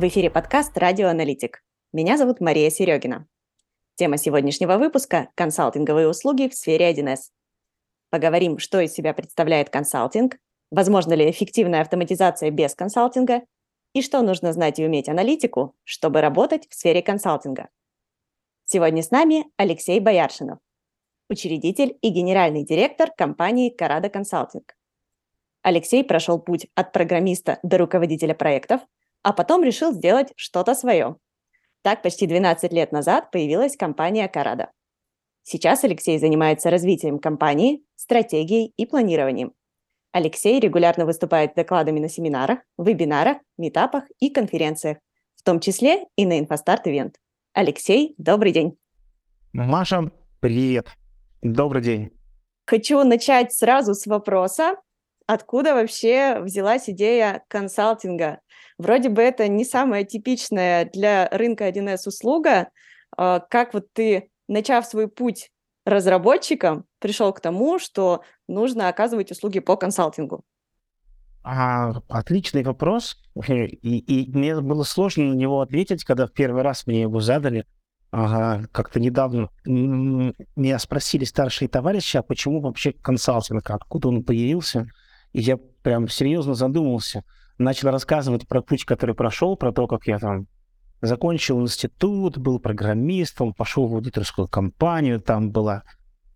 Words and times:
В 0.00 0.08
эфире 0.08 0.30
подкаст 0.30 0.78
«Радиоаналитик». 0.78 1.62
Меня 1.92 2.16
зовут 2.16 2.40
Мария 2.40 2.70
Серегина. 2.70 3.26
Тема 3.96 4.16
сегодняшнего 4.16 4.78
выпуска– 4.78 5.28
консалтинговые 5.34 6.08
услуги 6.08 6.48
в 6.48 6.54
сфере 6.54 6.90
1С. 6.90 7.24
Поговорим, 8.08 8.58
что 8.58 8.80
из 8.80 8.94
себя 8.94 9.12
представляет 9.12 9.68
консалтинг, 9.68 10.38
возможно 10.70 11.12
ли 11.12 11.30
эффективная 11.30 11.82
автоматизация 11.82 12.50
без 12.50 12.74
консалтинга 12.74 13.42
и 13.92 14.00
что 14.00 14.22
нужно 14.22 14.54
знать 14.54 14.78
и 14.78 14.86
уметь 14.86 15.10
аналитику, 15.10 15.76
чтобы 15.84 16.22
работать 16.22 16.66
в 16.70 16.74
сфере 16.74 17.02
консалтинга. 17.02 17.68
Сегодня 18.64 19.02
с 19.02 19.10
нами 19.10 19.44
Алексей 19.58 20.00
Бояршинов, 20.00 20.60
учредитель 21.28 21.98
и 22.00 22.08
генеральный 22.08 22.64
директор 22.64 23.10
компании 23.14 23.68
«Карада 23.68 24.08
Консалтинг». 24.08 24.74
Алексей 25.60 26.02
прошел 26.02 26.38
путь 26.40 26.68
от 26.74 26.90
программиста 26.90 27.58
до 27.62 27.76
руководителя 27.76 28.34
проектов– 28.34 28.80
а 29.22 29.32
потом 29.32 29.62
решил 29.62 29.92
сделать 29.92 30.32
что-то 30.36 30.74
свое. 30.74 31.16
Так 31.82 32.02
почти 32.02 32.26
12 32.26 32.72
лет 32.72 32.92
назад 32.92 33.30
появилась 33.30 33.76
компания 33.76 34.28
«Карада». 34.28 34.70
Сейчас 35.42 35.84
Алексей 35.84 36.18
занимается 36.18 36.70
развитием 36.70 37.18
компании, 37.18 37.82
стратегией 37.96 38.72
и 38.76 38.86
планированием. 38.86 39.52
Алексей 40.12 40.60
регулярно 40.60 41.06
выступает 41.06 41.54
докладами 41.54 42.00
на 42.00 42.08
семинарах, 42.08 42.60
вебинарах, 42.76 43.38
метапах 43.56 44.04
и 44.18 44.28
конференциях, 44.30 44.98
в 45.36 45.42
том 45.42 45.60
числе 45.60 46.06
и 46.16 46.26
на 46.26 46.40
InfoStart 46.40 46.84
Event. 46.84 47.14
Алексей, 47.52 48.14
добрый 48.18 48.52
день. 48.52 48.76
Маша, 49.52 50.10
привет. 50.40 50.88
Добрый 51.42 51.82
день. 51.82 52.10
Хочу 52.66 53.02
начать 53.02 53.52
сразу 53.52 53.94
с 53.94 54.06
вопроса, 54.06 54.76
откуда 55.32 55.74
вообще 55.74 56.40
взялась 56.40 56.88
идея 56.88 57.42
консалтинга? 57.48 58.40
Вроде 58.78 59.08
бы 59.08 59.22
это 59.22 59.46
не 59.48 59.64
самая 59.64 60.04
типичная 60.04 60.86
для 60.92 61.28
рынка 61.30 61.68
1С 61.68 62.06
услуга. 62.08 62.70
А, 63.16 63.40
как 63.40 63.74
вот 63.74 63.92
ты, 63.92 64.30
начав 64.48 64.86
свой 64.86 65.08
путь 65.08 65.50
разработчиком, 65.84 66.84
пришел 66.98 67.32
к 67.32 67.40
тому, 67.40 67.78
что 67.78 68.22
нужно 68.48 68.88
оказывать 68.88 69.30
услуги 69.30 69.60
по 69.60 69.76
консалтингу? 69.76 70.42
А, 71.42 71.92
отличный 72.08 72.62
вопрос. 72.62 73.16
И, 73.48 73.98
и 73.98 74.30
мне 74.36 74.60
было 74.60 74.82
сложно 74.82 75.24
на 75.24 75.34
него 75.34 75.60
ответить, 75.60 76.04
когда 76.04 76.26
в 76.26 76.32
первый 76.32 76.62
раз 76.62 76.86
мне 76.86 77.02
его 77.02 77.20
задали. 77.20 77.64
Ага, 78.10 78.66
как-то 78.72 78.98
недавно 78.98 79.50
меня 79.64 80.78
спросили 80.80 81.24
старшие 81.24 81.68
товарищи, 81.68 82.16
а 82.16 82.22
почему 82.22 82.60
вообще 82.60 82.92
консалтинг, 82.92 83.70
откуда 83.70 84.08
он 84.08 84.24
появился? 84.24 84.88
И 85.32 85.40
я 85.40 85.58
прям 85.82 86.08
серьезно 86.08 86.54
задумался– 86.54 87.24
начал 87.60 87.90
рассказывать 87.90 88.48
про 88.48 88.62
путь, 88.62 88.84
который 88.84 89.14
прошел, 89.14 89.56
про 89.56 89.72
то, 89.72 89.86
как 89.86 90.06
я 90.06 90.18
там 90.18 90.46
закончил 91.00 91.60
институт, 91.60 92.38
был 92.38 92.58
программистом, 92.58 93.54
пошел 93.54 93.86
в 93.86 93.94
аудиторскую 93.94 94.48
компанию, 94.48 95.20
там 95.20 95.50
была 95.50 95.84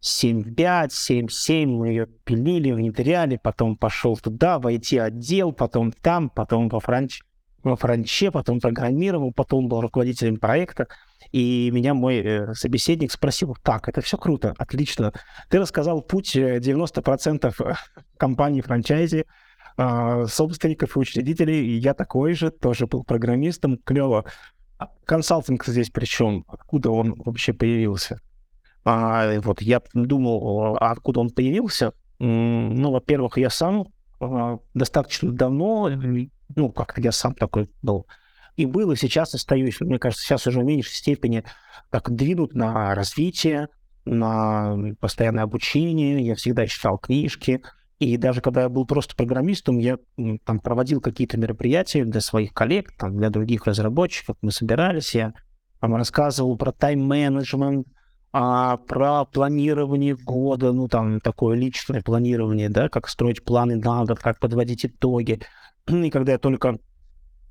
7.5, 0.00 0.88
7.7, 0.88 1.66
мы 1.66 1.88
ее 1.88 2.06
пилили, 2.06 2.70
внедряли, 2.70 3.40
потом 3.42 3.76
пошел 3.76 4.16
туда, 4.16 4.58
в 4.58 4.66
IT-отдел, 4.66 5.52
потом 5.52 5.92
там, 5.92 6.30
потом 6.30 6.68
во, 6.68 6.80
франч... 6.80 7.20
во 7.64 7.76
франче, 7.76 8.30
потом 8.30 8.60
программировал, 8.60 9.32
потом 9.32 9.68
был 9.68 9.80
руководителем 9.80 10.36
проекта. 10.36 10.86
И 11.32 11.70
меня 11.72 11.94
мой 11.94 12.18
э, 12.18 12.54
собеседник 12.54 13.10
спросил, 13.10 13.56
так, 13.62 13.88
это 13.88 14.00
все 14.00 14.16
круто, 14.16 14.54
отлично. 14.58 15.12
Ты 15.48 15.58
рассказал 15.58 16.02
путь 16.02 16.36
90% 16.36 17.54
э, 17.58 17.74
компании 18.16 18.60
франчайзи, 18.60 19.26
а, 19.76 20.26
собственников 20.26 20.96
и 20.96 21.00
учредителей, 21.00 21.66
и 21.66 21.76
я 21.78 21.94
такой 21.94 22.34
же, 22.34 22.50
тоже 22.50 22.86
был 22.86 23.02
программистом, 23.02 23.78
клево. 23.78 24.24
А 24.78 24.90
консалтинг 25.04 25.64
здесь 25.66 25.90
причем, 25.90 26.44
откуда 26.46 26.90
он 26.90 27.14
вообще 27.24 27.52
появился? 27.52 28.20
А, 28.84 29.40
вот 29.40 29.62
я 29.62 29.82
думал, 29.92 30.76
а 30.76 30.92
откуда 30.92 31.20
он 31.20 31.30
появился. 31.30 31.92
Ну, 32.20 32.92
во-первых, 32.92 33.38
я 33.38 33.50
сам 33.50 33.88
достаточно 34.74 35.32
давно, 35.32 35.90
ну, 36.56 36.70
как 36.72 36.98
я 36.98 37.12
сам 37.12 37.34
такой 37.34 37.70
был, 37.82 38.06
и 38.56 38.66
был, 38.66 38.92
и 38.92 38.96
сейчас 38.96 39.34
остаюсь, 39.34 39.80
мне 39.80 39.98
кажется, 39.98 40.24
сейчас 40.24 40.46
уже 40.46 40.60
в 40.60 40.64
меньшей 40.64 40.94
степени 40.94 41.44
так 41.90 42.10
двинут 42.10 42.54
на 42.54 42.94
развитие, 42.94 43.68
на 44.04 44.76
постоянное 45.00 45.44
обучение. 45.44 46.24
Я 46.24 46.34
всегда 46.34 46.66
читал 46.66 46.98
книжки, 46.98 47.62
и 47.98 48.16
даже 48.16 48.40
когда 48.40 48.62
я 48.62 48.68
был 48.68 48.86
просто 48.86 49.16
программистом, 49.16 49.78
я 49.78 49.98
там 50.44 50.60
проводил 50.60 51.00
какие-то 51.00 51.38
мероприятия 51.38 52.04
для 52.04 52.20
своих 52.20 52.52
коллег, 52.52 52.92
там, 52.96 53.16
для 53.16 53.30
других 53.30 53.66
разработчиков. 53.66 54.36
Мы 54.42 54.50
собирались, 54.52 55.14
я 55.14 55.32
там, 55.80 55.94
рассказывал 55.96 56.56
про 56.56 56.72
тайм-менеджмент, 56.72 57.86
а, 58.36 58.78
про 58.78 59.26
планирование 59.26 60.16
года, 60.16 60.72
ну, 60.72 60.88
там, 60.88 61.20
такое 61.20 61.56
личное 61.56 62.02
планирование, 62.02 62.68
да, 62.68 62.88
как 62.88 63.08
строить 63.08 63.44
планы 63.44 63.76
на 63.76 64.04
год, 64.04 64.18
как 64.18 64.40
подводить 64.40 64.84
итоги. 64.84 65.40
И 65.86 66.10
когда 66.10 66.32
я 66.32 66.38
только 66.38 66.80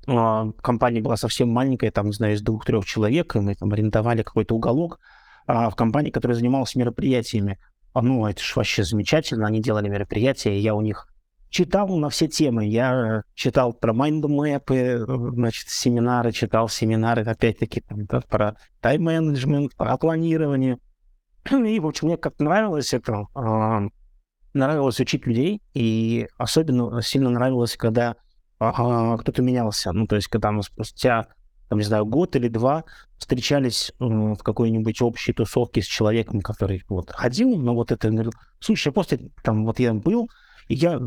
а, 0.06 0.50
компания 0.60 1.00
была 1.00 1.16
совсем 1.16 1.48
маленькая, 1.48 1.90
там, 1.90 2.08
не 2.08 2.12
знаю, 2.12 2.34
из 2.34 2.42
двух-трех 2.42 2.84
человек, 2.84 3.34
и 3.34 3.40
мы 3.40 3.54
там 3.54 3.72
арендовали 3.72 4.22
какой-то 4.22 4.56
уголок 4.56 5.00
а, 5.46 5.70
в 5.70 5.74
компании, 5.74 6.10
которая 6.10 6.36
занималась 6.36 6.74
мероприятиями. 6.74 7.58
А, 7.94 8.02
ну, 8.02 8.26
это 8.26 8.42
же 8.42 8.52
вообще 8.54 8.84
замечательно, 8.84 9.46
они 9.46 9.62
делали 9.62 9.88
мероприятия, 9.88 10.60
я 10.60 10.74
у 10.74 10.82
них 10.82 11.08
читал 11.54 11.86
на 11.86 12.10
все 12.10 12.26
темы. 12.26 12.66
Я 12.66 13.22
читал 13.34 13.72
про 13.72 13.92
майндмэпы, 13.92 15.04
значит, 15.06 15.68
семинары, 15.68 16.32
читал 16.32 16.68
семинары, 16.68 17.22
опять-таки, 17.22 17.80
там, 17.80 18.06
да, 18.06 18.20
про 18.22 18.56
тайм-менеджмент, 18.80 19.72
про 19.76 19.96
планирование. 19.96 20.78
И, 21.50 21.78
в 21.78 21.86
общем, 21.86 22.08
мне 22.08 22.16
как 22.16 22.40
нравилось 22.40 22.92
это, 22.92 23.26
э, 23.36 23.88
нравилось 24.52 24.98
учить 24.98 25.26
людей, 25.26 25.62
и 25.74 26.26
особенно 26.38 27.00
сильно 27.02 27.30
нравилось, 27.30 27.76
когда 27.76 28.16
э, 28.58 29.16
кто-то 29.20 29.40
менялся. 29.40 29.92
Ну, 29.92 30.08
то 30.08 30.16
есть, 30.16 30.26
когда 30.26 30.50
мы 30.50 30.64
спустя 30.64 31.28
там, 31.68 31.78
не 31.78 31.84
знаю, 31.84 32.04
год 32.04 32.34
или 32.34 32.48
два 32.48 32.82
встречались 33.16 33.92
э, 34.00 34.04
в 34.04 34.38
какой-нибудь 34.38 35.00
общей 35.02 35.32
тусовке 35.32 35.82
с 35.82 35.86
человеком, 35.86 36.40
который 36.40 36.82
вот 36.88 37.12
ходил, 37.12 37.56
но 37.56 37.74
вот 37.76 37.92
это, 37.92 38.12
слушай, 38.58 38.92
после 38.92 39.30
там 39.44 39.64
вот 39.64 39.78
я 39.78 39.94
был, 39.94 40.28
я 40.68 41.00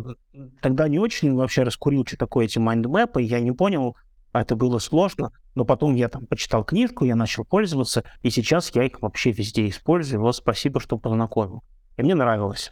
тогда 0.62 0.88
не 0.88 1.00
очень 1.00 1.36
вообще 1.36 1.64
раскурил, 1.64 2.06
что 2.06 2.18
такое 2.18 2.46
эти 2.46 2.60
майндмэпы, 2.60 3.22
я 3.22 3.40
не 3.40 3.52
понял, 3.52 3.96
а 4.32 4.42
это 4.42 4.56
было 4.56 4.80
сложно, 4.80 5.32
но 5.56 5.66
потом 5.66 5.96
я 5.96 6.10
там 6.10 6.28
почитал 6.28 6.64
книжку, 6.64 7.06
я 7.06 7.16
начал 7.16 7.44
пользоваться, 7.46 8.04
и 8.22 8.30
сейчас 8.30 8.74
я 8.76 8.84
их 8.84 9.02
вообще 9.02 9.32
везде 9.32 9.68
использую. 9.68 10.22
Вот 10.22 10.36
спасибо, 10.36 10.80
что 10.80 10.98
познакомил. 10.98 11.64
И 11.98 12.04
мне 12.04 12.14
нравилось. 12.14 12.72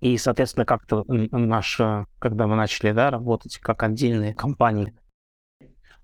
И, 0.00 0.16
соответственно, 0.16 0.64
как-то 0.64 1.04
наш, 1.06 1.80
когда 2.20 2.46
мы 2.46 2.54
начали 2.54 2.92
да, 2.92 3.10
работать 3.10 3.58
как 3.58 3.82
отдельные 3.82 4.34
компании, 4.34 4.94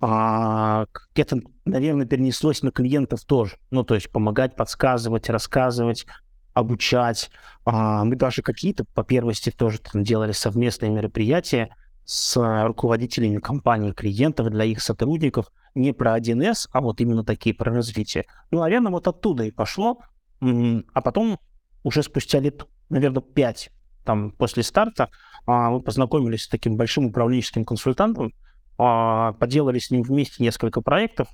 а, 0.01 0.87
это, 1.15 1.41
наверное, 1.65 2.05
перенеслось 2.05 2.63
на 2.63 2.73
клиентов 2.73 3.25
тоже. 3.25 3.57
Ну, 3.71 3.85
то 3.85 3.95
есть 3.95 4.11
помогать, 4.11 4.57
подсказывать, 4.57 5.31
рассказывать, 5.31 6.07
обучать. 6.55 7.31
А, 7.65 8.05
мы 8.05 8.17
даже 8.17 8.43
какие-то, 8.43 8.85
по 8.85 9.05
первости, 9.05 9.51
тоже 9.51 9.79
там 9.81 10.03
делали 10.03 10.33
совместные 10.33 10.91
мероприятия 10.91 11.75
с 12.05 12.37
руководителями 12.67 13.39
компаний 13.39 13.93
клиентов 13.93 14.51
для 14.51 14.65
их 14.65 14.81
сотрудников. 14.81 15.51
Не 15.75 15.93
про 15.93 16.17
1С, 16.17 16.69
а 16.73 16.81
вот 16.81 17.01
именно 17.01 17.25
такие 17.25 17.55
про 17.55 17.73
развитие. 17.73 18.27
Ну, 18.51 18.61
наверное, 18.61 18.93
вот 18.93 19.09
оттуда 19.09 19.45
и 19.45 19.51
пошло. 19.51 19.99
А 20.41 21.01
потом, 21.03 21.41
уже 21.83 22.03
спустя 22.03 22.39
лет, 22.39 22.67
наверное, 22.89 23.23
пять 23.23 23.71
там, 24.05 24.31
после 24.31 24.63
старта, 24.63 25.11
а, 25.47 25.71
мы 25.71 25.81
познакомились 25.81 26.43
с 26.43 26.49
таким 26.49 26.77
большим 26.77 27.07
управленческим 27.07 27.65
консультантом, 27.65 28.33
а, 28.79 29.33
поделали 29.33 29.79
с 29.79 29.91
ним 29.91 30.03
вместе 30.03 30.43
несколько 30.43 30.81
проектов, 30.81 31.29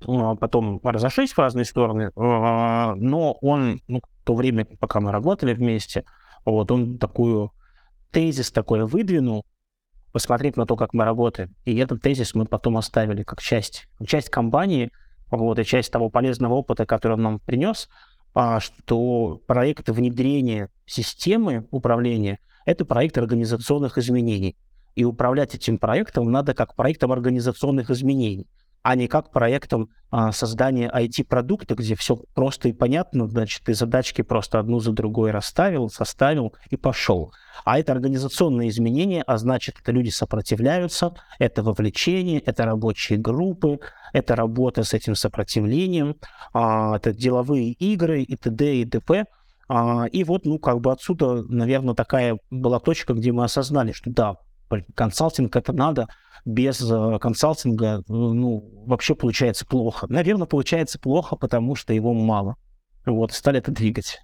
потом 0.00 0.80
разошлись 0.82 1.32
в 1.32 1.38
разные 1.38 1.66
стороны, 1.66 2.10
но 2.16 3.36
он, 3.42 3.82
ну, 3.86 4.00
то 4.24 4.34
время, 4.34 4.66
пока 4.78 5.00
мы 5.00 5.12
работали 5.12 5.54
вместе, 5.54 6.04
вот 6.44 6.70
он 6.70 6.98
такую 6.98 7.52
тезис 8.10 8.50
такой 8.50 8.84
выдвинул, 8.84 9.44
посмотреть 10.12 10.56
на 10.56 10.66
то, 10.66 10.76
как 10.76 10.94
мы 10.94 11.04
работаем. 11.04 11.54
И 11.64 11.76
этот 11.76 12.02
тезис 12.02 12.34
мы 12.34 12.44
потом 12.44 12.76
оставили 12.76 13.22
как 13.22 13.40
часть, 13.40 13.88
часть 14.06 14.30
компании, 14.30 14.90
вот, 15.30 15.58
и 15.58 15.64
часть 15.64 15.92
того 15.92 16.10
полезного 16.10 16.54
опыта, 16.54 16.86
который 16.86 17.12
он 17.12 17.22
нам 17.22 17.38
принес, 17.38 17.88
что 18.58 19.40
проект 19.46 19.88
внедрения 19.88 20.70
системы 20.86 21.68
управления– 21.70 22.40
это 22.66 22.84
проект 22.84 23.18
организационных 23.18 23.98
изменений. 23.98 24.56
И 24.96 25.04
управлять 25.04 25.54
этим 25.54 25.78
проектом 25.78 26.30
надо 26.32 26.52
как 26.52 26.74
проектом 26.74 27.12
организационных 27.12 27.90
изменений. 27.90 28.48
А 28.82 28.94
не 28.94 29.08
как 29.08 29.30
проектом 29.30 29.90
а, 30.10 30.32
создания 30.32 30.90
IT-продукта, 30.90 31.74
где 31.74 31.94
все 31.94 32.16
просто 32.34 32.68
и 32.68 32.72
понятно, 32.72 33.28
значит, 33.28 33.62
ты 33.64 33.74
задачки 33.74 34.22
просто 34.22 34.58
одну 34.58 34.80
за 34.80 34.92
другой 34.92 35.30
расставил, 35.30 35.88
составил 35.88 36.54
и 36.70 36.76
пошел. 36.76 37.32
А 37.64 37.78
это 37.78 37.92
организационные 37.92 38.70
изменения, 38.70 39.22
а 39.22 39.36
значит, 39.36 39.76
это 39.80 39.92
люди 39.92 40.08
сопротивляются, 40.08 41.14
это 41.38 41.62
вовлечение, 41.62 42.40
это 42.40 42.64
рабочие 42.64 43.18
группы, 43.18 43.78
это 44.12 44.34
работа 44.34 44.82
с 44.82 44.94
этим 44.94 45.14
сопротивлением, 45.14 46.16
а, 46.52 46.96
это 46.96 47.12
деловые 47.12 47.72
игры 47.72 48.22
и 48.22 48.36
т.д. 48.36 48.76
и 48.76 48.84
т.п. 48.84 49.26
А, 49.68 50.06
и 50.06 50.24
вот, 50.24 50.44
ну, 50.46 50.58
как 50.58 50.80
бы 50.80 50.90
отсюда, 50.90 51.44
наверное, 51.48 51.94
такая 51.94 52.38
была 52.50 52.80
точка, 52.80 53.14
где 53.14 53.30
мы 53.30 53.44
осознали, 53.44 53.92
что 53.92 54.10
да, 54.10 54.36
консалтинг 54.94 55.56
это 55.56 55.72
надо, 55.72 56.08
без 56.44 56.80
э, 56.90 57.18
консалтинга, 57.18 58.02
ну, 58.08 58.64
вообще 58.86 59.14
получается 59.14 59.66
плохо. 59.66 60.06
Наверное, 60.08 60.46
получается 60.46 60.98
плохо, 60.98 61.36
потому 61.36 61.74
что 61.74 61.92
его 61.92 62.14
мало. 62.14 62.56
Вот, 63.06 63.32
стали 63.32 63.58
это 63.58 63.70
двигать. 63.70 64.20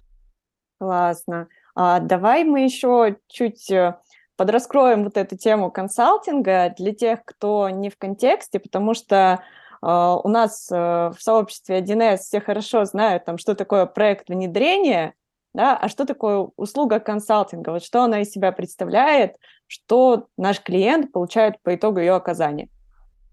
Классно. 0.79 1.47
А, 1.75 1.99
давай 1.99 2.43
мы 2.43 2.61
еще 2.61 3.17
чуть 3.27 3.69
э, 3.71 3.97
подраскроем 4.35 5.03
вот 5.03 5.17
эту 5.17 5.37
тему 5.37 5.71
консалтинга 5.71 6.73
для 6.77 6.93
тех, 6.93 7.23
кто 7.25 7.69
не 7.69 7.89
в 7.89 7.97
контексте, 7.97 8.59
потому 8.59 8.93
что 8.93 9.41
Uh, 9.79 10.19
у 10.23 10.27
нас 10.27 10.71
uh, 10.71 11.13
в 11.15 11.21
сообществе 11.21 11.79
1С 11.81 12.17
все 12.17 12.41
хорошо 12.41 12.83
знают, 12.85 13.25
там, 13.25 13.37
что 13.37 13.53
такое 13.53 13.85
проект 13.85 14.27
внедрения, 14.27 15.13
да, 15.57 15.75
а 15.75 15.89
что 15.89 16.05
такое 16.05 16.49
услуга 16.55 16.99
консалтинга, 16.99 17.71
вот 17.71 17.83
что 17.83 18.03
она 18.03 18.21
из 18.21 18.29
себя 18.29 18.51
представляет, 18.51 19.37
что 19.65 20.27
наш 20.37 20.61
клиент 20.61 21.11
получает 21.11 21.59
по 21.63 21.73
итогу 21.73 21.99
ее 21.99 22.13
оказания. 22.13 22.69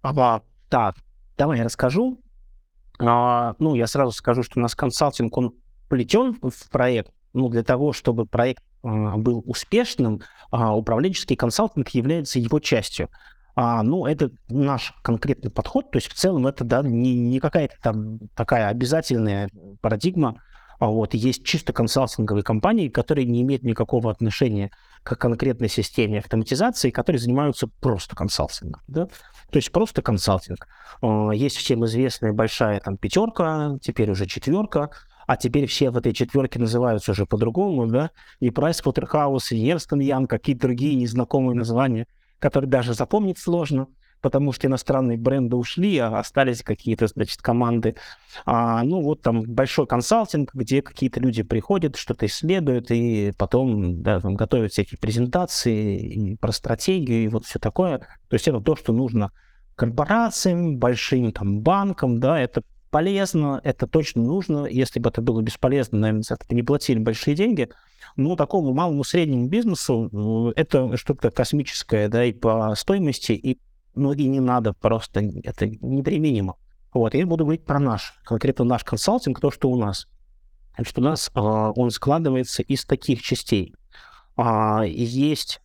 Ага, 0.01 0.43
так, 0.71 0.97
давай 1.37 1.59
я 1.59 1.65
расскажу. 1.65 2.19
А, 2.99 3.55
ну, 3.59 3.75
я 3.75 3.87
сразу 3.87 4.13
скажу, 4.13 4.43
что 4.43 4.59
у 4.59 4.63
нас 4.63 4.75
консалтинг, 4.75 5.37
он 5.37 5.55
плетен 5.91 6.39
в 6.41 6.71
проект, 6.71 7.13
ну, 7.35 7.51
для 7.51 7.63
того, 7.63 7.93
чтобы 7.93 8.25
проект 8.25 8.65
а, 8.83 9.19
был 9.19 9.43
успешным, 9.47 10.23
а, 10.51 10.75
управленческий 10.75 11.37
консалтинг 11.37 11.91
является 11.91 12.39
его 12.39 12.59
частью. 12.59 13.11
А, 13.55 13.83
ну, 13.83 14.07
это 14.07 14.31
наш 14.49 14.95
конкретный 15.03 15.51
подход, 15.51 15.91
то 15.91 15.99
есть 15.99 16.09
в 16.09 16.15
целом 16.15 16.47
это 16.47 16.65
да, 16.65 16.81
не, 16.81 17.19
не 17.19 17.39
какая-то 17.39 17.77
там 17.83 18.19
такая 18.35 18.69
обязательная 18.69 19.51
парадигма, 19.83 20.41
вот 20.81 21.15
есть 21.15 21.45
чисто 21.45 21.73
консалтинговые 21.73 22.43
компании, 22.43 22.89
которые 22.89 23.27
не 23.27 23.43
имеют 23.43 23.63
никакого 23.63 24.11
отношения 24.11 24.71
к 25.03 25.17
конкретной 25.17 25.69
системе 25.69 26.19
автоматизации, 26.19 26.91
которые 26.91 27.21
занимаются 27.21 27.69
просто 27.81 28.17
консалтингом. 28.17 28.83
Да? 28.87 29.07
То 29.51 29.57
есть 29.57 29.71
просто 29.71 30.03
консалтинг. 30.03 30.67
А, 31.03 31.31
есть 31.31 31.57
всем 31.57 31.85
известная 31.85 32.33
большая 32.33 32.81
там 32.81 32.97
пятерка, 32.97 33.79
теперь 33.81 34.11
уже 34.11 34.27
четверка, 34.27 34.91
а 35.27 35.37
теперь 35.37 35.67
все 35.67 35.91
в 35.91 35.97
этой 35.97 36.13
четверке 36.13 36.59
называются 36.59 37.13
уже 37.13 37.27
по-другому, 37.27 37.87
да, 37.87 38.11
и 38.41 38.51
Pricewaterhouse, 38.51 39.55
и 39.55 39.71
Ernst 39.71 39.89
Young, 39.91 40.27
какие-то 40.27 40.63
другие 40.63 40.95
незнакомые 40.97 41.57
названия, 41.57 42.07
которые 42.39 42.69
даже 42.71 42.95
запомнить 42.95 43.39
сложно 43.39 43.87
потому 44.25 44.53
что 44.53 44.67
иностранные 44.69 45.19
бренды 45.19 45.55
ушли, 45.55 45.99
а 45.99 46.19
остались 46.19 46.63
какие-то, 46.63 47.09
значит, 47.09 47.43
команды. 47.43 47.95
А, 48.47 48.83
ну, 48.83 49.03
вот 49.03 49.21
там 49.21 49.43
большой 49.43 49.87
консалтинг, 49.87 50.55
где 50.55 50.81
какие-то 50.81 51.21
люди 51.21 51.43
приходят, 51.43 51.97
что-то 51.97 52.25
исследуют, 52.25 52.91
и 52.91 53.35
потом 53.37 54.01
да, 54.03 54.21
там, 54.21 54.35
готовят 54.35 54.73
всякие 54.73 54.99
презентации 54.99 55.99
и 55.99 56.37
про 56.37 56.53
стратегию, 56.53 57.25
и 57.25 57.29
вот 57.29 57.45
все 57.45 57.59
такое. 57.59 57.99
То 57.99 58.35
есть 58.35 58.49
это 58.49 58.63
то, 58.63 58.77
что 58.77 58.95
нужно 58.95 59.31
корпорациям, 59.77 60.79
большим 60.79 61.31
там 61.31 61.61
банкам, 61.61 62.19
да, 62.19 62.41
это 62.41 62.63
полезно, 62.91 63.61
это 63.63 63.87
точно 63.87 64.23
нужно. 64.23 64.65
Если 64.65 65.01
бы 65.01 65.11
это 65.11 65.21
было 65.21 65.43
бесполезно, 65.43 65.99
наверное, 65.99 66.23
за 66.23 66.37
это 66.37 66.55
не 66.55 66.63
платили 66.63 66.99
большие 66.99 67.37
деньги. 67.37 67.69
Но 68.17 68.37
такому 68.37 68.73
малому 68.73 69.05
среднему 69.05 69.49
бизнесу 69.49 70.53
э, 70.57 70.59
это 70.59 70.97
что-то 70.97 71.31
космическое, 71.31 72.09
да, 72.09 72.25
и 72.25 72.33
по 72.33 72.75
стоимости, 72.75 73.33
и 73.33 73.59
ну 73.95 74.13
и 74.13 74.27
не 74.27 74.41
надо, 74.41 74.73
просто 74.73 75.21
это 75.21 75.67
неприменимо. 75.67 76.57
Вот, 76.93 77.15
я 77.15 77.27
буду 77.27 77.45
говорить 77.45 77.65
про 77.65 77.81
наш, 77.81 78.15
конкретно 78.25 78.65
наш 78.65 78.85
консалтинг, 78.85 79.41
то, 79.41 79.51
что 79.51 79.69
у 79.69 79.77
нас. 79.77 80.07
Значит, 80.77 80.99
у 80.99 81.03
нас 81.03 81.31
э, 81.35 81.41
он 81.41 81.91
складывается 81.91 82.63
из 82.63 82.85
таких 82.85 83.23
частей. 83.23 83.75
А, 84.37 84.85
есть, 84.85 85.61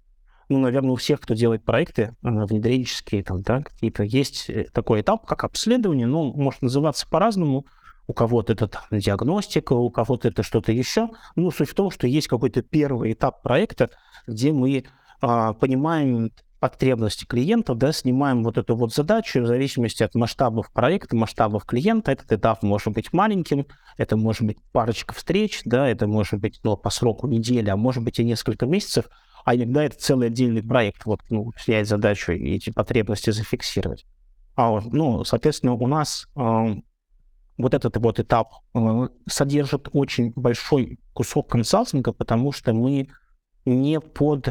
ну, 0.50 0.60
наверное, 0.60 0.92
у 0.92 0.96
всех, 0.96 1.22
кто 1.22 1.34
делает 1.34 1.64
проекты 1.64 2.02
э, 2.02 2.14
внедренческие, 2.22 3.24
там, 3.24 3.42
да, 3.42 3.62
какие-то, 3.62 4.04
есть 4.04 4.50
э, 4.50 4.66
такой 4.72 5.02
этап, 5.02 5.26
как 5.26 5.44
обследование, 5.44 6.08
ну, 6.08 6.34
может 6.34 6.62
называться 6.62 7.08
по-разному. 7.08 7.66
У 8.08 8.14
кого-то 8.14 8.54
это 8.54 8.68
там, 8.68 8.82
диагностика, 8.92 9.74
у 9.74 9.92
кого-то 9.92 10.30
это 10.30 10.42
что-то 10.42 10.72
еще. 10.72 11.10
Ну, 11.36 11.52
суть 11.52 11.70
в 11.70 11.76
том, 11.76 11.92
что 11.92 12.08
есть 12.08 12.28
какой-то 12.28 12.64
первый 12.64 13.14
этап 13.14 13.44
проекта, 13.44 13.92
где 14.26 14.52
мы 14.52 14.86
а, 15.22 15.54
понимаем 15.54 16.32
потребности 16.60 17.26
клиентов, 17.26 17.78
да, 17.78 17.92
снимаем 17.92 18.44
вот 18.44 18.58
эту 18.58 18.76
вот 18.76 18.94
задачу 18.94 19.42
в 19.42 19.48
зависимости 19.48 20.04
от 20.04 20.14
масштабов 20.16 20.72
проекта, 20.72 21.16
масштабов 21.16 21.66
клиента. 21.66 22.12
Этот 22.12 22.32
этап 22.32 22.64
может 22.64 22.94
быть 22.94 23.14
маленьким, 23.14 23.66
это 23.98 24.18
может 24.18 24.44
быть 24.44 24.58
парочка 24.72 25.14
встреч, 25.14 25.62
да, 25.66 25.88
это 25.88 26.08
может 26.08 26.40
быть 26.40 26.60
ну, 26.64 26.76
по 26.76 26.90
сроку 26.90 27.28
недели, 27.28 27.70
а 27.70 27.78
может 27.78 28.04
быть 28.04 28.20
и 28.20 28.26
несколько 28.26 28.66
месяцев, 28.66 29.06
а 29.46 29.56
иногда 29.56 29.84
это 29.86 29.98
целый 29.98 30.28
отдельный 30.28 30.64
проект, 30.64 31.06
вот, 31.06 31.22
ну, 31.30 31.52
снять 31.58 31.88
задачу 31.88 32.34
и 32.34 32.56
эти 32.56 32.72
потребности 32.72 33.30
зафиксировать. 33.30 34.06
А 34.56 34.82
ну, 34.82 35.24
соответственно, 35.24 35.74
у 35.74 35.88
нас 35.88 36.28
э, 36.36 36.76
вот 37.58 37.74
этот 37.74 37.96
вот 37.98 38.20
этап 38.20 38.50
э, 38.74 39.08
содержит 39.30 39.88
очень 39.94 40.34
большой 40.36 41.00
кусок 41.14 41.50
консалтинга, 41.50 42.12
потому 42.12 42.52
что 42.52 42.74
мы 42.74 43.08
не 43.66 44.02
под 44.02 44.50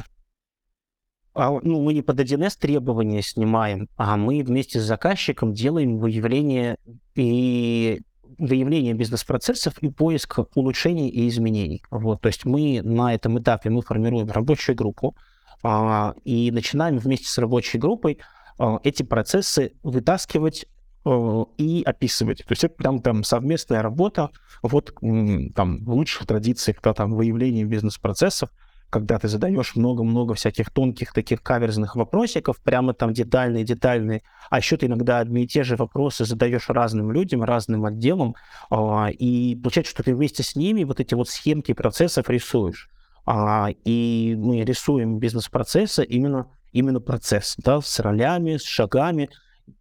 ну, 1.38 1.82
мы 1.82 1.94
не 1.94 2.02
под 2.02 2.20
1С 2.20 2.58
требования 2.58 3.22
снимаем, 3.22 3.88
а 3.96 4.16
мы 4.16 4.42
вместе 4.42 4.80
с 4.80 4.84
заказчиком 4.84 5.52
делаем 5.52 5.98
выявление 5.98 6.76
и 7.14 8.00
выявление 8.38 8.94
бизнес-процессов 8.94 9.78
и 9.78 9.88
поиск 9.88 10.38
улучшений 10.54 11.08
и 11.08 11.28
изменений. 11.28 11.82
Вот, 11.90 12.20
то 12.20 12.28
есть 12.28 12.44
мы 12.44 12.80
на 12.82 13.14
этом 13.14 13.38
этапе 13.38 13.70
мы 13.70 13.82
формируем 13.82 14.30
рабочую 14.30 14.76
группу 14.76 15.16
а, 15.62 16.14
и 16.24 16.50
начинаем 16.50 16.98
вместе 16.98 17.28
с 17.28 17.38
рабочей 17.38 17.78
группой 17.78 18.18
а, 18.58 18.78
эти 18.84 19.02
процессы 19.02 19.72
вытаскивать 19.82 20.66
а, 21.04 21.44
и 21.56 21.82
описывать. 21.84 22.38
То 22.38 22.52
есть 22.52 22.64
это 22.64 22.74
прям 22.74 23.00
там 23.00 23.24
совместная 23.24 23.82
работа, 23.82 24.30
вот 24.62 24.94
там 25.00 25.84
в 25.84 25.92
лучших 25.92 26.26
традициях, 26.26 26.78
да, 26.82 26.94
там 26.94 27.14
выявление 27.14 27.64
бизнес-процессов, 27.64 28.50
когда 28.90 29.18
ты 29.18 29.28
задаешь 29.28 29.76
много-много 29.76 30.34
всяких 30.34 30.70
тонких 30.70 31.12
таких 31.12 31.42
каверзных 31.42 31.94
вопросиков, 31.94 32.58
прямо 32.62 32.94
там 32.94 33.12
детальные-детальные, 33.12 34.22
а 34.50 34.58
еще 34.58 34.76
ты 34.76 34.86
иногда 34.86 35.18
одни 35.18 35.44
и 35.44 35.46
те 35.46 35.62
же 35.62 35.76
вопросы 35.76 36.24
задаешь 36.24 36.68
разным 36.68 37.12
людям, 37.12 37.42
разным 37.42 37.84
отделам, 37.84 38.34
а, 38.70 39.08
и 39.10 39.56
получается, 39.56 39.90
что 39.90 40.02
ты 40.02 40.14
вместе 40.14 40.42
с 40.42 40.56
ними 40.56 40.84
вот 40.84 41.00
эти 41.00 41.14
вот 41.14 41.28
схемки 41.28 41.72
процессов 41.72 42.30
рисуешь. 42.30 42.88
А, 43.26 43.68
и 43.84 44.34
мы 44.38 44.62
рисуем 44.62 45.18
бизнес-процессы 45.18 46.04
именно, 46.04 46.48
именно 46.72 47.00
процесс, 47.00 47.56
да, 47.58 47.82
с 47.82 48.00
ролями, 48.00 48.56
с 48.56 48.64
шагами, 48.64 49.28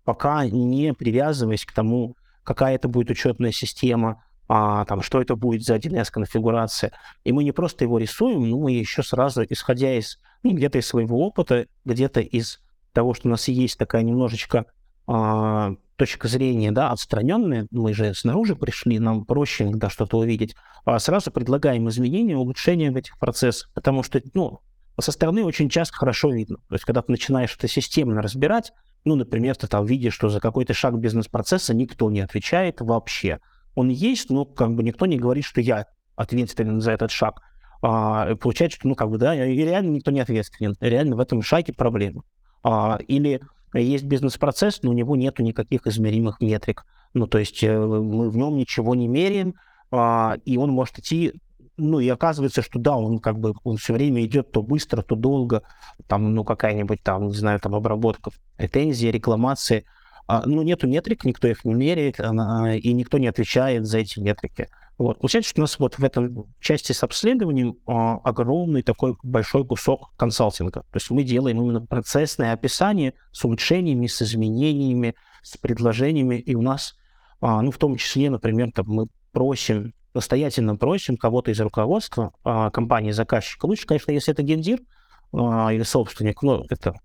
пока 0.03 0.45
не 0.45 0.93
привязываясь 0.93 1.65
к 1.65 1.71
тому, 1.71 2.17
какая 2.43 2.75
это 2.75 2.89
будет 2.89 3.09
учетная 3.09 3.51
система, 3.51 4.23
а, 4.47 4.85
там, 4.85 5.01
что 5.01 5.21
это 5.21 5.35
будет 5.35 5.63
за 5.63 5.75
1С 5.75 6.09
конфигурация. 6.11 6.91
И 7.23 7.31
мы 7.31 7.43
не 7.43 7.51
просто 7.51 7.83
его 7.83 7.97
рисуем, 7.97 8.49
но 8.49 8.57
мы 8.57 8.71
еще 8.71 9.03
сразу, 9.03 9.43
исходя 9.47 9.93
из, 9.93 10.19
ну, 10.43 10.53
где-то 10.53 10.77
из 10.77 10.87
своего 10.87 11.25
опыта, 11.25 11.67
где-то 11.85 12.21
из 12.21 12.59
того, 12.93 13.13
что 13.13 13.27
у 13.27 13.31
нас 13.31 13.47
есть 13.47 13.77
такая 13.77 14.03
немножечко 14.03 14.65
а, 15.05 15.73
точка 15.97 16.27
зрения, 16.27 16.71
да, 16.71 16.91
отстраненная, 16.91 17.67
мы 17.71 17.93
же 17.93 18.13
снаружи 18.13 18.55
пришли, 18.55 18.99
нам 18.99 19.25
проще 19.25 19.65
иногда 19.65 19.89
что-то 19.89 20.17
увидеть, 20.17 20.55
а 20.85 20.97
сразу 20.99 21.31
предлагаем 21.31 21.89
изменения, 21.89 22.37
улучшения 22.37 22.91
в 22.91 22.95
этих 22.95 23.17
процессах, 23.19 23.69
потому 23.73 24.03
что, 24.03 24.21
ну, 24.33 24.61
со 24.99 25.11
стороны 25.11 25.43
очень 25.43 25.69
часто 25.69 25.95
хорошо 25.95 26.31
видно. 26.31 26.57
То 26.69 26.75
есть, 26.75 26.85
когда 26.85 27.01
ты 27.01 27.11
начинаешь 27.11 27.55
это 27.55 27.67
системно 27.67 28.21
разбирать, 28.21 28.71
ну, 29.03 29.15
например, 29.15 29.55
ты 29.55 29.67
там 29.67 29.85
видишь, 29.85 30.15
что 30.15 30.29
за 30.29 30.39
какой-то 30.39 30.73
шаг 30.73 30.97
бизнес-процесса 30.97 31.73
никто 31.73 32.09
не 32.09 32.21
отвечает 32.21 32.79
вообще– 32.79 33.39
он 33.77 33.89
есть, 33.89 34.31
но 34.31 34.43
как 34.43 34.73
бы 34.73 34.81
никто 34.81 35.05
не 35.05 35.19
говорит, 35.19 35.45
что 35.45 35.61
я 35.61 35.85
ответственен 36.15 36.81
за 36.81 36.93
этот 36.93 37.11
шаг. 37.11 37.41
А, 37.83 38.35
получается, 38.35 38.79
что, 38.79 38.87
ну, 38.87 38.95
как 38.95 39.07
бы, 39.11 39.19
да, 39.19 39.35
и 39.35 39.55
реально 39.55 39.91
никто 39.91 40.09
не 40.09 40.19
ответственен. 40.19 40.75
Реально 40.79 41.15
в 41.15 41.19
этом 41.19 41.43
шаге 41.43 41.73
проблема. 41.73 42.23
А, 42.63 42.97
или 43.07 43.39
есть 43.75 44.05
бизнес-процесс, 44.05 44.81
но 44.81 44.89
у 44.89 44.93
него 44.93 45.15
нету 45.15 45.43
никаких 45.43 45.85
измеримых 45.85 46.41
метрик. 46.41 46.87
Ну, 47.13 47.27
то 47.27 47.37
есть 47.37 47.63
э, 47.63 47.77
мы 47.77 48.31
в 48.31 48.35
нем 48.35 48.57
ничего 48.57 48.95
не 48.95 49.07
меряем, 49.07 49.53
а, 49.91 50.37
и 50.43 50.57
он 50.57 50.71
может 50.71 50.97
идти 50.97 51.33
ну, 51.79 51.99
и 51.99 52.09
оказывается, 52.09 52.63
что 52.63 52.79
да, 52.79 52.97
он 52.97 53.19
как 53.19 53.37
бы, 53.37 53.53
он 53.63 53.77
все 53.77 53.93
время 53.93 54.25
идет 54.25 54.51
то 54.51 54.63
быстро, 54.63 55.03
то 55.03 55.15
долго, 55.15 55.61
там, 56.07 56.33
ну, 56.33 56.43
какая-нибудь 56.43 57.03
там, 57.03 57.27
не 57.27 57.35
знаю, 57.35 57.59
там, 57.59 57.75
обработка 57.75 58.31
претензии, 58.55 59.05
рекламации, 59.09 59.85
ну, 60.27 60.61
нету 60.61 60.87
метрик, 60.87 61.23
никто 61.23 61.47
их 61.47 61.63
не 61.65 61.73
меряет, 61.73 62.19
и 62.19 62.93
никто 62.93 63.17
не 63.17 63.27
отвечает 63.27 63.85
за 63.85 63.99
эти 63.99 64.19
метрики. 64.19 64.67
Вот. 64.97 65.19
Получается, 65.19 65.51
что 65.51 65.61
у 65.61 65.63
нас 65.63 65.77
вот 65.77 65.99
в 65.99 66.03
этом 66.03 66.45
части 66.59 66.91
с 66.91 67.03
обследованием 67.03 67.77
а, 67.85 68.15
огромный 68.23 68.81
такой 68.81 69.15
большой 69.21 69.65
кусок 69.65 70.11
консалтинга. 70.17 70.81
То 70.81 70.95
есть 70.95 71.11
мы 71.11 71.23
делаем 71.23 71.61
именно 71.61 71.85
процессное 71.85 72.53
описание 72.53 73.13
с 73.31 73.45
улучшениями, 73.45 74.07
с 74.07 74.23
изменениями, 74.23 75.13
с 75.43 75.55
предложениями, 75.57 76.35
и 76.35 76.55
у 76.55 76.63
нас, 76.63 76.95
а, 77.41 77.61
ну, 77.61 77.69
в 77.69 77.77
том 77.77 77.95
числе, 77.95 78.31
например, 78.31 78.71
там, 78.71 78.87
мы 78.87 79.07
просим, 79.31 79.93
настоятельно 80.15 80.75
просим 80.77 81.15
кого-то 81.15 81.51
из 81.51 81.59
руководства 81.59 82.33
а, 82.43 82.71
компании 82.71 83.11
заказчика. 83.11 83.67
Лучше, 83.67 83.85
конечно, 83.85 84.11
если 84.11 84.33
это 84.33 84.41
гендир 84.41 84.79
а, 85.31 85.71
или 85.71 85.83
собственник, 85.83 86.41
но 86.41 86.65
это 86.71 86.95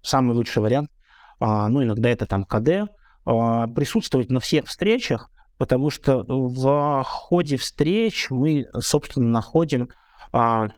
самый 0.00 0.34
лучший 0.34 0.62
вариант 0.62 0.88
а, 0.88 0.95
ну, 1.40 1.82
иногда 1.82 2.08
это 2.08 2.26
там 2.26 2.44
КД, 2.44 2.90
а, 3.24 3.66
присутствовать 3.66 4.30
на 4.30 4.40
всех 4.40 4.66
встречах, 4.66 5.30
потому 5.58 5.90
что 5.90 6.24
в 6.28 7.02
ходе 7.04 7.56
встреч 7.56 8.28
мы, 8.30 8.66
собственно, 8.78 9.28
находим, 9.28 9.90
а, 10.32 10.68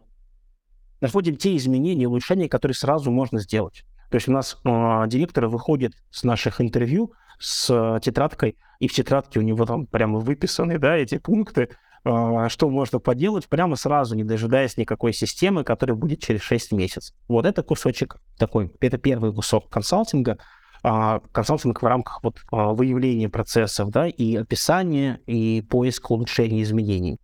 находим 1.00 1.36
те 1.36 1.56
изменения, 1.56 2.08
улучшения, 2.08 2.48
которые 2.48 2.74
сразу 2.74 3.10
можно 3.10 3.38
сделать. 3.40 3.84
То 4.10 4.14
есть 4.16 4.28
у 4.28 4.32
нас 4.32 4.58
директоры 4.64 5.48
выходят 5.48 5.92
с 6.10 6.24
наших 6.24 6.62
интервью 6.62 7.12
с 7.38 8.00
тетрадкой, 8.02 8.56
и 8.80 8.88
в 8.88 8.94
тетрадке 8.94 9.38
у 9.38 9.42
него 9.42 9.66
там 9.66 9.86
прямо 9.86 10.18
выписаны, 10.18 10.78
да, 10.78 10.96
эти 10.96 11.18
пункты, 11.18 11.68
что 12.48 12.70
можно 12.70 13.00
поделать 13.00 13.48
прямо 13.48 13.76
сразу, 13.76 14.14
не 14.14 14.24
дожидаясь 14.24 14.76
никакой 14.76 15.12
системы, 15.12 15.64
которая 15.64 15.96
будет 15.96 16.22
через 16.22 16.40
6 16.42 16.72
месяцев. 16.72 17.14
Вот 17.28 17.44
это 17.44 17.62
кусочек 17.62 18.16
такой, 18.38 18.72
это 18.80 18.96
первый 18.98 19.32
кусок 19.32 19.68
консалтинга, 19.68 20.38
а, 20.82 21.20
консалтинг 21.32 21.82
в 21.82 21.86
рамках 21.86 22.22
вот, 22.22 22.38
а, 22.50 22.72
выявления 22.72 23.28
процессов, 23.28 23.90
да, 23.90 24.06
и 24.06 24.36
описания, 24.36 25.20
и 25.26 25.62
поиска 25.62 26.12
улучшения 26.12 26.62
изменений. 26.62 27.18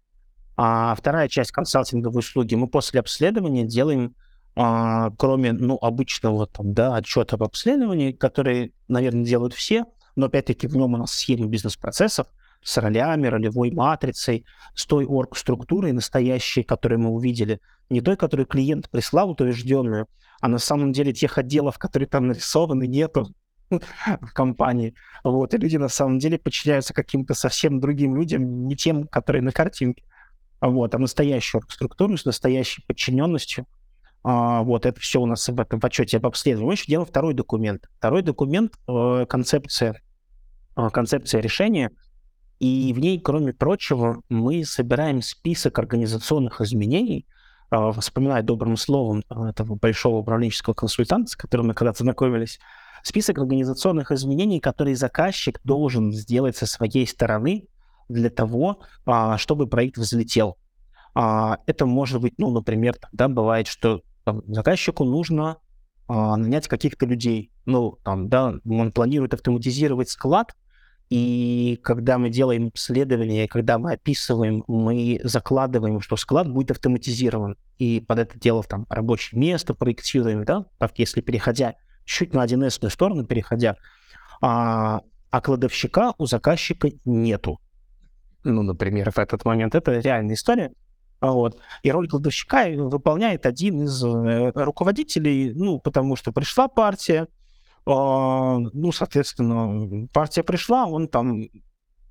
А 0.57 0.95
вторая 0.95 1.29
часть 1.29 1.53
консалтинговой 1.53 2.21
услуги 2.21 2.55
мы 2.55 2.69
после 2.69 3.01
обследования 3.01 3.65
делаем, 3.65 4.15
а, 4.57 5.11
кроме, 5.19 5.53
ну, 5.53 5.79
обычного 5.81 6.47
там, 6.47 6.75
да, 6.75 6.95
отчета 6.97 7.37
об 7.37 7.43
обследовании, 7.43 8.13
который, 8.13 8.75
наверное, 8.89 9.25
делают 9.25 9.55
все, 9.55 9.85
но 10.17 10.27
опять-таки 10.27 10.67
в 10.67 10.77
нем 10.77 10.95
у 10.95 10.97
нас 10.97 11.13
схема 11.13 11.47
бизнес-процессов 11.47 12.27
с 12.65 12.77
ролями, 12.79 13.29
ролевой 13.29 13.71
матрицей, 13.71 14.45
с 14.75 14.87
той 14.87 15.05
орг-структурой 15.05 15.93
настоящей, 15.93 16.63
которую 16.63 17.01
мы 17.01 17.11
увидели, 17.11 17.61
не 17.91 18.01
той, 18.01 18.17
которую 18.17 18.47
клиент 18.47 18.91
прислал 18.91 19.31
утвержденную, 19.31 20.09
а 20.41 20.49
на 20.49 20.59
самом 20.59 20.93
деле 20.93 21.13
тех 21.13 21.39
отделов, 21.39 21.79
которые 21.79 22.09
там 22.09 22.27
нарисованы, 22.27 22.87
нету 22.87 23.33
в 23.71 24.33
компании. 24.33 24.95
Вот, 25.23 25.55
и 25.55 25.59
люди 25.59 25.77
на 25.77 25.89
самом 25.89 26.19
деле 26.19 26.39
подчиняются 26.39 26.95
каким-то 26.95 27.35
совсем 27.35 27.81
другим 27.81 28.17
людям, 28.17 28.67
не 28.67 28.77
тем, 28.77 29.07
которые 29.07 29.43
на 29.43 29.53
картинке. 29.53 30.05
Вот, 30.61 30.95
а 30.95 30.99
настоящую 30.99 31.63
структуру 31.69 32.17
с 32.17 32.25
настоящей 32.25 32.83
подчиненностью. 32.87 33.67
А, 34.23 34.63
вот, 34.63 34.87
это 34.87 34.99
все 35.01 35.21
у 35.21 35.27
нас 35.27 35.47
в 35.47 35.61
этом 35.61 35.81
в 35.81 35.85
отчете 35.85 36.17
об 36.17 36.27
обследовании. 36.27 36.67
Мы 36.67 36.73
еще 36.75 36.87
делаем 36.87 37.07
второй 37.07 37.35
документ. 37.35 37.89
Второй 37.99 38.23
документ 38.23 38.73
э, 38.89 39.27
концепция, 39.29 40.01
э, 40.77 40.89
концепция 40.91 41.43
решения. 41.43 41.91
И 42.65 42.95
в 42.95 42.99
ней, 42.99 43.21
кроме 43.21 43.53
прочего, 43.53 44.23
мы 44.31 44.65
собираем 44.65 45.21
список 45.21 45.79
организационных 45.79 46.63
изменений, 46.63 47.27
э, 47.71 47.93
вспоминая 48.01 48.43
добрым 48.43 48.79
словом 48.79 49.23
э, 49.29 49.51
этого 49.51 49.75
большого 49.75 50.21
управленческого 50.21 50.73
консультанта, 50.73 51.33
с 51.33 51.37
которым 51.37 51.67
мы 51.67 51.75
когда-то 51.75 52.05
знакомились, 52.05 52.59
список 53.03 53.37
организационных 53.37 54.13
изменений, 54.13 54.61
которые 54.61 54.97
заказчик 54.97 55.61
должен 55.63 56.11
сделать 56.15 56.57
со 56.57 56.65
своей 56.65 57.07
стороны 57.07 57.69
для 58.09 58.31
того, 58.31 58.79
а, 59.05 59.37
чтобы 59.37 59.67
проект 59.67 59.99
взлетел. 59.99 60.57
А, 61.15 61.59
это 61.67 61.85
может 61.85 62.23
быть, 62.23 62.39
ну, 62.39 62.51
например, 62.51 62.97
да, 63.13 63.29
бывает, 63.29 63.67
что 63.67 64.01
заказчику 64.25 65.05
нужно 65.05 65.59
а, 66.09 66.39
нанять 66.39 66.67
каких-то 66.67 67.05
людей. 67.05 67.51
Ну, 67.67 67.99
там, 68.05 68.31
да, 68.31 68.55
он 68.65 68.91
планирует 68.91 69.35
автоматизировать 69.35 70.09
склад, 70.09 70.55
и 71.11 71.79
когда 71.83 72.19
мы 72.19 72.31
делаем 72.31 72.71
исследование, 72.75 73.47
когда 73.47 73.79
мы 73.79 73.93
описываем, 73.93 74.65
мы 74.67 75.21
закладываем, 75.23 76.01
что 76.01 76.17
склад 76.17 76.51
будет 76.51 76.73
автоматизирован. 76.73 77.57
И 77.79 78.01
под 78.01 78.19
это 78.21 78.39
дело 78.39 78.63
там 78.63 78.87
рабочее 78.89 79.39
место 79.39 79.75
проектируем, 79.75 80.45
да, 80.45 80.67
так 80.79 80.99
если 80.99 81.21
переходя 81.21 81.75
чуть 82.05 82.33
на 82.35 82.45
1С 82.45 82.89
сторону 82.91 83.25
переходя, 83.25 83.77
а, 84.41 85.03
а 85.31 85.41
кладовщика 85.41 86.15
у 86.19 86.27
заказчика 86.27 86.91
нету. 87.05 87.61
Ну, 88.45 88.63
например, 88.63 89.11
в 89.11 89.19
этот 89.19 89.45
момент. 89.45 89.75
Это 89.75 89.99
реальная 89.99 90.35
история. 90.35 90.73
Вот. 91.21 91.59
И 91.83 91.91
роль 91.91 92.09
кладовщика 92.09 92.67
выполняет 92.77 93.47
один 93.47 93.85
из 93.85 94.05
э, 94.05 94.53
руководителей, 94.55 95.53
ну, 95.55 95.79
потому 95.81 96.17
что 96.17 96.33
пришла 96.33 96.69
партия, 96.69 97.29
ну, 97.87 98.93
соответственно, 98.93 100.09
партия 100.13 100.43
пришла, 100.43 100.87
он 100.87 101.09
там 101.09 101.43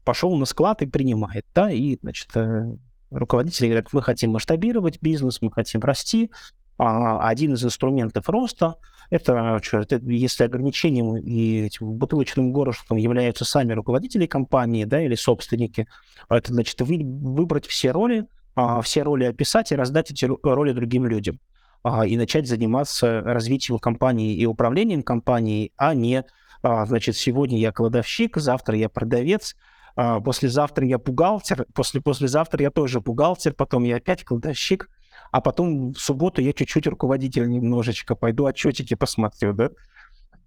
пошел 0.03 0.35
на 0.35 0.45
склад 0.45 0.81
и 0.81 0.85
принимает, 0.85 1.45
да, 1.55 1.71
и, 1.71 1.97
значит, 2.01 2.29
э, 2.35 2.75
руководители 3.09 3.67
говорят, 3.67 3.87
мы 3.91 4.01
хотим 4.01 4.31
масштабировать 4.31 5.01
бизнес, 5.01 5.41
мы 5.41 5.51
хотим 5.51 5.81
расти, 5.81 6.29
а 6.77 7.27
один 7.27 7.53
из 7.53 7.63
инструментов 7.63 8.29
роста 8.29 8.75
это, 9.09 9.59
это 9.73 9.95
если 9.97 10.43
ограничением 10.43 11.17
и 11.17 11.61
этим 11.61 11.91
бутылочным 11.93 12.51
горлышком 12.51 12.97
являются 12.97 13.45
сами 13.45 13.73
руководители 13.73 14.25
компании, 14.25 14.85
да, 14.85 15.01
или 15.01 15.15
собственники, 15.15 15.87
это 16.29 16.53
значит 16.53 16.81
вы, 16.81 16.99
выбрать 17.03 17.67
все 17.67 17.91
роли, 17.91 18.27
а, 18.55 18.81
все 18.81 19.03
роли 19.03 19.25
описать 19.25 19.71
и 19.71 19.75
раздать 19.75 20.11
эти 20.11 20.25
роли 20.25 20.71
другим 20.71 21.05
людям 21.05 21.39
а, 21.83 22.05
и 22.05 22.17
начать 22.17 22.47
заниматься 22.47 23.21
развитием 23.21 23.79
компании 23.79 24.35
и 24.35 24.45
управлением 24.45 25.03
компанией, 25.03 25.71
а 25.77 25.93
не, 25.93 26.23
а, 26.61 26.85
значит, 26.85 27.15
сегодня 27.15 27.59
я 27.59 27.71
кладовщик, 27.71 28.37
завтра 28.37 28.77
я 28.77 28.89
продавец, 28.89 29.55
а, 29.95 30.19
послезавтра 30.19 30.85
я 30.87 30.97
бухгалтер, 30.97 31.65
после 31.73 32.01
послезавтра 32.01 32.61
я 32.61 32.71
тоже 32.71 33.01
бухгалтер, 33.01 33.53
потом 33.53 33.83
я 33.83 33.97
опять 33.97 34.23
кладовщик– 34.23 34.89
а 35.33 35.41
потом 35.41 35.93
в 35.93 35.97
субботу 35.97 36.41
я 36.41 36.53
чуть-чуть 36.53 36.85
руководитель 36.85 37.49
немножечко, 37.49 38.15
пойду 38.15 38.45
отчетики 38.45 38.93
посмотрю, 38.93 39.53
да. 39.53 39.69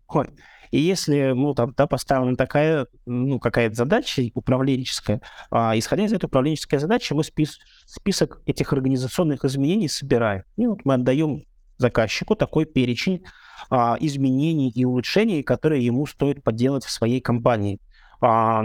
Вот. 0.08 0.28
И 0.70 0.78
если, 0.78 1.32
ну, 1.32 1.54
там, 1.54 1.74
да, 1.76 1.86
поставлена 1.86 2.36
такая, 2.36 2.86
ну, 3.06 3.38
какая-то 3.38 3.74
задача 3.74 4.22
управленческая, 4.34 5.20
а, 5.50 5.76
исходя 5.76 6.04
из 6.04 6.12
этой 6.12 6.26
управленческой 6.26 6.78
задачи, 6.78 7.12
мы 7.12 7.24
спис 7.24 7.58
список 7.86 8.42
этих 8.46 8.72
организационных 8.72 9.44
изменений 9.44 9.88
собираем. 9.88 10.44
И 10.56 10.66
вот 10.66 10.84
мы 10.84 10.94
отдаем 10.94 11.44
заказчику 11.78 12.34
такой 12.34 12.64
перечень 12.64 13.24
а, 13.70 13.96
изменений 14.00 14.70
и 14.70 14.84
улучшений, 14.84 15.42
которые 15.42 15.84
ему 15.84 16.06
стоит 16.06 16.42
поделать 16.42 16.84
в 16.84 16.90
своей 16.90 17.20
компании. 17.20 17.80
А, 18.20 18.64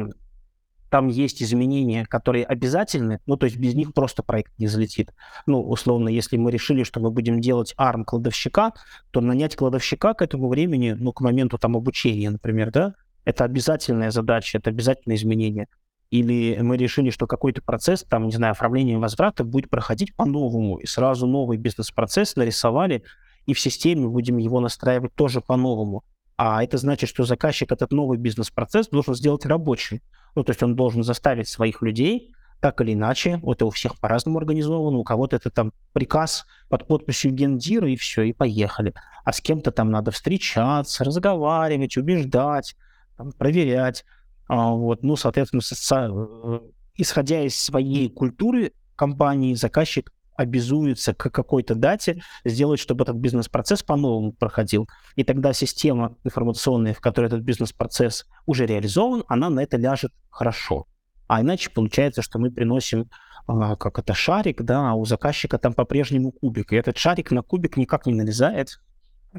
там 0.92 1.08
есть 1.08 1.42
изменения, 1.42 2.06
которые 2.06 2.44
обязательны, 2.44 3.22
ну, 3.26 3.38
то 3.38 3.46
есть 3.46 3.58
без 3.58 3.76
них 3.76 3.94
просто 3.94 4.24
проект 4.24 4.52
не 4.60 4.68
залетит. 4.68 5.14
Ну, 5.48 5.62
условно, 5.62 6.10
если 6.10 6.36
мы 6.36 6.52
решили, 6.52 6.84
что 6.84 7.00
мы 7.00 7.12
будем 7.12 7.40
делать 7.40 7.74
ARM 7.80 8.04
кладовщика, 8.04 8.74
то 9.12 9.22
нанять 9.22 9.56
кладовщика 9.56 10.14
к 10.14 10.22
этому 10.22 10.50
времени, 10.50 10.92
ну, 10.92 11.14
к 11.14 11.22
моменту 11.22 11.58
там 11.58 11.78
обучения, 11.78 12.30
например, 12.30 12.72
да, 12.72 12.94
это 13.24 13.46
обязательная 13.46 14.12
задача, 14.12 14.58
это 14.58 14.70
обязательное 14.70 15.16
изменение. 15.16 15.68
Или 16.10 16.58
мы 16.62 16.76
решили, 16.76 17.10
что 17.10 17.26
какой-то 17.26 17.62
процесс, 17.62 18.04
там, 18.04 18.26
не 18.26 18.34
знаю, 18.34 18.52
оформление 18.52 18.98
возврата 18.98 19.46
будет 19.46 19.70
проходить 19.70 20.14
по-новому, 20.14 20.78
и 20.78 20.86
сразу 20.86 21.26
новый 21.26 21.58
бизнес-процесс 21.58 22.36
нарисовали, 22.36 23.04
и 23.46 23.54
в 23.54 23.62
системе 23.62 24.10
будем 24.10 24.38
его 24.40 24.60
настраивать 24.60 25.16
тоже 25.16 25.40
по-новому. 25.40 26.04
А 26.44 26.64
это 26.64 26.80
значит, 26.80 27.08
что 27.08 27.24
заказчик 27.24 27.72
этот 27.72 27.92
новый 27.92 28.18
бизнес-процесс 28.18 28.88
должен 28.88 29.14
сделать 29.14 29.46
рабочий. 29.46 30.02
Ну, 30.34 30.44
то 30.44 30.50
есть 30.50 30.64
он 30.64 30.76
должен 30.76 31.04
заставить 31.04 31.48
своих 31.48 31.84
людей 31.84 32.34
так 32.60 32.82
или 32.82 32.94
иначе, 32.94 33.40
это 33.46 33.68
у 33.68 33.70
всех 33.70 34.00
по-разному 34.00 34.40
организовано, 34.40 34.98
у 34.98 35.04
кого-то 35.04 35.36
это 35.36 35.52
там 35.52 35.72
приказ 35.94 36.48
под 36.68 36.88
подписью 36.88 37.32
гендира, 37.32 37.88
и 37.88 37.96
все, 37.96 38.24
и 38.24 38.34
поехали. 38.34 38.96
А 39.24 39.34
с 39.34 39.40
кем-то 39.40 39.72
там 39.72 39.92
надо 39.92 40.10
встречаться, 40.10 41.04
разговаривать, 41.04 41.96
убеждать, 41.98 42.76
там, 43.18 43.34
проверять. 43.34 44.04
А, 44.48 44.72
вот, 44.72 45.04
ну, 45.04 45.16
соответственно, 45.18 45.62
со, 45.62 45.76
со, 45.76 46.10
э, 46.12 46.60
исходя 46.96 47.44
из 47.44 47.56
своей 47.56 48.10
культуры 48.10 48.74
компании, 48.96 49.54
заказчик 49.54 50.12
обязуется 50.36 51.14
к 51.14 51.30
какой-то 51.30 51.76
дате 51.76 52.22
сделать, 52.46 52.80
чтобы 52.80 53.04
этот 53.04 53.18
бизнес-процесс 53.18 53.84
по-новому 53.84 54.34
проходил. 54.34 54.88
И 55.16 55.24
тогда 55.24 55.54
система 55.54 56.16
информационная, 56.24 56.94
в 56.94 57.02
которой 57.02 57.28
этот 57.28 57.42
бизнес-процесс 57.42 58.26
уже 58.46 58.66
реализован, 58.66 59.24
она 59.28 59.50
на 59.50 59.62
это 59.62 59.78
ляжет 59.78 60.12
хорошо. 60.30 60.88
А 61.28 61.42
иначе 61.42 61.70
получается, 61.70 62.22
что 62.22 62.40
мы 62.40 62.52
приносим 62.52 63.10
а, 63.48 63.76
как 63.76 64.00
это 64.00 64.14
шарик, 64.14 64.62
да, 64.64 64.92
а 64.92 64.94
у 64.96 65.06
заказчика 65.06 65.58
там 65.58 65.74
по-прежнему 65.74 66.32
кубик. 66.32 66.74
И 66.74 66.76
этот 66.76 66.98
шарик 66.98 67.32
на 67.32 67.42
кубик 67.42 67.78
никак 67.78 68.06
не 68.06 68.14
налезает. 68.14 68.80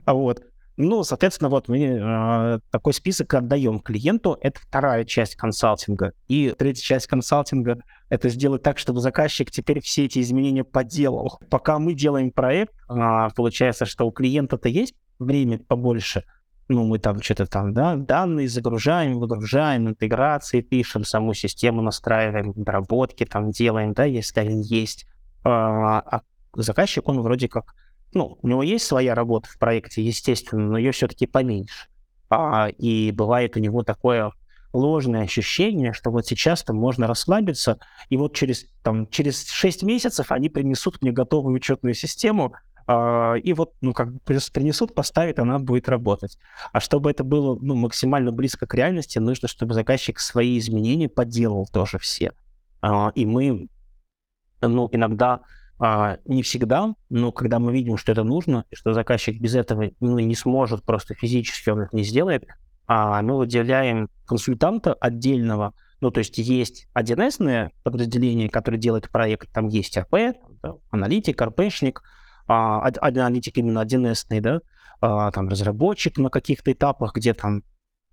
А 0.05 0.15
вот 0.15 0.43
Ну, 0.77 1.05
соответственно, 1.05 1.51
вот 1.51 1.69
мы 1.69 1.85
э, 1.85 2.59
такой 2.71 2.95
список 2.95 3.35
отдаем 3.35 3.79
клиенту. 3.81 4.39
Это 4.41 4.59
вторая 4.61 5.05
часть 5.05 5.37
консалтинга. 5.37 6.13
И 6.29 6.55
третья 6.57 6.83
часть 6.83 7.07
консалтинга— 7.07 7.79
это 8.09 8.31
сделать 8.31 8.63
так, 8.63 8.79
чтобы 8.79 9.01
заказчик 9.01 9.51
теперь 9.51 9.81
все 9.81 10.07
эти 10.07 10.21
изменения 10.21 10.65
поделал. 10.65 11.39
Пока 11.51 11.79
мы 11.79 11.95
делаем 11.95 12.31
проект, 12.31 12.73
э, 12.89 13.29
получается, 13.37 13.85
что 13.85 14.07
у 14.07 14.13
клиента-то 14.13 14.69
есть 14.69 14.95
время 15.19 15.59
побольше. 15.59 16.25
Ну, 16.69 16.87
мы 16.87 16.99
там 16.99 17.21
что-то 17.21 17.47
там, 17.47 17.75
да, 17.75 17.97
данные 17.97 18.49
загружаем, 18.49 19.19
выгружаем, 19.19 19.89
интеграции 19.89 20.63
пишем, 20.63 21.05
саму 21.05 21.35
систему 21.35 21.83
настраиваем, 21.83 22.53
доработки 22.55 23.27
там 23.27 23.51
делаем, 23.51 23.93
да, 23.93 24.05
если 24.05 24.41
они 24.41 24.63
есть. 24.63 25.07
А, 25.45 25.99
а 25.99 26.23
заказчик, 26.55 27.07
он 27.09 27.21
вроде 27.21 27.49
как 27.49 27.75
ну, 28.15 28.39
у 28.43 28.49
него 28.49 28.63
есть 28.63 28.87
своя 28.87 29.15
работа 29.15 29.49
в 29.49 29.59
проекте, 29.59 30.03
естественно, 30.03 30.63
но 30.71 30.79
ее 30.79 30.93
все-таки 30.93 31.27
поменьше. 31.27 31.89
А, 32.31 32.69
и 32.69 33.13
бывает 33.13 33.57
у 33.57 33.61
него 33.61 33.83
такое 33.83 34.33
ложное 34.73 35.23
ощущение, 35.23 35.93
что 35.93 36.11
вот 36.11 36.27
сейчас-то 36.27 36.73
можно 36.73 37.07
расслабиться, 37.07 37.79
и 38.09 38.17
вот 38.17 38.35
через, 38.35 38.67
там, 38.83 39.07
через 39.09 39.49
6 39.49 39.83
месяцев 39.83 40.33
они 40.33 40.49
принесут 40.49 41.03
мне 41.03 41.13
готовую 41.13 41.55
учетную 41.55 41.95
систему, 41.95 42.55
а, 42.87 43.35
и 43.35 43.53
вот, 43.53 43.75
ну, 43.81 43.93
как 43.93 44.09
принесут, 44.23 44.95
поставят, 44.95 45.39
она 45.39 45.59
будет 45.59 45.89
работать. 45.89 46.39
А 46.73 46.81
чтобы 46.81 47.11
это 47.11 47.23
было, 47.23 47.59
ну, 47.61 47.75
максимально 47.75 48.33
близко 48.33 48.67
к 48.67 48.75
реальности, 48.75 49.19
нужно, 49.19 49.49
чтобы 49.49 49.75
заказчик 49.75 50.19
свои 50.19 50.59
изменения 50.59 51.09
подделал 51.09 51.67
тоже 51.71 51.99
все. 51.99 52.33
А, 52.81 53.13
и 53.15 53.27
мы, 53.27 53.69
ну, 54.61 54.89
иногда 54.91 55.41
а, 55.85 56.19
не 56.27 56.45
всегда, 56.45 56.95
но 57.11 57.33
когда 57.33 57.59
мы 57.59 57.73
видим, 57.73 57.97
что 57.97 58.13
это 58.13 58.23
нужно, 58.23 58.65
что 58.73 58.93
заказчик 58.93 59.41
без 59.41 59.57
этого 59.57 59.91
ну, 59.99 60.17
не 60.21 60.37
сможет, 60.37 60.85
просто 60.85 61.15
физически 61.15 61.71
он 61.71 61.81
это 61.81 61.97
не 61.97 62.05
сделает, 62.05 62.47
а 62.87 63.21
мы 63.21 63.37
выделяем 63.37 64.09
консультанта 64.25 64.95
отдельного, 64.95 65.75
ну, 66.01 66.13
то 66.13 66.19
есть 66.19 66.39
есть 66.39 66.87
1С 66.95 67.71
подразделение, 67.83 68.49
которое 68.49 68.79
делает 68.79 69.11
проект, 69.11 69.53
там 69.53 69.67
есть 69.67 69.99
АП, 69.99 70.37
да, 70.63 70.75
аналитик, 70.93 71.43
РПшник, 71.43 72.01
а, 72.47 72.89
аналитик 73.01 73.59
именно 73.59 73.81
1С, 73.81 74.41
да, 74.41 74.61
а, 75.01 75.33
там 75.33 75.49
разработчик 75.49 76.17
на 76.17 76.31
каких-то 76.31 76.71
этапах, 76.71 77.13
где 77.17 77.35
там 77.35 77.65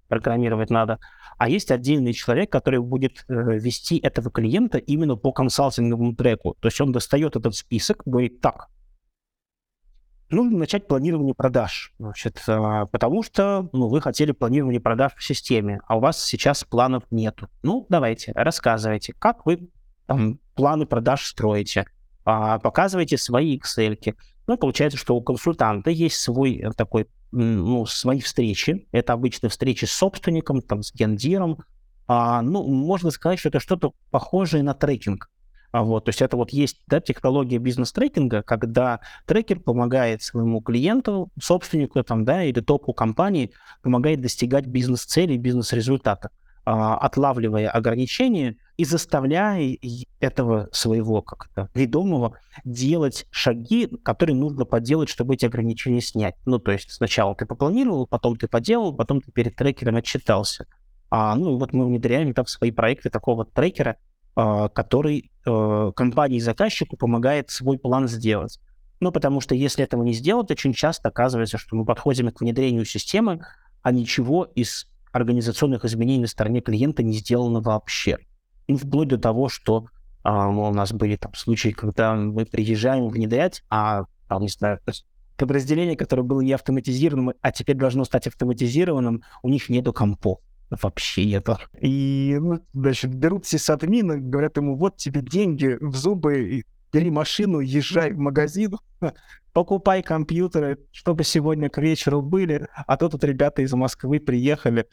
программировать 0.09 0.69
надо, 0.69 0.99
а 1.37 1.47
есть 1.47 1.71
отдельный 1.71 2.13
человек, 2.13 2.51
который 2.51 2.81
будет 2.81 3.23
э, 3.27 3.33
вести 3.33 3.97
этого 3.97 4.29
клиента 4.29 4.77
именно 4.77 5.15
по 5.15 5.31
консалтинговому 5.31 6.15
треку. 6.15 6.57
То 6.59 6.67
есть 6.67 6.81
он 6.81 6.91
достает 6.91 7.37
этот 7.37 7.55
список, 7.55 8.01
говорит, 8.05 8.41
так, 8.41 8.67
нужно 10.29 10.57
начать 10.57 10.87
планирование 10.87 11.33
продаж, 11.33 11.93
значит, 11.99 12.43
э, 12.47 12.85
потому 12.91 13.23
что 13.23 13.69
ну, 13.71 13.87
вы 13.87 14.01
хотели 14.01 14.31
планирование 14.31 14.81
продаж 14.81 15.13
в 15.15 15.23
системе, 15.23 15.79
а 15.87 15.97
у 15.97 15.99
вас 15.99 16.23
сейчас 16.23 16.63
планов 16.63 17.03
нету. 17.11 17.47
Ну, 17.63 17.85
давайте, 17.89 18.31
рассказывайте, 18.35 19.13
как 19.17 19.45
вы 19.45 19.69
там, 20.05 20.39
планы 20.55 20.85
продаж 20.85 21.25
строите, 21.25 21.85
э, 22.25 22.59
показывайте 22.61 23.17
свои 23.17 23.57
Excel. 23.57 24.15
Ну, 24.47 24.57
получается, 24.57 24.97
что 24.97 25.15
у 25.15 25.21
консультанта 25.21 25.89
есть 25.89 26.17
свой 26.17 26.57
э, 26.57 26.71
такой 26.71 27.07
ну, 27.31 27.85
свои 27.85 28.21
встречи. 28.21 28.87
Это 28.91 29.13
обычно 29.13 29.49
встречи 29.49 29.85
с 29.85 29.91
собственником, 29.91 30.61
там, 30.61 30.83
с 30.83 30.93
гендиром. 30.93 31.63
А, 32.07 32.41
ну, 32.41 32.63
можно 32.67 33.11
сказать, 33.11 33.39
что 33.39 33.49
это 33.49 33.59
что-то 33.59 33.93
похожее 34.09 34.63
на 34.63 34.73
трекинг. 34.73 35.29
А 35.71 35.83
вот, 35.83 36.05
то 36.05 36.09
есть 36.09 36.21
это 36.21 36.35
вот 36.35 36.49
есть 36.49 36.81
да, 36.87 36.99
технология 36.99 37.59
бизнес-трекинга, 37.59 38.41
когда 38.41 39.01
трекер 39.27 39.59
помогает 39.59 40.23
своему 40.23 40.61
клиенту, 40.61 41.29
собственнику 41.39 42.03
там, 42.03 42.25
да, 42.25 42.43
или 42.43 42.59
топу 42.59 42.91
компании, 42.93 43.51
помогает 43.83 44.21
достигать 44.21 44.65
бизнес-целей, 44.65 45.37
бизнес-результата. 45.37 46.31
А, 46.65 46.97
отлавливая 46.97 47.69
ограничения 47.69 48.57
и 48.77 48.85
заставляя 48.85 49.77
этого 50.19 50.69
своего 50.71 51.21
как-то 51.21 51.69
ведомого 51.73 52.37
делать 52.63 53.25
шаги, 53.31 53.89
которые 54.03 54.35
нужно 54.35 54.65
поделать, 54.65 55.09
чтобы 55.09 55.33
эти 55.33 55.45
ограничения 55.45 56.01
снять. 56.01 56.35
Ну, 56.45 56.59
то 56.59 56.71
есть 56.71 56.91
сначала 56.91 57.33
ты 57.33 57.45
попланировал, 57.45 58.05
потом 58.07 58.35
ты 58.35 58.47
поделал, 58.47 58.93
потом 58.93 59.21
ты 59.21 59.31
перед 59.31 59.55
трекером 59.55 59.95
отчитался. 59.95 60.67
А, 61.09 61.35
ну, 61.35 61.57
вот 61.57 61.73
мы 61.73 61.87
внедряем 61.87 62.33
там 62.33 62.45
свои 62.45 62.71
проекты 62.71 63.09
такого 63.09 63.45
трекера, 63.45 63.97
а, 64.35 64.69
который 64.69 65.31
а, 65.45 65.91
компании-заказчику 65.93 66.97
помогает 66.97 67.49
свой 67.49 67.79
план 67.79 68.07
сделать. 68.07 68.59
Ну, 68.99 69.11
потому 69.11 69.41
что 69.41 69.55
если 69.55 69.83
этого 69.83 70.03
не 70.03 70.13
сделать, 70.13 70.51
очень 70.51 70.73
часто 70.73 71.07
оказывается, 71.07 71.57
что 71.57 71.75
мы 71.75 71.85
подходим 71.85 72.29
к 72.31 72.41
внедрению 72.41 72.85
системы, 72.85 73.41
а 73.81 73.91
ничего 73.91 74.43
из 74.43 74.87
организационных 75.11 75.85
изменений 75.85 76.21
на 76.21 76.27
стороне 76.27 76.61
клиента 76.61 77.03
не 77.03 77.13
сделано 77.13 77.61
вообще. 77.61 78.17
И 78.67 78.75
вплоть 78.75 79.07
до 79.07 79.17
того, 79.17 79.49
что 79.49 79.87
а, 80.23 80.47
у 80.47 80.73
нас 80.73 80.93
были 80.93 81.15
там 81.15 81.33
случаи, 81.33 81.69
когда 81.69 82.13
мы 82.15 82.45
приезжаем 82.45 83.07
внедрять, 83.07 83.63
а 83.69 84.05
там, 84.27 84.43
не 84.43 84.49
знаю, 84.49 84.79
подразделение, 85.37 85.95
которое 85.95 86.23
было 86.23 86.41
не 86.41 86.53
автоматизированным, 86.53 87.33
а 87.41 87.51
теперь 87.51 87.77
должно 87.77 88.03
стать 88.03 88.27
автоматизированным, 88.27 89.23
у 89.41 89.49
них 89.49 89.69
нету 89.69 89.93
компов. 89.93 90.39
Вообще 90.69 91.25
нету. 91.25 91.57
И, 91.81 92.37
ну, 92.39 92.59
значит, 92.73 93.11
берут 93.15 93.45
все 93.45 93.57
админа, 93.73 94.17
говорят 94.17 94.57
ему, 94.57 94.75
вот 94.75 94.97
тебе 94.97 95.21
деньги 95.21 95.77
в 95.81 95.95
зубы, 95.95 96.63
бери 96.91 97.11
машину, 97.11 97.59
езжай 97.59 98.11
в 98.11 98.19
магазин, 98.19 98.77
покупай 99.53 100.01
компьютеры, 100.03 100.79
чтобы 100.91 101.23
сегодня 101.23 101.69
к 101.69 101.77
вечеру 101.77 102.21
были, 102.21 102.67
а 102.87 102.97
то 102.97 103.09
тут 103.09 103.23
ребята 103.23 103.61
из 103.61 103.73
Москвы 103.73 104.19
приехали, 104.19 104.85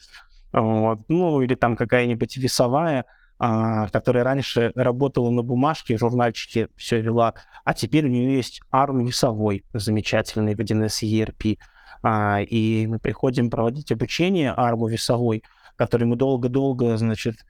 вот. 0.52 1.00
ну 1.09 1.42
или 1.42 1.54
там 1.54 1.76
какая-нибудь 1.76 2.37
весовая, 2.37 3.04
а, 3.38 3.88
которая 3.88 4.24
раньше 4.24 4.72
работала 4.74 5.30
на 5.30 5.42
бумажке, 5.42 5.98
журнальчики 5.98 6.68
все 6.76 7.00
вела, 7.00 7.35
а 7.64 7.74
теперь 7.74 8.06
у 8.06 8.09
нее 8.09 8.37
есть 8.37 8.62
ARM 8.72 9.04
весовой, 9.06 9.64
замечательный 9.74 10.54
в 10.54 10.61
1С 10.61 11.02
ERP, 11.02 11.59
а, 12.02 12.40
и 12.40 12.87
мы 12.87 12.98
приходим 12.98 13.50
проводить 13.50 13.92
обучение 13.92 14.54
ARM 14.56 14.88
весовой, 14.88 15.42
который 15.76 16.06
мы 16.06 16.16
долго-долго, 16.16 16.96
значит, 16.96 17.44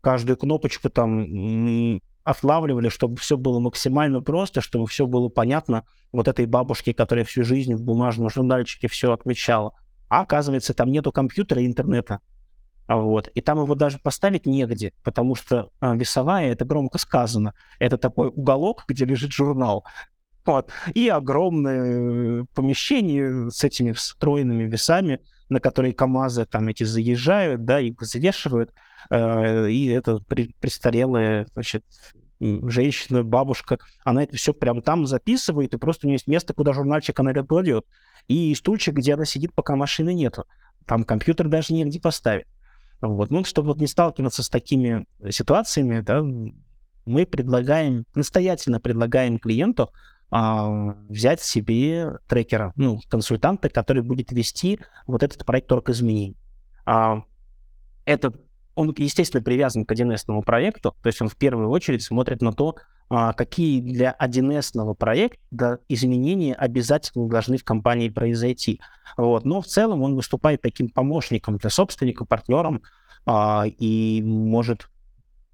каждую 0.00 0.36
кнопочку 0.36 0.90
там 0.90 2.00
отлавливали, 2.24 2.88
чтобы 2.88 3.16
все 3.16 3.36
было 3.36 3.58
максимально 3.58 4.20
просто, 4.20 4.60
чтобы 4.60 4.86
все 4.86 5.06
было 5.06 5.28
понятно 5.28 5.84
вот 6.12 6.28
этой 6.28 6.46
бабушке, 6.46 6.94
которая 6.94 7.24
всю 7.24 7.44
жизнь 7.44 7.74
в 7.74 7.82
бумажном 7.82 8.30
журнальчике 8.30 8.88
все 8.88 9.12
отмечала. 9.12 9.72
А 10.08 10.20
оказывается, 10.20 10.74
там 10.74 10.90
нету 10.90 11.10
компьютера 11.10 11.62
и 11.62 11.66
интернета. 11.66 12.20
Вот. 12.88 13.28
И 13.28 13.40
там 13.40 13.60
его 13.62 13.74
даже 13.74 13.98
поставить 13.98 14.46
негде, 14.46 14.92
потому 15.02 15.34
что 15.34 15.70
а, 15.80 15.94
весовая, 15.94 16.52
это 16.52 16.64
громко 16.64 16.98
сказано, 16.98 17.54
это 17.78 17.96
такой 17.96 18.28
уголок, 18.28 18.84
где 18.88 19.04
лежит 19.04 19.32
журнал. 19.32 19.84
Вот. 20.44 20.70
И 20.94 21.08
огромное 21.08 22.44
помещение 22.54 23.50
с 23.50 23.62
этими 23.62 23.92
встроенными 23.92 24.64
весами, 24.64 25.20
на 25.48 25.60
которые 25.60 25.94
КАМАЗы 25.94 26.46
там 26.46 26.68
эти 26.68 26.84
заезжают, 26.84 27.64
да, 27.64 27.80
и 27.80 27.92
взвешивают. 27.98 28.72
Э, 29.10 29.68
и 29.68 29.86
это 29.86 30.18
престарелая, 30.20 31.46
значит, 31.54 31.84
женщина, 32.40 33.22
бабушка, 33.22 33.78
она 34.04 34.24
это 34.24 34.36
все 34.36 34.52
прям 34.52 34.82
там 34.82 35.06
записывает, 35.06 35.74
и 35.74 35.78
просто 35.78 36.06
у 36.06 36.08
нее 36.08 36.16
есть 36.16 36.26
место, 36.26 36.54
куда 36.54 36.72
журнальчик 36.72 37.18
она 37.20 37.30
это 37.30 37.44
кладет. 37.44 37.86
И 38.28 38.54
стульчик, 38.54 38.94
где 38.94 39.14
она 39.14 39.24
сидит, 39.24 39.52
пока 39.54 39.76
машины 39.76 40.14
нету. 40.14 40.44
Там 40.86 41.04
компьютер 41.04 41.48
даже 41.48 41.74
негде 41.74 42.00
поставить. 42.00 42.46
Вот. 43.00 43.30
Ну, 43.30 43.44
чтобы 43.44 43.68
вот 43.68 43.78
не 43.78 43.86
сталкиваться 43.86 44.42
с 44.42 44.48
такими 44.48 45.06
ситуациями, 45.30 46.00
да, 46.00 46.22
мы 47.04 47.26
предлагаем, 47.26 48.04
настоятельно 48.14 48.80
предлагаем 48.80 49.38
клиенту 49.38 49.90
а, 50.30 50.94
взять 51.08 51.42
себе 51.42 52.18
трекера, 52.28 52.72
ну, 52.76 53.00
консультанта, 53.08 53.68
который 53.68 54.02
будет 54.02 54.30
вести 54.32 54.80
вот 55.06 55.22
этот 55.22 55.44
проект 55.44 55.68
торг 55.68 55.88
изменений. 55.90 56.36
А, 56.86 57.24
это 58.04 58.32
он, 58.74 58.94
естественно, 58.96 59.42
привязан 59.42 59.84
к 59.84 59.92
1С 59.92 60.42
проекту, 60.42 60.94
то 61.02 61.06
есть 61.06 61.20
он 61.20 61.28
в 61.28 61.36
первую 61.36 61.68
очередь 61.68 62.02
смотрит 62.02 62.42
на 62.42 62.52
то, 62.52 62.76
а, 63.08 63.34
какие 63.34 63.80
для 63.80 64.16
1С 64.18 64.94
проекта 64.94 65.80
изменения 65.88 66.54
обязательно 66.54 67.28
должны 67.28 67.58
в 67.58 67.64
компании 67.64 68.08
произойти. 68.08 68.80
Вот. 69.16 69.44
Но 69.44 69.60
в 69.60 69.66
целом 69.66 70.02
он 70.02 70.14
выступает 70.14 70.62
таким 70.62 70.88
помощником 70.88 71.58
для 71.58 71.68
собственника, 71.68 72.24
партнером 72.24 72.82
а, 73.26 73.64
и 73.66 74.22
может 74.22 74.88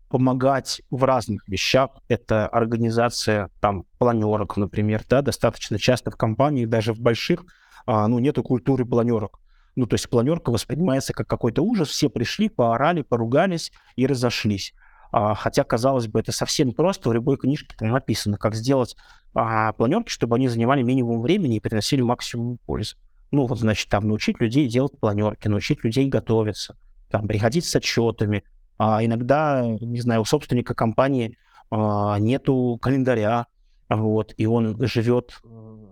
помогать 0.09 0.83
в 0.91 1.05
разных 1.05 1.49
вещах. 1.49 1.91
Это 2.09 2.47
организация 2.47 3.51
там 3.61 3.85
планерок, 3.99 4.57
например, 4.57 5.03
да, 5.09 5.23
достаточно 5.23 5.79
часто 5.79 6.11
в 6.11 6.17
компаниях, 6.17 6.69
даже 6.69 6.93
в 6.93 7.01
больших, 7.01 7.45
а, 7.87 8.07
ну, 8.07 8.19
нету 8.19 8.43
культуры 8.43 8.85
планерок. 8.87 9.41
Ну, 9.79 9.87
то 9.87 9.95
есть 9.95 10.11
планерка 10.11 10.51
воспринимается 10.51 11.13
как 11.13 11.29
какой-то 11.29 11.63
ужас, 11.63 11.89
все 11.89 12.11
пришли, 12.11 12.49
поорали, 12.49 13.03
поругались 13.03 13.71
и 13.95 14.09
разошлись. 14.09 14.75
А, 15.13 15.37
хотя, 15.37 15.63
казалось 15.63 16.09
бы, 16.09 16.19
это 16.19 16.33
совсем 16.33 16.73
просто, 16.73 17.09
в 17.09 17.13
любой 17.13 17.37
книжке 17.37 17.77
там 17.79 17.91
написано, 17.91 18.39
как 18.39 18.57
сделать 18.57 18.97
а, 19.35 19.73
планерки, 19.75 20.11
чтобы 20.11 20.35
они 20.35 20.49
занимали 20.49 20.83
минимум 20.83 21.23
времени 21.23 21.59
и 21.59 21.61
приносили 21.61 22.01
максимум 22.01 22.59
пользы. 22.67 22.97
Ну, 23.31 23.47
вот, 23.47 23.61
значит, 23.61 23.89
там 23.89 24.09
научить 24.09 24.41
людей 24.41 24.67
делать 24.67 24.99
планерки, 24.99 25.47
научить 25.47 25.85
людей 25.85 26.09
готовиться, 26.09 26.77
там, 27.09 27.29
приходить 27.29 27.65
с 27.65 27.77
отчетами. 27.77 28.43
А 28.79 29.05
иногда, 29.05 29.65
не 29.65 30.01
знаю, 30.01 30.23
у 30.23 30.25
собственника 30.25 30.75
компании 30.75 31.39
а, 31.71 32.19
нету 32.19 32.81
календаря, 32.83 33.47
вот, 33.89 34.35
и 34.37 34.45
он 34.45 34.77
живет 34.89 35.39
в 35.45 35.88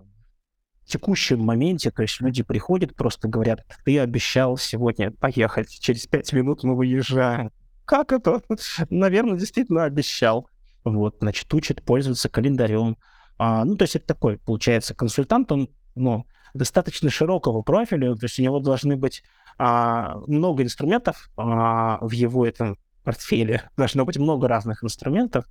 текущем 0.87 1.39
моменте, 1.41 1.91
то 1.91 2.01
есть 2.01 2.19
люди 2.21 2.43
приходят, 2.43 2.95
просто 2.95 3.27
говорят, 3.27 3.65
ты 3.85 3.99
обещал 3.99 4.57
сегодня 4.57 5.11
поехать, 5.11 5.69
через 5.69 6.07
пять 6.07 6.31
минут 6.33 6.63
мы 6.63 6.75
выезжаем. 6.75 7.51
Как 7.85 8.11
это? 8.11 8.41
Наверное, 8.89 9.37
действительно 9.37 9.83
обещал. 9.83 10.49
Вот, 10.83 11.17
значит, 11.19 11.53
учит 11.53 11.83
пользоваться 11.83 12.29
календарем. 12.29 12.97
А, 13.37 13.65
ну, 13.65 13.75
то 13.75 13.83
есть 13.83 13.95
это 13.95 14.07
такой, 14.07 14.37
получается, 14.37 14.95
консультант, 14.95 15.51
он, 15.51 15.69
ну, 15.95 16.25
достаточно 16.53 17.09
широкого 17.09 17.61
профиля, 17.61 18.15
то 18.15 18.25
есть 18.25 18.39
у 18.39 18.43
него 18.43 18.59
должны 18.59 18.95
быть 18.95 19.23
а, 19.57 20.15
много 20.27 20.63
инструментов 20.63 21.29
а, 21.37 21.99
в 22.01 22.11
его 22.11 22.45
этом 22.45 22.77
портфеле, 23.03 23.69
должно 23.77 24.05
быть 24.05 24.17
много 24.17 24.47
разных 24.47 24.83
инструментов, 24.83 25.45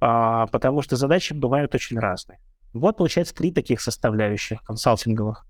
а, 0.00 0.46
потому 0.48 0.82
что 0.82 0.96
задачи 0.96 1.32
бывают 1.32 1.74
очень 1.74 1.98
разные. 1.98 2.38
Вот, 2.72 2.96
получается, 2.96 3.34
три 3.34 3.52
таких 3.52 3.80
составляющих 3.80 4.62
консалтинговых. 4.62 5.44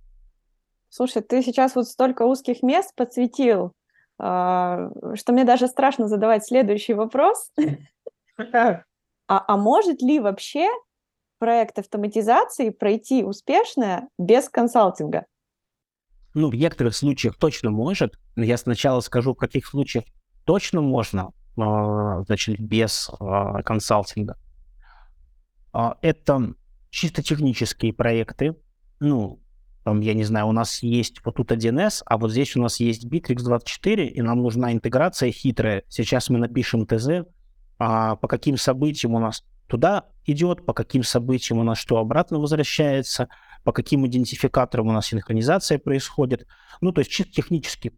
Слушай, 0.88 1.22
ты 1.22 1.42
сейчас 1.42 1.76
вот 1.76 1.86
столько 1.86 2.22
узких 2.22 2.62
мест 2.62 2.94
подсветил, 2.96 3.72
а, 4.18 4.90
что 5.14 5.32
мне 5.32 5.44
даже 5.44 5.68
страшно 5.68 6.08
задавать 6.08 6.44
следующий 6.44 6.94
вопрос. 6.94 7.52
А, 9.32 9.44
а 9.46 9.56
может 9.56 10.02
ли 10.02 10.18
вообще 10.18 10.68
проект 11.38 11.78
автоматизации 11.78 12.70
пройти 12.70 13.22
успешно 13.22 14.08
без 14.18 14.48
консалтинга? 14.48 15.26
Ну, 16.34 16.50
в 16.50 16.54
некоторых 16.54 16.96
случаях 16.96 17.36
точно 17.36 17.70
может. 17.70 18.18
Но 18.34 18.44
я 18.44 18.56
сначала 18.56 19.00
скажу, 19.00 19.34
в 19.34 19.38
каких 19.38 19.66
случаях 19.66 20.04
точно 20.44 20.80
можно, 20.80 21.30
а, 21.56 22.22
значит, 22.24 22.58
без 22.58 23.08
а, 23.20 23.62
консалтинга. 23.62 24.36
Это 26.02 26.54
чисто 26.90 27.22
технические 27.22 27.92
проекты. 27.92 28.56
Ну, 28.98 29.40
там, 29.84 30.00
я 30.00 30.14
не 30.14 30.24
знаю, 30.24 30.48
у 30.48 30.52
нас 30.52 30.82
есть 30.82 31.24
вот 31.24 31.36
тут 31.36 31.52
1С, 31.52 32.02
а 32.04 32.18
вот 32.18 32.30
здесь 32.30 32.54
у 32.56 32.60
нас 32.62 32.80
есть 32.80 33.06
Bittrex 33.06 33.42
24, 33.42 34.06
и 34.06 34.22
нам 34.22 34.42
нужна 34.42 34.72
интеграция 34.72 35.32
хитрая. 35.32 35.84
Сейчас 35.88 36.28
мы 36.28 36.38
напишем 36.38 36.86
ТЗ, 36.86 37.24
а, 37.78 38.16
по 38.16 38.28
каким 38.28 38.58
событиям 38.58 39.14
у 39.14 39.18
нас 39.18 39.42
туда 39.66 40.04
идет, 40.26 40.66
по 40.66 40.74
каким 40.74 41.02
событиям 41.02 41.60
у 41.60 41.62
нас 41.62 41.78
что 41.78 41.96
обратно 41.96 42.38
возвращается, 42.38 43.28
по 43.64 43.72
каким 43.72 44.06
идентификаторам 44.06 44.88
у 44.88 44.92
нас 44.92 45.06
синхронизация 45.06 45.78
происходит. 45.78 46.46
Ну, 46.80 46.92
то 46.92 47.00
есть 47.00 47.10
чисто 47.10 47.32
технический 47.32 47.92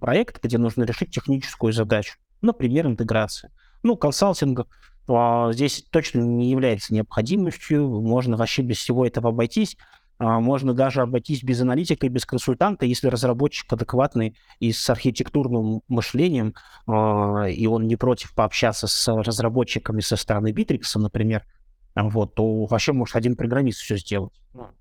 проект, 0.00 0.42
где 0.42 0.58
нужно 0.58 0.84
решить 0.84 1.10
техническую 1.10 1.72
задачу. 1.72 2.18
Например, 2.42 2.86
интеграция. 2.86 3.50
Ну, 3.82 3.96
консалтинг 3.96 4.66
здесь 5.06 5.84
точно 5.90 6.20
не 6.20 6.50
является 6.50 6.94
необходимостью, 6.94 8.00
можно 8.00 8.36
вообще 8.36 8.62
без 8.62 8.78
всего 8.78 9.06
этого 9.06 9.30
обойтись. 9.30 9.76
А, 10.18 10.40
можно 10.40 10.74
даже 10.74 11.02
обойтись 11.02 11.42
без 11.42 11.60
аналитика 11.60 12.06
и 12.06 12.08
без 12.08 12.24
консультанта, 12.24 12.86
если 12.86 13.08
разработчик 13.08 13.72
адекватный 13.72 14.36
и 14.60 14.72
с 14.72 14.88
архитектурным 14.88 15.82
мышлением, 15.88 16.54
а, 16.86 17.46
и 17.48 17.66
он 17.66 17.86
не 17.86 17.96
против 17.96 18.34
пообщаться 18.34 18.86
с 18.86 19.08
разработчиками 19.12 20.00
со 20.00 20.16
стороны 20.16 20.52
Bittrex, 20.52 20.82
например, 20.98 21.44
вот, 21.96 22.34
то 22.34 22.64
вообще 22.66 22.92
может 22.92 23.16
один 23.16 23.36
программист 23.36 23.80
все 23.80 23.96
сделать. 23.96 24.32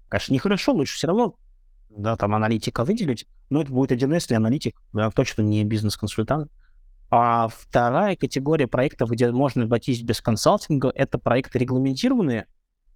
Конечно, 0.08 0.34
нехорошо, 0.34 0.74
лучше 0.74 0.96
все 0.96 1.08
равно 1.08 1.36
да, 1.98 2.16
там 2.16 2.34
аналитика 2.36 2.84
выделить, 2.84 3.28
но 3.50 3.62
это 3.62 3.72
будет 3.72 3.92
1С 3.92 4.32
и 4.32 4.36
аналитик, 4.36 4.82
да, 4.94 5.12
точно 5.12 5.42
не 5.42 5.64
бизнес-консультант. 5.64 6.52
А 7.16 7.48
вторая 7.48 8.16
категория 8.16 8.66
проектов, 8.66 9.12
где 9.12 9.32
можно 9.32 9.66
обойтись 9.66 10.02
без 10.02 10.20
консалтинга, 10.20 10.92
это 10.96 11.20
проекты 11.20 11.60
регламентированные, 11.60 12.48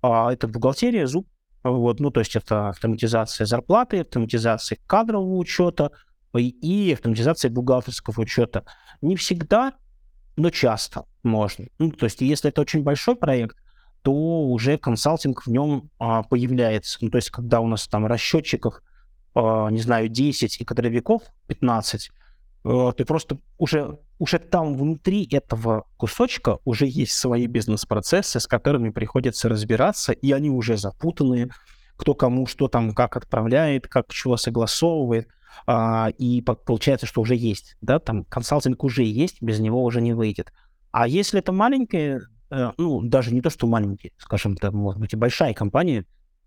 а 0.01 0.33
это 0.33 0.47
бухгалтерия, 0.47 1.05
зуб, 1.05 1.27
вот, 1.63 1.99
ну, 1.99 2.09
то 2.09 2.21
есть 2.21 2.35
это 2.35 2.69
автоматизация 2.69 3.45
зарплаты, 3.45 3.99
автоматизация 3.99 4.79
кадрового 4.87 5.35
учета 5.35 5.91
и 6.35 6.91
автоматизация 6.97 7.51
бухгалтерского 7.51 8.19
учета. 8.19 8.65
Не 9.01 9.15
всегда, 9.17 9.73
но 10.35 10.49
часто 10.49 11.05
можно. 11.21 11.67
Ну, 11.77 11.91
то 11.91 12.05
есть 12.05 12.19
если 12.21 12.49
это 12.49 12.61
очень 12.61 12.81
большой 12.81 13.17
проект, 13.17 13.57
то 14.01 14.13
уже 14.47 14.79
консалтинг 14.79 15.45
в 15.45 15.51
нем 15.51 15.91
а, 15.99 16.23
появляется. 16.23 16.97
Ну, 17.01 17.11
то 17.11 17.17
есть 17.17 17.29
когда 17.29 17.59
у 17.59 17.67
нас 17.67 17.87
там 17.87 18.07
расчетчиков, 18.07 18.81
а, 19.35 19.69
не 19.69 19.79
знаю, 19.79 20.09
10 20.09 20.59
и 20.59 20.65
кадровиков 20.65 21.21
15, 21.45 22.09
Э, 22.67 22.91
ты 22.95 23.05
просто 23.05 23.39
уже, 23.57 23.97
уже 24.19 24.39
там 24.39 24.75
внутри 24.75 25.27
этого 25.31 25.85
кусочка 25.97 26.59
уже 26.65 26.87
есть 26.87 27.13
свои 27.13 27.47
бизнес-процессы, 27.47 28.39
с 28.39 28.47
которыми 28.47 28.89
приходится 28.89 29.49
разбираться, 29.49 30.11
и 30.11 30.31
они 30.31 30.49
уже 30.49 30.77
запутанные, 30.77 31.49
кто 31.95 32.13
кому 32.13 32.45
что 32.47 32.67
там 32.67 32.93
как 32.93 33.17
отправляет, 33.17 33.87
как 33.87 34.11
чего 34.11 34.37
согласовывает, 34.37 35.27
а, 35.65 36.09
и 36.17 36.41
получается, 36.41 37.05
что 37.05 37.21
уже 37.21 37.35
есть, 37.35 37.77
да, 37.81 37.99
там 37.99 38.23
консалтинг 38.25 38.83
уже 38.83 39.03
есть, 39.03 39.41
без 39.41 39.59
него 39.59 39.83
уже 39.83 40.01
не 40.01 40.13
выйдет. 40.13 40.51
А 40.91 41.07
если 41.07 41.39
это 41.39 41.51
маленькая, 41.51 42.21
э, 42.49 42.71
ну, 42.77 43.01
даже 43.01 43.33
не 43.33 43.41
то, 43.41 43.49
что 43.49 43.67
маленький, 43.67 44.13
скажем, 44.17 44.53
это 44.53 44.71
может 44.71 44.99
быть 44.99 45.13
и 45.13 45.17
большая 45.17 45.53
компания, 45.53 46.05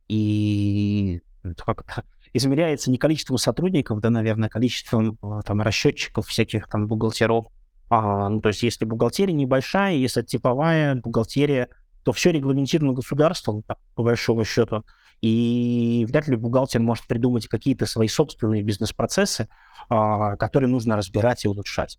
и 0.08 1.20
как 1.56 2.04
измеряется 2.32 2.90
не 2.90 2.98
количеством 2.98 3.38
сотрудников, 3.38 4.00
да, 4.00 4.10
наверное, 4.10 4.48
а 4.48 4.50
количеством 4.50 5.18
а, 5.22 5.42
там 5.42 5.60
расчетчиков, 5.60 6.26
всяких 6.26 6.68
там 6.68 6.86
бухгалтеров. 6.86 7.46
А, 7.90 8.28
ну, 8.28 8.40
то 8.40 8.48
есть 8.48 8.62
если 8.62 8.84
бухгалтерия 8.84 9.34
небольшая, 9.34 9.94
если 9.94 10.22
типовая 10.22 10.94
бухгалтерия, 10.94 11.68
то 12.04 12.12
все 12.12 12.32
регламентировано 12.32 12.94
государством, 12.94 13.62
по 13.94 14.02
большому 14.02 14.44
счету, 14.44 14.84
и 15.20 16.06
вряд 16.08 16.28
ли 16.28 16.36
бухгалтер 16.36 16.80
может 16.80 17.06
придумать 17.06 17.46
какие-то 17.46 17.84
свои 17.84 18.08
собственные 18.08 18.62
бизнес-процессы, 18.62 19.48
а, 19.88 20.36
которые 20.36 20.70
нужно 20.70 20.96
разбирать 20.96 21.44
и 21.44 21.48
улучшать. 21.48 21.98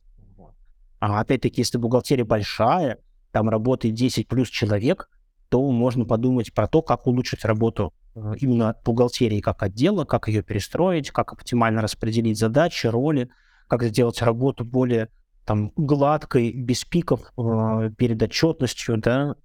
А 1.00 1.20
опять-таки, 1.20 1.62
если 1.62 1.78
бухгалтерия 1.78 2.26
большая, 2.26 2.98
там 3.32 3.50
работает 3.50 3.94
10 3.94 4.28
плюс 4.28 4.50
человек, 4.50 5.10
то 5.50 5.70
можно 5.70 6.06
подумать 6.06 6.54
про 6.54 6.68
то, 6.68 6.82
как 6.82 7.06
улучшить 7.06 7.46
работу 7.46 7.94
Э, 8.16 8.34
именно 8.40 8.76
бухгалтерии 8.84 9.40
как 9.40 9.64
отдела, 9.64 10.06
как 10.06 10.28
ее 10.28 10.44
перестроить, 10.44 11.12
как 11.12 11.32
оптимально 11.34 11.82
распределить 11.82 12.38
задачи, 12.38 12.88
роли, 12.88 13.30
как 13.68 13.84
сделать 13.84 14.22
работу 14.22 14.66
более 14.66 15.10
там, 15.46 15.72
гладкой, 15.76 16.52
без 16.52 16.86
пиков 16.86 17.32
э, 17.38 17.92
перед 17.98 18.22
отчетностью, 18.22 18.98
да, 18.98 19.36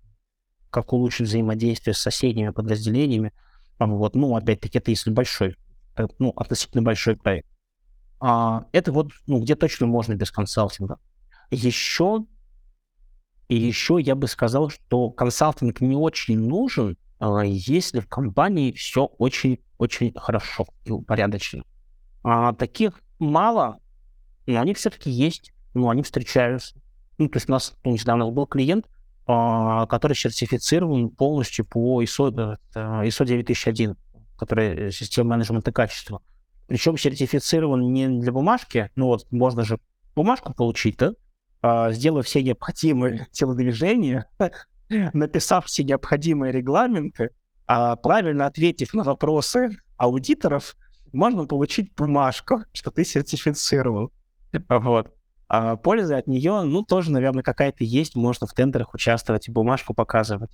как 0.71 0.93
улучшить 0.93 1.29
взаимодействие 1.29 1.95
с 1.95 1.99
соседними 1.99 2.51
подразделениями. 2.51 3.33
Вот, 3.79 4.15
ну, 4.15 4.37
опять-таки, 4.37 4.79
это 4.79 4.91
если 4.91 5.11
большой, 5.11 5.57
э, 5.97 6.07
ну, 6.19 6.31
относительно 6.37 6.83
большой 6.83 7.17
проект. 7.17 7.49
А, 8.21 8.67
это 8.73 8.93
вот, 8.93 9.13
ну, 9.27 9.41
где 9.41 9.55
точно 9.55 9.87
можно 9.87 10.15
без 10.15 10.31
консалтинга. 10.31 10.99
Еще, 11.51 12.25
и 13.49 13.57
еще 13.57 13.99
я 14.01 14.15
бы 14.15 14.27
сказал, 14.27 14.71
что 14.71 15.11
консалтинг 15.11 15.81
не 15.81 15.97
очень 15.97 16.39
нужен, 16.39 16.97
а, 17.19 17.45
если 17.45 18.01
в 18.01 18.09
компании 18.09 18.73
все 18.73 19.05
очень-очень 19.05 20.13
хорошо 20.17 20.67
и 20.85 20.91
упорядочено. 20.91 21.65
А 22.23 22.53
таких 22.55 23.01
мало, 23.19 23.79
но 24.47 24.61
они 24.61 24.75
все-таки 24.75 25.11
есть, 25.11 25.53
ну, 25.77 25.91
они 25.91 26.03
встречаются. 26.03 26.75
Ну, 27.19 27.29
то 27.29 27.37
есть 27.37 27.49
у 27.49 27.53
нас, 27.53 27.77
ну, 27.85 27.93
не 27.93 27.99
знаю, 27.99 28.19
у 28.19 28.25
нас 28.25 28.35
был 28.35 28.47
клиент, 28.47 28.87
а, 29.27 29.87
который 29.87 30.15
сертифицирован 30.15 31.11
полностью 31.11 31.65
по 31.65 32.03
ISO, 32.03 32.59
ISO 32.75 33.25
9001, 33.25 33.97
который 34.39 34.93
система 34.93 35.31
менеджмента 35.31 35.73
качества. 35.73 36.23
Причем 36.67 36.97
сертифицирован 36.97 37.93
не 37.93 38.09
для 38.09 38.33
бумажки, 38.33 38.91
ну 38.97 39.07
вот 39.07 39.27
можно 39.31 39.65
же 39.65 39.79
бумажку 40.15 40.53
получить, 40.55 40.97
да, 40.99 41.13
а, 41.63 41.93
сделав 41.93 42.27
все 42.27 42.43
необходимые 42.43 43.29
телодвижения, 43.33 44.29
написав 44.89 45.67
все 45.67 45.85
необходимые 45.85 46.53
регламенты, 46.53 47.31
а 47.67 47.97
правильно 47.97 48.47
ответив 48.47 48.95
на 48.95 49.03
вопросы 49.03 49.71
аудиторов, 49.97 50.77
можно 51.13 51.47
получить 51.47 51.95
бумажку, 51.95 52.63
что 52.73 52.91
ты 52.91 53.05
сертифицировал. 53.05 54.13
Вот. 54.69 55.13
А 55.49 55.77
польза 55.77 56.17
от 56.17 56.27
нее, 56.27 56.63
ну, 56.63 56.83
тоже, 56.83 57.13
наверное, 57.13 57.43
какая-то 57.43 57.85
есть, 57.85 58.17
можно 58.17 58.47
в 58.47 58.53
тендерах 58.53 58.95
участвовать 58.95 59.49
и 59.49 59.53
бумажку 59.53 59.95
показывать. 59.95 60.51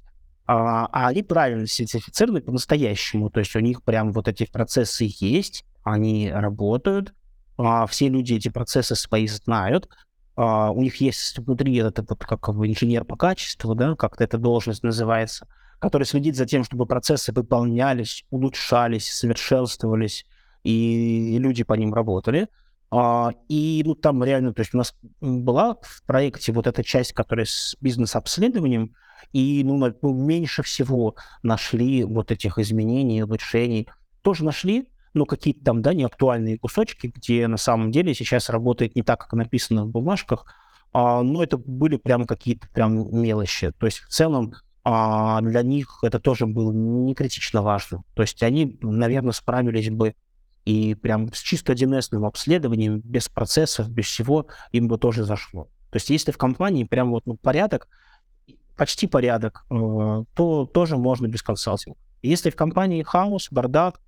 А, 0.47 0.87
а 0.87 1.09
они 1.09 1.23
правильно 1.23 1.67
сертифицированы 1.67 2.43
по-настоящему, 2.43 3.31
то 3.31 3.41
есть 3.41 3.55
у 3.57 3.61
них 3.61 3.83
прям 3.83 4.13
вот 4.13 4.29
эти 4.29 4.51
процессы 4.51 5.09
есть, 5.09 5.65
они 5.85 6.31
работают, 6.31 7.15
а 7.57 7.87
все 7.87 8.09
люди 8.09 8.35
эти 8.35 8.49
процессы 8.49 8.95
свои 8.95 9.27
знают, 9.27 9.89
Uh, 10.35 10.71
у 10.73 10.81
них 10.83 10.97
есть 10.97 11.39
внутри 11.39 11.77
это 11.77 12.03
вот 12.09 12.25
как 12.25 12.49
инженер 12.49 13.05
по 13.05 13.17
качеству, 13.17 13.75
да, 13.75 13.95
как-то 13.97 14.25
эта 14.25 14.39
должность 14.39 14.83
называется, 14.83 15.47
который 15.79 16.05
следит 16.05 16.37
за 16.37 16.47
тем, 16.47 16.65
чтобы 16.65 16.87
процессы 16.87 17.33
выполнялись, 17.33 18.25
улучшались, 18.31 19.13
совершенствовались, 19.13 20.25
и 20.65 21.37
люди 21.39 21.65
по 21.65 21.75
ним 21.75 21.93
работали. 21.93 22.49
А, 22.95 23.31
и 23.49 23.83
ну, 23.87 23.95
там 23.95 24.23
реально, 24.23 24.53
то 24.53 24.61
есть 24.61 24.75
у 24.75 24.77
нас 24.77 24.95
была 25.23 25.77
в 25.81 26.03
проекте 26.05 26.53
вот 26.53 26.67
эта 26.67 26.85
часть, 26.85 27.15
которая 27.15 27.47
с 27.47 27.75
бизнес-обследованием, 27.81 28.95
и 29.33 29.63
ну, 29.65 29.79
ну, 30.03 30.13
меньше 30.13 30.63
всего 30.63 31.17
нашли 31.43 32.05
вот 32.05 32.31
этих 32.31 32.59
изменений, 32.59 33.23
улучшений. 33.23 33.89
Тоже 34.21 34.45
нашли, 34.45 34.89
но 35.15 35.25
какие-то 35.25 35.65
там, 35.65 35.81
да, 35.81 35.95
неактуальные 35.95 36.59
кусочки, 36.59 37.07
где 37.07 37.49
на 37.49 37.57
самом 37.57 37.93
деле 37.93 38.13
сейчас 38.13 38.51
работает 38.51 38.95
не 38.95 39.03
так, 39.03 39.21
как 39.21 39.33
написано 39.33 39.87
в 39.87 39.89
бумажках, 39.89 40.45
а, 40.93 41.23
но 41.23 41.43
это 41.43 41.57
были 41.57 41.97
прям 41.97 42.27
какие-то 42.27 42.69
прям 42.69 43.11
мелочи. 43.19 43.73
То 43.79 43.87
есть 43.87 44.01
в 44.01 44.09
целом 44.09 44.53
а, 44.85 45.41
для 45.41 45.63
них 45.63 46.01
это 46.03 46.21
тоже 46.21 46.47
было 46.47 46.71
не 46.73 47.15
критично 47.15 47.63
важно. 47.63 48.03
То 48.15 48.21
есть 48.21 48.43
они, 48.43 48.79
наверное, 48.83 49.33
справились 49.33 49.89
бы 49.89 50.15
и 50.65 50.95
прям 50.95 51.33
с 51.33 51.41
чисто 51.41 51.73
1С 51.73 52.15
обследованием, 52.25 53.01
без 53.01 53.29
процессов, 53.29 53.89
без 53.89 54.07
всего, 54.07 54.47
им 54.71 54.89
бы 54.89 54.99
тоже 54.99 55.25
зашло. 55.25 55.65
То 55.91 55.97
есть 55.97 56.11
если 56.11 56.33
в 56.33 56.39
компании 56.39 56.85
прям 56.85 57.11
вот 57.11 57.27
ну, 57.27 57.37
порядок, 57.37 57.89
почти 58.77 59.07
порядок, 59.07 59.65
э, 59.71 59.75
то 60.35 60.67
тоже 60.67 60.97
можно 60.97 61.27
без 61.27 61.43
консалтинга. 61.43 61.99
Если 62.23 62.51
в 62.51 62.57
компании 62.57 63.03
хаос, 63.03 63.49
бардак, 63.51 64.01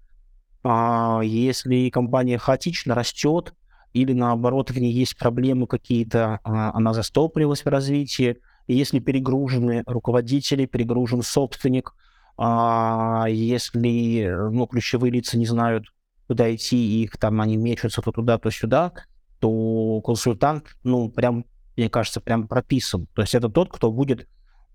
а, 0.63 1.21
если 1.23 1.91
компания 1.91 2.39
хаотично 2.39 2.95
растет, 2.95 3.55
или 3.93 4.13
наоборот 4.13 4.71
в 4.71 4.79
ней 4.79 4.93
есть 4.93 5.17
проблемы 5.17 5.67
какие-то, 5.67 6.41
а, 6.43 6.73
она 6.75 6.95
застопорилась 6.95 7.65
в 7.65 7.69
развитии, 7.69 8.39
если 8.67 8.99
перегружены 8.99 9.83
руководители, 9.87 10.67
перегружен 10.67 11.23
собственник, 11.23 11.95
а, 12.37 13.27
если 13.29 14.35
ну, 14.51 14.67
ключевые 14.67 15.13
лица 15.13 15.37
не 15.37 15.47
знают, 15.47 15.87
куда 16.27 16.55
идти, 16.55 17.03
их 17.03 17.17
там 17.19 17.41
они 17.41 17.57
мечутся 17.57 18.03
то 18.03 18.13
туда, 18.13 18.39
то 18.39 18.51
сюда, 18.51 18.93
то 19.41 20.01
консультант, 20.03 20.77
ну, 20.83 21.11
прям, 21.11 21.45
мне 21.77 21.89
кажется, 21.91 22.21
прям 22.21 22.49
прописан. 22.49 23.07
То 23.15 23.23
есть 23.23 23.35
это 23.35 23.49
тот, 23.49 23.71
кто 23.71 23.93
будет 23.93 24.29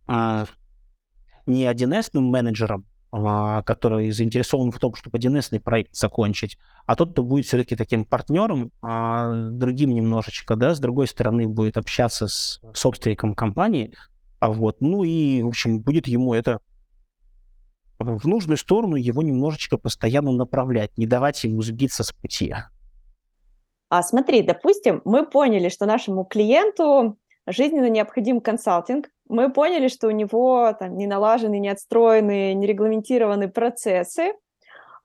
а, 0.07 0.45
не 1.45 1.65
1С 1.65 2.19
менеджером, 2.19 2.85
а, 3.11 3.63
который 3.63 4.11
заинтересован 4.11 4.71
в 4.71 4.79
том, 4.79 4.93
чтобы 4.95 5.17
1С 5.17 5.59
проект 5.59 5.95
закончить, 5.95 6.57
а 6.85 6.95
тот, 6.95 7.13
кто 7.13 7.23
будет 7.23 7.45
все-таки 7.45 7.75
таким 7.75 8.05
партнером, 8.05 8.71
а, 8.81 9.49
другим 9.49 9.93
немножечко, 9.93 10.55
да, 10.55 10.75
с 10.75 10.79
другой 10.79 11.07
стороны 11.07 11.47
будет 11.47 11.77
общаться 11.77 12.27
с 12.27 12.61
собственником 12.73 13.33
компании, 13.33 13.93
а 14.39 14.51
вот, 14.51 14.81
ну 14.81 15.03
и, 15.03 15.41
в 15.41 15.47
общем, 15.47 15.79
будет 15.79 16.07
ему 16.07 16.33
это 16.33 16.59
в 17.99 18.25
нужную 18.25 18.57
сторону 18.57 18.95
его 18.95 19.21
немножечко 19.21 19.77
постоянно 19.77 20.31
направлять, 20.31 20.97
не 20.97 21.05
давать 21.05 21.43
ему 21.43 21.61
сбиться 21.61 22.03
с 22.03 22.11
пути. 22.11 22.55
А 23.89 24.03
смотри, 24.03 24.41
допустим, 24.41 25.01
мы 25.03 25.25
поняли, 25.25 25.69
что 25.69 25.85
нашему 25.85 26.23
клиенту 26.23 27.17
жизненно 27.47 27.89
необходим 27.89 28.39
консалтинг, 28.39 29.09
мы 29.27 29.51
поняли, 29.51 29.87
что 29.87 30.07
у 30.07 30.11
него 30.11 30.73
там 30.79 30.97
не 30.97 31.07
налажены, 31.07 31.59
не 31.59 31.69
отстроены, 31.69 32.53
не 32.53 32.67
регламентированы 32.67 33.47
процессы, 33.47 34.33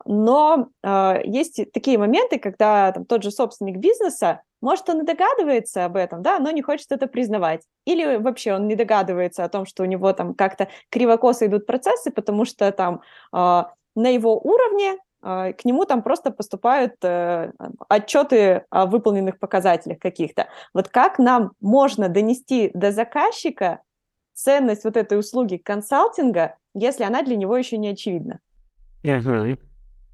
но 0.05 0.67
э, 0.83 1.21
есть 1.25 1.59
такие 1.73 1.97
моменты, 1.97 2.37
когда 2.37 2.91
там, 2.91 3.05
тот 3.05 3.23
же 3.23 3.31
собственник 3.31 3.77
бизнеса, 3.77 4.41
может, 4.65 4.89
он 4.89 5.01
и 5.01 5.05
догадывается 5.05 5.85
об 5.85 5.95
этом, 5.95 6.23
да, 6.23 6.39
но 6.39 6.49
не 6.49 6.63
хочет 6.63 6.91
это 6.91 7.05
признавать. 7.05 7.61
Или 7.85 8.17
вообще 8.17 8.53
он 8.55 8.67
не 8.67 8.75
догадывается 8.75 9.43
о 9.43 9.49
том, 9.49 9.67
что 9.67 9.83
у 9.83 9.85
него 9.85 10.11
там 10.11 10.33
как-то 10.33 10.69
кривокосо 10.89 11.45
идут 11.45 11.67
процессы, 11.67 12.09
потому 12.09 12.45
что 12.45 12.71
там 12.71 13.01
э, 13.31 13.63
на 13.95 14.09
его 14.09 14.39
уровне 14.39 14.97
э, 15.21 15.53
к 15.53 15.65
нему 15.65 15.85
там 15.85 16.01
просто 16.01 16.31
поступают 16.31 16.95
э, 17.03 17.51
отчеты 17.89 18.65
о 18.71 18.87
выполненных 18.87 19.37
показателях 19.37 19.99
каких-то. 19.99 20.47
Вот 20.73 20.89
как 20.89 21.19
нам 21.19 21.51
можно 21.61 22.09
донести 22.09 22.71
до 22.73 22.91
заказчика 22.91 23.81
ценность 24.33 24.83
вот 24.83 24.97
этой 24.97 25.19
услуги 25.19 25.57
консалтинга, 25.57 26.55
если 26.73 27.03
она 27.03 27.21
для 27.21 27.35
него 27.35 27.55
еще 27.55 27.77
не 27.77 27.89
очевидна? 27.89 28.39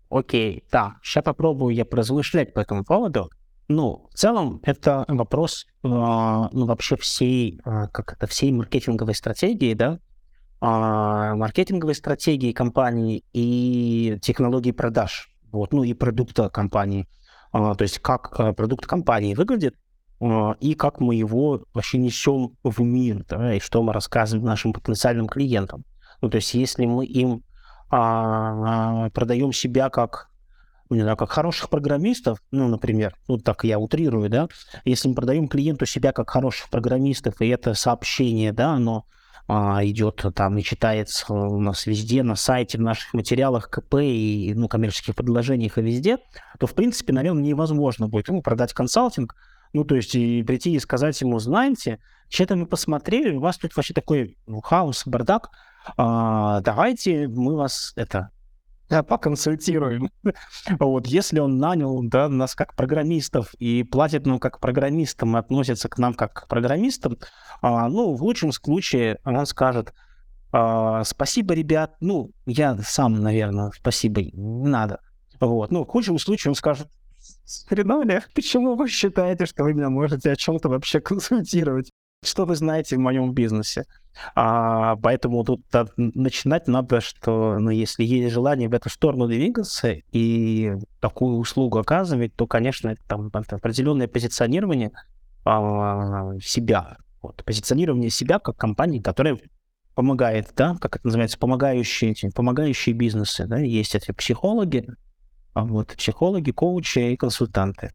Окей, 0.10 0.66
да, 0.70 0.98
сейчас 1.02 1.24
попробую 1.24 1.74
я 1.74 1.86
поразмышлять 1.86 2.54
по 2.54 2.60
этому 2.60 2.84
поводу. 2.84 3.30
Ну, 3.72 4.10
в 4.14 4.18
целом, 4.18 4.60
это 4.64 5.06
вопрос, 5.08 5.66
э, 5.84 5.88
ну, 5.88 6.66
вообще 6.66 6.98
всей, 6.98 7.62
э, 7.64 7.88
как 7.94 8.14
это, 8.14 8.28
всей 8.28 8.52
маркетинговой 8.52 9.16
стратегии, 9.16 9.74
да, 9.74 9.94
э, 10.62 11.36
маркетинговой 11.36 11.96
стратегии 11.96 12.52
компании 12.52 13.24
и 13.32 14.18
технологии 14.22 14.72
продаж, 14.72 15.30
вот, 15.54 15.72
ну, 15.72 15.84
и 15.86 15.94
продукта 15.94 16.50
компании. 16.50 17.08
То 17.54 17.78
есть, 17.80 18.00
как 18.00 18.38
э, 18.40 18.52
продукт 18.54 18.86
компании 18.86 19.36
выглядит, 19.36 19.76
и 20.60 20.76
как 20.76 21.00
мы 21.00 21.16
его 21.16 21.64
вообще 21.74 21.98
несем 21.98 22.58
в 22.64 22.82
мир, 22.82 23.26
да, 23.28 23.56
и 23.56 23.60
что 23.60 23.82
мы 23.82 23.94
рассказываем 23.94 24.46
нашим 24.46 24.72
потенциальным 24.72 25.28
клиентам. 25.28 25.84
Ну, 26.22 26.30
то 26.30 26.36
есть, 26.36 26.54
если 26.54 26.86
мы 26.86 27.06
им 27.06 27.44
а, 27.90 29.06
а, 29.06 29.10
продаем 29.10 29.52
себя 29.52 29.90
как 29.90 30.31
не 30.96 31.02
знаю, 31.02 31.18
как 31.18 31.30
хороших 31.30 31.70
программистов, 31.70 32.40
ну, 32.52 32.68
например, 32.68 33.16
ну, 33.28 33.38
так 33.38 33.64
я 33.64 33.80
утрирую, 33.80 34.30
да, 34.30 34.48
если 34.86 35.08
мы 35.08 35.16
продаем 35.16 35.48
клиенту 35.48 35.86
себя 35.86 36.12
как 36.12 36.30
хороших 36.30 36.70
программистов, 36.70 37.42
и 37.42 37.48
это 37.48 37.74
сообщение, 37.74 38.52
да, 38.52 38.74
оно 38.74 39.06
а, 39.48 39.84
идет 39.86 40.26
там 40.36 40.58
и 40.58 40.64
читается 40.64 41.34
у 41.34 41.60
нас 41.60 41.86
везде, 41.86 42.24
на 42.24 42.36
сайте, 42.36 42.78
в 42.78 42.82
наших 42.82 43.14
материалах 43.14 43.70
КП 43.70 43.96
и, 44.02 44.54
ну, 44.56 44.68
коммерческих 44.68 45.16
предложениях 45.16 45.78
и 45.78 45.82
везде, 45.82 46.18
то, 46.60 46.68
в 46.68 46.74
принципе, 46.74 47.14
наверное, 47.14 47.44
невозможно 47.44 48.08
будет 48.08 48.28
ему 48.30 48.42
продать 48.42 48.74
консалтинг, 48.74 49.36
ну, 49.74 49.84
то 49.84 49.96
есть 49.96 50.16
и 50.16 50.44
прийти 50.44 50.74
и 50.74 50.80
сказать 50.80 51.20
ему, 51.22 51.40
знаете, 51.40 52.00
что-то 52.30 52.56
мы 52.56 52.66
посмотрели, 52.66 53.36
у 53.36 53.42
вас 53.42 53.58
тут 53.58 53.76
вообще 53.76 53.94
такой 53.94 54.38
ну, 54.48 54.62
хаос, 54.62 55.04
бардак, 55.06 55.50
а, 55.98 56.62
давайте 56.62 57.28
мы 57.28 57.56
вас 57.56 57.94
это 57.96 58.30
поконсультируем. 59.08 60.10
вот, 60.80 61.08
если 61.08 61.40
он 61.40 61.58
нанял 61.58 62.02
да, 62.04 62.28
нас 62.30 62.56
как 62.56 62.76
программистов 62.76 63.54
и 63.56 63.84
платит 63.84 64.26
нам 64.26 64.40
как 64.40 64.60
программистам 64.60 65.36
и 65.36 65.40
относится 65.40 65.90
к 65.90 65.98
нам 65.98 66.14
как 66.14 66.34
к 66.34 66.48
программистам, 66.48 67.18
а, 67.62 67.88
ну, 67.88 68.14
в 68.14 68.24
лучшем 68.24 68.52
случае 68.52 69.20
он 69.24 69.46
скажет, 69.46 69.94
а, 70.52 71.04
спасибо, 71.04 71.54
ребят, 71.54 71.96
ну, 72.02 72.32
я 72.46 72.78
сам, 72.84 73.22
наверное, 73.22 73.72
спасибо, 73.74 74.22
не 74.22 74.68
надо. 74.68 75.00
Вот, 75.40 75.72
ну, 75.72 75.86
в 75.86 75.88
худшем 75.88 76.20
случае 76.20 76.52
он 76.52 76.56
скажет, 76.56 76.88
хреновали, 77.68 78.22
почему 78.36 78.76
вы 78.76 78.90
считаете, 78.90 79.46
что 79.46 79.64
вы 79.64 79.74
меня 79.74 79.90
можете 79.90 80.32
о 80.32 80.36
чем-то 80.36 80.70
вообще 80.70 81.00
консультировать? 81.00 81.90
Что 82.24 82.46
вы 82.46 82.56
знаете 82.56 82.98
в 82.98 83.00
моем 83.00 83.34
бизнесе? 83.34 83.86
А, 84.36 84.96
поэтому 84.98 85.44
тут 85.44 85.64
да, 85.72 85.88
начинать 85.98 86.68
надо, 86.68 87.02
что 87.02 87.58
ну, 87.58 87.72
если 87.72 88.04
есть 88.04 88.32
желание 88.32 88.70
в 88.70 88.74
эту 88.76 88.92
сторону 88.92 89.28
двигаться 89.28 89.96
и 90.12 90.74
такую 91.00 91.38
услугу 91.38 91.80
оказывать, 91.80 92.36
то, 92.36 92.46
конечно, 92.46 92.90
это, 92.90 93.02
там, 93.08 93.32
определенное 93.34 94.08
позиционирование 94.08 94.92
а, 95.46 96.34
себя. 96.40 96.98
Вот, 97.24 97.44
позиционирование 97.44 98.12
себя 98.12 98.38
как 98.38 98.56
компании, 98.56 99.00
которая 99.00 99.40
помогает, 99.96 100.54
да, 100.56 100.78
как 100.80 100.98
это 100.98 101.08
называется, 101.08 101.40
помогающие, 101.40 102.14
помогающие 102.36 102.94
бизнесы, 102.94 103.48
да, 103.48 103.58
есть 103.58 103.96
эти 103.96 104.12
психологи, 104.12 104.88
а 105.56 105.66
вот, 105.66 105.96
психологи, 105.98 106.52
коучи 106.52 107.00
и 107.00 107.18
консультанты. 107.18 107.94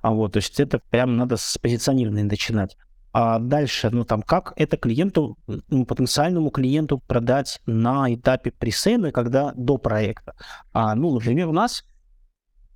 А 0.00 0.12
вот, 0.12 0.34
то 0.34 0.36
есть 0.36 0.60
это 0.60 0.80
прям 0.90 1.16
надо 1.16 1.36
с 1.36 1.58
позиционирования 1.58 2.24
начинать. 2.24 2.76
А 3.16 3.38
дальше, 3.38 3.90
ну 3.92 4.04
там, 4.04 4.22
как 4.22 4.52
это 4.56 4.76
клиенту, 4.76 5.38
потенциальному 5.68 6.50
клиенту 6.50 6.98
продать 6.98 7.60
на 7.64 8.12
этапе 8.12 8.50
пресейла, 8.50 9.12
когда 9.12 9.52
до 9.54 9.78
проекта. 9.78 10.34
А, 10.72 10.96
ну, 10.96 11.14
например, 11.14 11.46
у 11.46 11.52
нас 11.52 11.84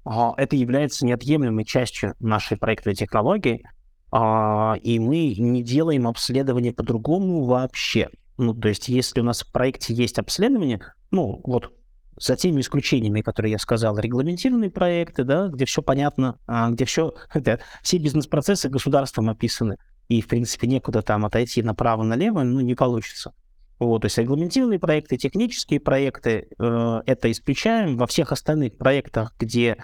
а, 0.05 0.35
это 0.37 0.55
является 0.55 1.05
неотъемлемой 1.05 1.65
частью 1.65 2.15
нашей 2.21 2.57
проектной 2.57 2.95
технологии, 2.95 3.67
а, 4.13 4.77
и 4.81 5.01
мы 5.01 5.35
не 5.35 5.65
делаем 5.65 6.07
обследование 6.07 6.73
по-другому 6.73 7.45
вообще. 7.45 8.09
Ну, 8.37 8.55
то 8.55 8.69
есть, 8.69 8.87
если 8.89 9.21
у 9.21 9.25
нас 9.25 9.43
в 9.43 9.51
проекте 9.51 9.93
есть 9.93 10.21
обследование, 10.21 10.81
ну, 11.11 11.41
вот 11.43 11.73
за 12.17 12.37
теми 12.37 12.61
исключениями, 12.61 13.23
которые 13.23 13.51
я 13.51 13.59
сказал, 13.59 13.99
регламентированные 13.99 14.71
проекты, 14.71 15.25
да, 15.25 15.49
где 15.49 15.65
все 15.65 15.83
понятно, 15.83 16.39
а, 16.47 16.71
где 16.71 16.85
все, 16.85 17.15
это, 17.35 17.59
все 17.83 17.99
бизнес-процессы 17.99 18.69
государством 18.69 19.31
описаны, 19.31 19.79
и, 20.09 20.21
в 20.21 20.27
принципе, 20.27 20.67
некуда 20.67 21.03
там 21.03 21.25
отойти 21.25 21.63
направо-налево, 21.63 22.43
ну, 22.43 22.61
не 22.61 22.75
получится. 22.75 23.33
Вот, 23.79 24.01
то 24.01 24.07
есть 24.07 24.19
регламентированные 24.19 24.81
проекты, 24.81 25.17
технические 25.17 25.79
проекты, 25.79 26.49
э, 26.59 27.01
это 27.07 27.31
исключаем. 27.31 27.97
Во 27.97 28.07
всех 28.07 28.33
остальных 28.33 28.77
проектах, 28.77 29.35
где 29.39 29.77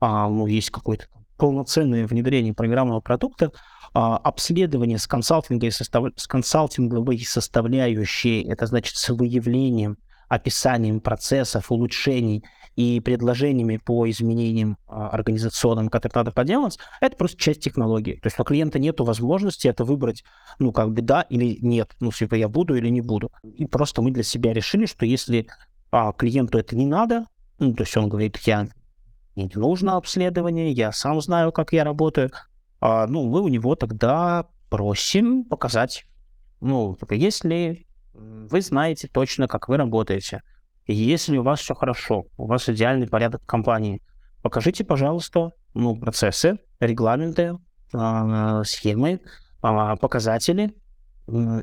а, 0.00 0.28
ну, 0.28 0.46
есть 0.46 0.70
какое-то 0.70 1.06
полноценное 1.36 2.06
внедрение 2.06 2.54
программного 2.54 3.00
продукта, 3.00 3.52
а, 3.94 4.16
обследование 4.16 4.98
с, 4.98 5.06
консалтингой, 5.06 5.70
состав... 5.70 6.06
с 6.16 6.26
консалтинговой 6.26 7.18
составляющей, 7.20 8.42
это 8.42 8.66
значит 8.66 8.96
с 8.96 9.08
выявлением, 9.10 9.98
описанием 10.28 11.00
процессов, 11.00 11.70
улучшений 11.70 12.44
и 12.76 13.00
предложениями 13.00 13.78
по 13.78 14.08
изменениям 14.08 14.76
а, 14.86 15.08
организационным, 15.08 15.88
которые 15.88 16.20
надо 16.20 16.30
поделать, 16.30 16.78
это 17.00 17.16
просто 17.16 17.38
часть 17.38 17.60
технологии. 17.60 18.20
То 18.22 18.26
есть 18.26 18.38
у 18.38 18.44
клиента 18.44 18.78
нет 18.78 19.00
возможности 19.00 19.66
это 19.66 19.84
выбрать, 19.84 20.22
ну, 20.58 20.72
как 20.72 20.92
бы 20.92 21.00
да 21.00 21.22
или 21.22 21.58
нет, 21.62 21.96
ну, 22.00 22.12
типа 22.12 22.34
я 22.34 22.48
буду 22.48 22.76
или 22.76 22.88
не 22.88 23.00
буду. 23.00 23.32
И 23.42 23.64
просто 23.66 24.02
мы 24.02 24.10
для 24.10 24.22
себя 24.22 24.52
решили, 24.52 24.84
что 24.84 25.06
если 25.06 25.48
а, 25.90 26.12
клиенту 26.12 26.58
это 26.58 26.76
не 26.76 26.86
надо, 26.86 27.24
ну, 27.58 27.72
то 27.74 27.82
есть 27.82 27.96
он 27.96 28.10
говорит, 28.10 28.36
я 28.44 28.68
не 29.34 29.50
нужно 29.54 29.96
обследование, 29.96 30.70
я 30.70 30.92
сам 30.92 31.20
знаю, 31.22 31.52
как 31.52 31.72
я 31.72 31.82
работаю, 31.82 32.30
а, 32.80 33.06
ну, 33.06 33.24
мы 33.24 33.40
у 33.40 33.48
него 33.48 33.74
тогда 33.74 34.48
просим 34.68 35.44
показать. 35.44 36.04
Ну, 36.60 36.96
если 37.10 37.86
вы 38.12 38.60
знаете 38.60 39.08
точно, 39.08 39.48
как 39.48 39.68
вы 39.68 39.78
работаете, 39.78 40.42
если 40.92 41.36
у 41.36 41.42
вас 41.42 41.60
все 41.60 41.74
хорошо, 41.74 42.26
у 42.36 42.46
вас 42.46 42.68
идеальный 42.68 43.08
порядок 43.08 43.44
компании, 43.46 44.02
покажите, 44.42 44.84
пожалуйста, 44.84 45.50
ну, 45.74 45.96
процессы, 45.96 46.58
регламенты, 46.80 47.58
э, 47.92 48.62
схемы, 48.64 49.20
э, 49.62 49.96
показатели 50.00 50.74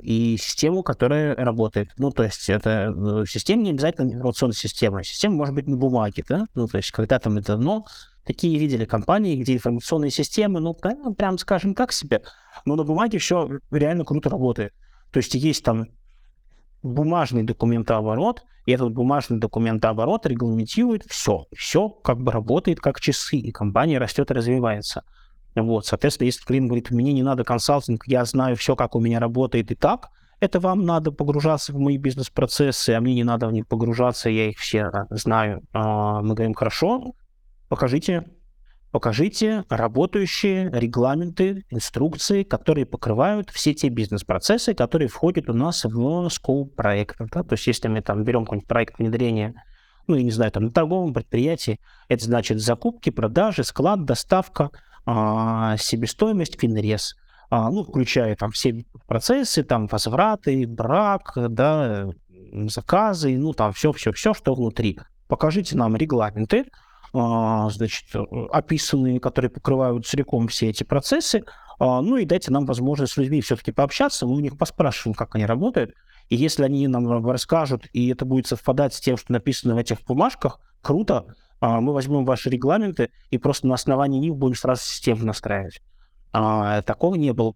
и 0.01 0.36
систему, 0.38 0.83
которая 0.83 1.36
работает. 1.36 1.91
Ну, 1.97 2.12
то 2.12 2.23
есть 2.23 2.49
это 2.49 2.93
э, 2.93 3.23
система 3.25 3.63
не 3.63 3.69
обязательно 3.69 4.12
информационная 4.12 4.55
система. 4.55 5.03
Система 5.03 5.36
может 5.36 5.55
быть 5.55 5.67
на 5.67 5.77
бумаге, 5.77 6.25
да? 6.27 6.47
Ну, 6.53 6.67
то 6.67 6.77
есть 6.77 6.91
когда 6.91 7.17
там 7.17 7.38
это 7.38 7.53
давно 7.53 7.86
такие 8.25 8.59
видели 8.59 8.83
компании, 8.83 9.41
где 9.41 9.53
информационные 9.53 10.12
системы, 10.12 10.59
ну, 10.59 10.73
прям, 10.73 11.38
скажем, 11.38 11.75
так 11.75 11.93
себе, 11.93 12.23
но 12.65 12.75
на 12.75 12.83
бумаге 12.83 13.19
все 13.19 13.59
реально 13.71 14.03
круто 14.03 14.29
работает. 14.29 14.73
То 15.12 15.17
есть 15.17 15.33
есть 15.36 15.63
там 15.63 15.88
бумажный 16.83 17.43
документооборот, 17.43 18.43
и 18.65 18.71
этот 18.71 18.93
бумажный 18.93 19.39
документооборот 19.39 20.25
регламентирует 20.25 21.03
все. 21.09 21.47
Все 21.55 21.89
как 21.89 22.21
бы 22.21 22.31
работает 22.31 22.79
как 22.79 22.99
часы, 22.99 23.37
и 23.37 23.51
компания 23.51 23.97
растет 23.97 24.29
и 24.31 24.33
развивается. 24.33 25.03
Вот, 25.55 25.85
соответственно, 25.85 26.25
если 26.25 26.43
клиент 26.43 26.67
говорит, 26.67 26.91
мне 26.91 27.13
не 27.13 27.23
надо 27.23 27.43
консалтинг, 27.43 28.07
я 28.07 28.25
знаю 28.25 28.55
все, 28.55 28.75
как 28.75 28.95
у 28.95 28.99
меня 28.99 29.19
работает 29.19 29.71
и 29.71 29.75
так, 29.75 30.09
это 30.39 30.59
вам 30.59 30.85
надо 30.85 31.11
погружаться 31.11 31.71
в 31.73 31.79
мои 31.79 31.97
бизнес-процессы, 31.97 32.89
а 32.89 32.99
мне 33.01 33.13
не 33.13 33.23
надо 33.23 33.47
в 33.47 33.53
них 33.53 33.67
погружаться, 33.67 34.29
я 34.29 34.49
их 34.49 34.57
все 34.57 34.91
знаю. 35.09 35.61
А, 35.71 36.21
мы 36.21 36.33
говорим, 36.33 36.53
хорошо, 36.53 37.15
покажите 37.69 38.25
покажите 38.93 39.65
работающие 39.69 40.69
регламенты, 40.71 41.65
инструкции, 41.71 42.43
которые 42.43 42.86
покрывают 42.86 43.49
все 43.49 43.73
те 43.73 43.89
бизнес-процессы, 43.89 44.75
которые 44.75 45.08
входят 45.08 45.49
у 45.49 45.53
нас 45.53 45.84
в 45.84 46.29
скоп 46.29 46.75
проекта. 46.75 47.27
Да? 47.34 47.41
То 47.41 47.53
есть 47.53 47.65
если 47.65 47.88
мы 47.88 48.01
там 48.01 48.23
берем 48.23 48.45
какой-нибудь 48.45 48.67
проект 48.67 48.99
внедрения, 48.99 49.56
ну, 50.06 50.15
я 50.15 50.21
не 50.21 50.29
знаю, 50.29 50.51
там 50.51 50.65
на 50.65 50.71
торговом 50.71 51.12
предприятии, 51.12 51.79
это 52.08 52.23
значит 52.25 52.62
закупки, 52.62 53.10
продажи, 53.10 53.63
склад, 53.63 54.06
доставка, 54.06 54.69
а, 55.08 55.75
себестоимость, 55.77 56.60
финрез, 56.62 57.15
а, 57.49 57.71
ну, 57.71 57.84
включая 57.84 58.36
там 58.36 58.51
все 58.51 58.86
процессы, 59.08 59.63
там 59.63 59.88
возвраты, 59.88 60.67
брак, 60.67 61.34
да, 61.36 62.10
заказы, 62.67 63.36
ну, 63.39 63.53
там 63.53 63.73
все-все-все, 63.73 64.36
что 64.36 64.53
внутри. 64.53 64.99
Покажите 65.27 65.75
нам 65.75 65.95
регламенты, 65.95 66.65
значит, 67.13 68.06
э, 68.15 68.19
описанные, 68.52 69.19
которые 69.19 69.52
покрывают 69.52 70.06
целиком 70.06 70.47
все 70.47 70.69
эти 70.69 70.84
процессы. 70.84 71.43
А, 71.80 72.02
ну 72.02 72.17
и 72.17 72.26
дайте 72.26 72.52
нам 72.52 72.65
возможность 72.65 73.13
с 73.13 73.17
людьми 73.17 73.41
все-таки 73.41 73.71
пообщаться, 73.71 74.26
мы 74.26 74.36
у 74.36 74.39
них 74.39 74.58
поспрашиваем, 74.58 75.13
как 75.13 75.36
они 75.36 75.45
работают. 75.45 75.93
И 76.30 76.36
если 76.36 76.63
они 76.63 76.88
нам 76.88 77.30
расскажут, 77.30 77.88
и 77.93 78.10
это 78.10 78.26
будет 78.26 78.47
совпадать 78.47 78.93
с 78.93 78.99
тем, 78.99 79.17
что 79.17 79.32
написано 79.32 79.76
в 79.76 79.78
этих 79.78 80.02
бумажках, 80.06 80.60
круто, 80.82 81.36
а, 81.60 81.82
мы 81.82 81.93
возьмем 81.93 82.26
ваши 82.26 82.49
регламенты 82.49 83.12
и 83.30 83.38
просто 83.38 83.67
на 83.67 83.76
основании 83.76 84.19
них 84.19 84.36
будем 84.36 84.56
сразу 84.56 84.82
систему 84.84 85.26
настраивать. 85.26 85.82
Такого 86.32 87.13
не 87.13 87.32
было 87.32 87.54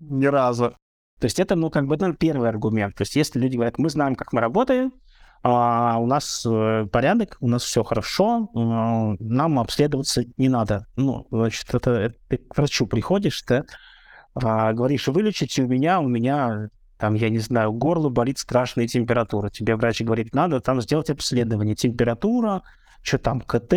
ни 0.00 0.24
разу. 0.24 0.70
То 1.20 1.24
есть 1.24 1.38
это, 1.38 1.56
ну, 1.56 1.68
как 1.68 1.86
бы, 1.86 1.96
это 1.96 2.12
первый 2.14 2.48
аргумент. 2.48 2.94
То 2.94 3.02
есть 3.02 3.16
если 3.16 3.38
люди 3.38 3.56
говорят, 3.56 3.76
мы 3.76 3.90
знаем, 3.90 4.14
как 4.14 4.32
мы 4.32 4.40
работаем, 4.40 4.92
а 5.42 5.98
у 5.98 6.06
нас 6.06 6.44
э, 6.46 6.86
порядок, 6.90 7.36
у 7.40 7.48
нас 7.48 7.62
все 7.62 7.84
хорошо, 7.84 8.48
э, 8.54 9.16
нам 9.20 9.58
обследоваться 9.58 10.24
не 10.36 10.48
надо. 10.48 10.86
Ну, 10.96 11.26
значит, 11.30 11.72
это, 11.74 11.90
это 11.92 12.16
ты 12.28 12.36
к 12.38 12.56
врачу 12.56 12.86
приходишь, 12.86 13.42
да, 13.46 13.64
а, 14.34 14.72
говоришь, 14.72 15.08
вылечите 15.08 15.62
у 15.62 15.68
меня, 15.68 16.00
у 16.00 16.08
меня 16.08 16.68
там, 16.98 17.14
я 17.14 17.28
не 17.30 17.38
знаю, 17.38 17.72
горло 17.72 18.08
болит 18.08 18.38
страшная 18.38 18.88
температура. 18.88 19.50
Тебе 19.50 19.76
врач 19.76 20.00
говорит, 20.00 20.34
надо 20.34 20.60
там 20.60 20.80
сделать 20.82 21.10
обследование. 21.10 21.76
Температура, 21.76 22.62
что 23.02 23.18
там, 23.18 23.40
КТ, 23.40 23.72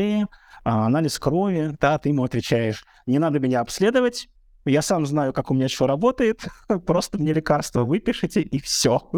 а, 0.64 0.86
анализ 0.88 1.20
крови, 1.20 1.76
да, 1.80 1.98
ты 2.00 2.10
ему 2.10 2.24
отвечаешь, 2.24 2.84
не 3.06 3.20
надо 3.20 3.40
меня 3.40 3.62
обследовать, 3.62 4.28
я 4.66 4.82
сам 4.82 5.06
знаю, 5.06 5.34
как 5.34 5.52
у 5.52 5.54
меня 5.54 5.68
что 5.68 5.88
работает, 5.88 6.46
просто 6.86 7.18
мне 7.18 7.34
лекарство 7.34 7.84
выпишите, 7.84 8.42
и 8.42 8.60
все. 8.60 9.10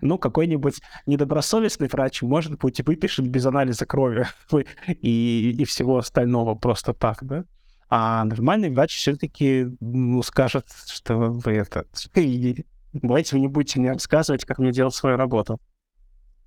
ну, 0.00 0.18
какой-нибудь 0.18 0.80
недобросовестный 1.06 1.88
врач, 1.88 2.22
может 2.22 2.58
быть, 2.58 2.80
выпишет 2.80 3.28
без 3.28 3.46
анализа 3.46 3.86
крови 3.86 4.26
и, 4.88 5.54
и 5.58 5.64
всего 5.64 5.98
остального 5.98 6.54
просто 6.54 6.92
так, 6.92 7.18
да? 7.22 7.44
А 7.88 8.24
нормальный 8.24 8.70
врач 8.70 8.96
все-таки 8.96 9.66
ну, 9.80 10.22
скажет, 10.22 10.66
что 10.86 11.16
вы 11.16 11.52
это... 11.52 11.86
Давайте 12.92 13.36
вы 13.36 13.40
не 13.40 13.48
будете 13.48 13.78
мне 13.78 13.92
рассказывать, 13.92 14.44
как 14.44 14.58
мне 14.58 14.72
делать 14.72 14.94
свою 14.94 15.16
работу. 15.16 15.60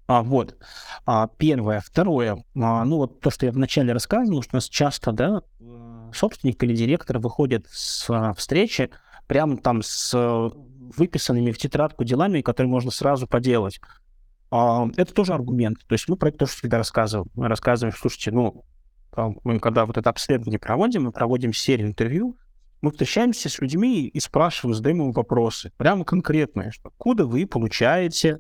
А, 0.08 0.24
вот. 0.24 0.58
А, 1.06 1.28
первое. 1.38 1.82
Второе. 1.82 2.44
А, 2.56 2.84
ну, 2.84 2.98
вот 2.98 3.22
то, 3.22 3.30
что 3.30 3.46
я 3.46 3.52
вначале 3.52 3.94
рассказывал, 3.94 4.42
что 4.42 4.56
у 4.56 4.58
нас 4.58 4.68
часто, 4.68 5.12
да, 5.12 5.44
собственник 6.13 6.62
или 6.63 6.76
директор 6.76 7.19
выходит 7.19 7.67
с 7.69 8.10
а, 8.10 8.34
встречи 8.34 8.89
прямо 9.28 9.58
там 9.58 9.82
с 9.84 10.52
выписанными 10.98 11.52
в 11.52 11.58
тетрадку 11.58 12.04
делами, 12.04 12.41
которые 12.41 12.69
можно 12.69 12.91
сразу 12.91 13.28
поделать. 13.28 13.80
А, 14.52 14.88
это 14.98 15.13
тоже 15.13 15.34
аргумент. 15.34 15.80
То 15.88 15.93
есть 15.93 16.08
мы 16.08 16.15
про 16.15 16.30
это 16.30 16.39
тоже 16.39 16.54
всегда 16.54 16.78
рассказываем. 16.78 17.30
Мы 17.36 17.48
рассказываем, 17.48 17.95
слушайте, 17.95 18.32
ну, 18.32 18.63
мы 19.43 19.60
когда 19.60 19.86
вот 19.86 19.98
это 19.98 20.10
обследование 20.10 20.60
проводим, 20.60 21.04
мы 21.04 21.12
проводим 21.12 21.54
серию 21.54 21.88
интервью, 21.88 22.38
мы 22.82 22.91
встречаемся 22.91 23.50
с 23.50 23.60
людьми 23.60 24.08
и 24.08 24.19
спрашиваем, 24.19 24.76
задаем 24.76 25.02
им 25.02 25.12
вопросы, 25.12 25.72
прямо 25.78 26.06
конкретные, 26.06 26.72
что 26.72 26.89
откуда 26.89 27.26
вы 27.26 27.45
получаете 27.45 28.39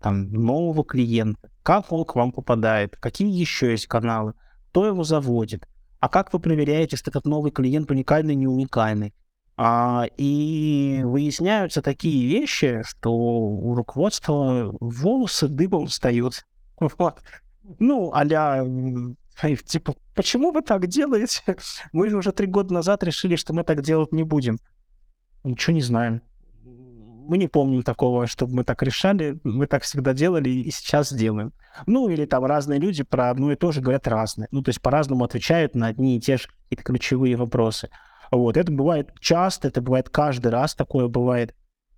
там, 0.00 0.30
нового 0.32 0.84
клиента, 0.84 1.50
как 1.62 1.92
он 1.92 2.04
к 2.04 2.14
вам 2.14 2.32
попадает, 2.32 2.96
какие 2.96 3.30
еще 3.30 3.70
есть 3.70 3.86
каналы, 3.86 4.34
кто 4.70 4.86
его 4.86 5.02
заводит, 5.02 5.66
а 6.00 6.08
как 6.08 6.32
вы 6.32 6.40
проверяете, 6.40 6.96
что 6.96 7.10
этот 7.10 7.26
новый 7.26 7.52
клиент 7.52 7.90
уникальный, 7.90 8.34
не 8.34 8.46
уникальный. 8.46 9.14
А, 9.56 10.06
и 10.16 11.02
выясняются 11.04 11.82
такие 11.82 12.26
вещи, 12.26 12.82
что 12.84 13.12
у 13.12 13.74
руководства 13.74 14.74
волосы 14.80 15.48
дыбом 15.48 15.86
встают. 15.86 16.46
Вот. 16.78 17.20
Ну, 17.78 18.10
а 18.14 18.24
типа, 19.66 19.94
почему 20.14 20.50
вы 20.50 20.62
так 20.62 20.86
делаете? 20.86 21.42
Мы 21.92 22.08
же 22.08 22.16
уже 22.16 22.32
три 22.32 22.46
года 22.46 22.72
назад 22.72 23.04
решили, 23.04 23.36
что 23.36 23.52
мы 23.52 23.64
так 23.64 23.82
делать 23.82 24.12
не 24.12 24.22
будем. 24.22 24.58
Ничего 25.44 25.74
не 25.74 25.82
знаем 25.82 26.22
мы 27.28 27.38
не 27.38 27.48
помним 27.48 27.82
такого, 27.82 28.26
чтобы 28.26 28.54
мы 28.54 28.64
так 28.64 28.82
решали, 28.82 29.38
мы 29.44 29.66
так 29.66 29.82
всегда 29.82 30.12
делали 30.12 30.48
и 30.50 30.70
сейчас 30.70 31.12
делаем. 31.12 31.52
Ну, 31.86 32.08
или 32.08 32.24
там 32.24 32.44
разные 32.44 32.80
люди 32.80 33.02
про 33.02 33.30
одно 33.30 33.52
и 33.52 33.56
то 33.56 33.72
же 33.72 33.80
говорят 33.80 34.08
разное. 34.08 34.48
Ну, 34.50 34.62
то 34.62 34.70
есть 34.70 34.80
по-разному 34.80 35.24
отвечают 35.24 35.74
на 35.74 35.88
одни 35.88 36.16
и 36.16 36.20
те 36.20 36.36
же 36.36 36.48
какие-то 36.48 36.84
ключевые 36.84 37.36
вопросы. 37.36 37.90
Вот, 38.30 38.56
это 38.56 38.70
бывает 38.70 39.10
часто, 39.20 39.68
это 39.68 39.80
бывает 39.80 40.08
каждый 40.08 40.48
раз, 40.48 40.74
такое 40.74 41.08
бывает. 41.08 41.54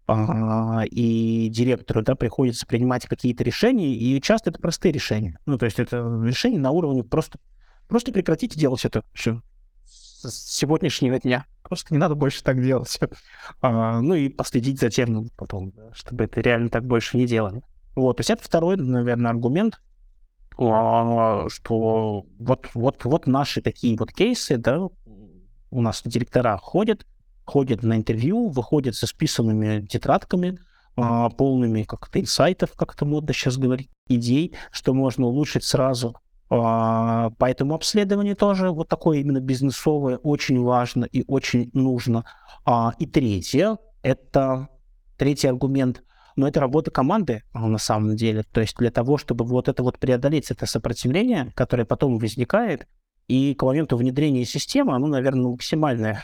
А, 0.09 0.83
и 0.91 1.49
директору, 1.49 2.03
да, 2.03 2.15
приходится 2.15 2.67
принимать 2.67 3.07
какие-то 3.07 3.45
решения, 3.45 3.95
и 3.95 4.21
часто 4.21 4.51
это 4.51 4.59
простые 4.59 4.93
решения. 4.93 5.39
Ну, 5.47 5.59
то 5.59 5.65
есть 5.65 5.79
это 5.79 5.99
решение 6.25 6.61
на 6.61 6.70
уровне 6.70 7.05
просто, 7.05 7.39
просто 7.89 8.12
прекратите 8.12 8.59
делать 8.59 8.85
это 8.85 9.05
все 9.14 9.41
с 9.85 10.57
сегодняшнего 10.57 11.18
дня. 11.18 11.47
Просто 11.63 11.95
не 11.95 11.99
надо 11.99 12.15
больше 12.15 12.43
так 12.43 12.63
делать. 12.63 12.99
А, 13.61 14.01
ну 14.01 14.15
и 14.15 14.29
последить 14.29 14.81
за 14.81 14.91
тем 14.91 15.29
потом, 15.37 15.73
чтобы 15.93 16.25
это 16.25 16.41
реально 16.41 16.69
так 16.69 16.85
больше 16.85 17.17
не 17.17 17.27
делали. 17.27 17.63
Вот, 17.95 18.17
то 18.17 18.21
есть 18.21 18.31
это 18.31 18.43
второй, 18.43 18.77
наверное, 18.77 19.31
аргумент, 19.31 19.81
а, 20.59 21.49
что 21.49 22.25
вот, 22.39 22.69
вот, 22.75 23.05
вот 23.05 23.27
наши 23.27 23.61
такие 23.61 23.97
вот 23.97 24.13
кейсы, 24.13 24.57
да, 24.57 24.89
у 25.71 25.81
нас 25.81 26.03
директора 26.05 26.57
ходят, 26.59 27.07
ходят 27.45 27.83
на 27.83 27.97
интервью, 27.97 28.49
выходят 28.49 28.95
со 28.95 29.07
списанными 29.07 29.87
тетрадками, 29.87 30.59
а, 30.97 31.31
полными 31.31 31.83
как-то 31.85 32.21
инсайтов, 32.21 32.73
как 32.77 32.95
это 32.95 33.05
модно 33.05 33.33
сейчас 33.33 33.57
говорить, 33.57 33.91
идей, 34.09 34.55
что 34.71 34.93
можно 34.95 35.27
улучшить 35.27 35.65
сразу. 35.65 36.17
А, 36.55 37.30
поэтому 37.38 37.74
обследование 37.74 38.34
тоже 38.34 38.70
вот 38.70 38.86
такое 38.88 39.20
именно 39.20 39.40
бизнесовое 39.40 40.18
очень 40.18 40.61
важно 40.62 41.07
и 41.07 41.24
очень 41.26 41.70
нужно. 41.72 42.26
А, 42.66 42.92
и 42.98 43.07
третье, 43.07 43.78
это 44.03 44.68
третий 45.16 45.48
аргумент, 45.48 46.03
но 46.36 46.46
это 46.46 46.61
работа 46.61 46.90
команды 46.90 47.42
на 47.55 47.78
самом 47.78 48.16
деле. 48.16 48.42
То 48.53 48.61
есть 48.61 48.76
для 48.76 48.90
того, 48.90 49.16
чтобы 49.16 49.46
вот 49.46 49.68
это 49.68 49.82
вот 49.82 49.98
преодолеть, 49.98 50.50
это 50.50 50.66
сопротивление, 50.66 51.53
которое 51.55 51.86
потом 51.86 52.18
возникает, 52.18 52.86
и 53.28 53.55
к 53.55 53.62
моменту 53.62 53.96
внедрения 53.96 54.44
системы, 54.44 54.94
оно, 54.94 55.07
наверное, 55.07 55.53
максимальное. 55.53 56.22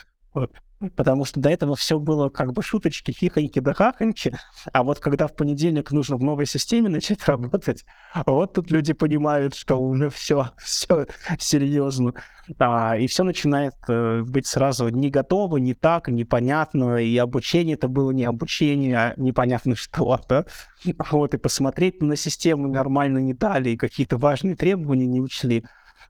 Потому 0.94 1.24
что 1.24 1.40
до 1.40 1.50
этого 1.50 1.74
все 1.74 1.98
было 1.98 2.28
как 2.28 2.52
бы 2.52 2.62
шуточки, 2.62 3.10
хихоньки 3.10 3.58
да 3.58 3.74
хахоньки. 3.74 4.32
А 4.72 4.84
вот 4.84 5.00
когда 5.00 5.26
в 5.26 5.34
понедельник 5.34 5.90
нужно 5.90 6.16
в 6.16 6.22
новой 6.22 6.46
системе 6.46 6.88
начать 6.88 7.24
работать, 7.26 7.84
вот 8.26 8.52
тут 8.52 8.70
люди 8.70 8.92
понимают, 8.92 9.56
что 9.56 9.76
уже 9.76 10.08
все, 10.08 10.50
все 10.58 11.06
серьезно. 11.38 12.14
А, 12.60 12.96
и 12.96 13.08
все 13.08 13.24
начинает 13.24 13.74
э, 13.88 14.22
быть 14.22 14.46
сразу 14.46 14.88
не 14.88 15.10
готово, 15.10 15.56
не 15.56 15.74
так, 15.74 16.06
непонятно. 16.08 16.98
И 16.98 17.16
обучение 17.16 17.74
это 17.74 17.88
было 17.88 18.12
не 18.12 18.24
обучение, 18.24 18.96
а 18.96 19.14
непонятно 19.16 19.74
что. 19.74 20.20
Да? 20.28 20.44
Вот, 21.10 21.34
и 21.34 21.38
посмотреть 21.38 22.00
на 22.02 22.14
систему 22.14 22.68
нормально 22.68 23.18
не 23.18 23.34
дали, 23.34 23.70
и 23.70 23.76
какие-то 23.76 24.16
важные 24.16 24.54
требования 24.54 25.06
не 25.06 25.20
учли. 25.20 25.64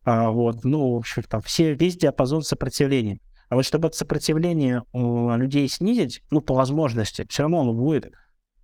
А, 0.05 0.31
вот, 0.31 0.65
ну, 0.65 0.93
в 0.93 0.97
общем, 0.99 1.23
там 1.23 1.41
все, 1.41 1.73
весь 1.73 1.97
диапазон 1.97 2.43
сопротивления. 2.43 3.19
А 3.49 3.55
вот 3.57 3.65
чтобы 3.65 3.91
сопротивление 3.93 4.83
у 4.93 5.31
людей 5.37 5.69
снизить, 5.69 6.23
ну, 6.31 6.41
по 6.41 6.55
возможности, 6.55 7.27
все 7.29 7.43
равно 7.43 7.61
оно 7.61 7.73
будет, 7.73 8.13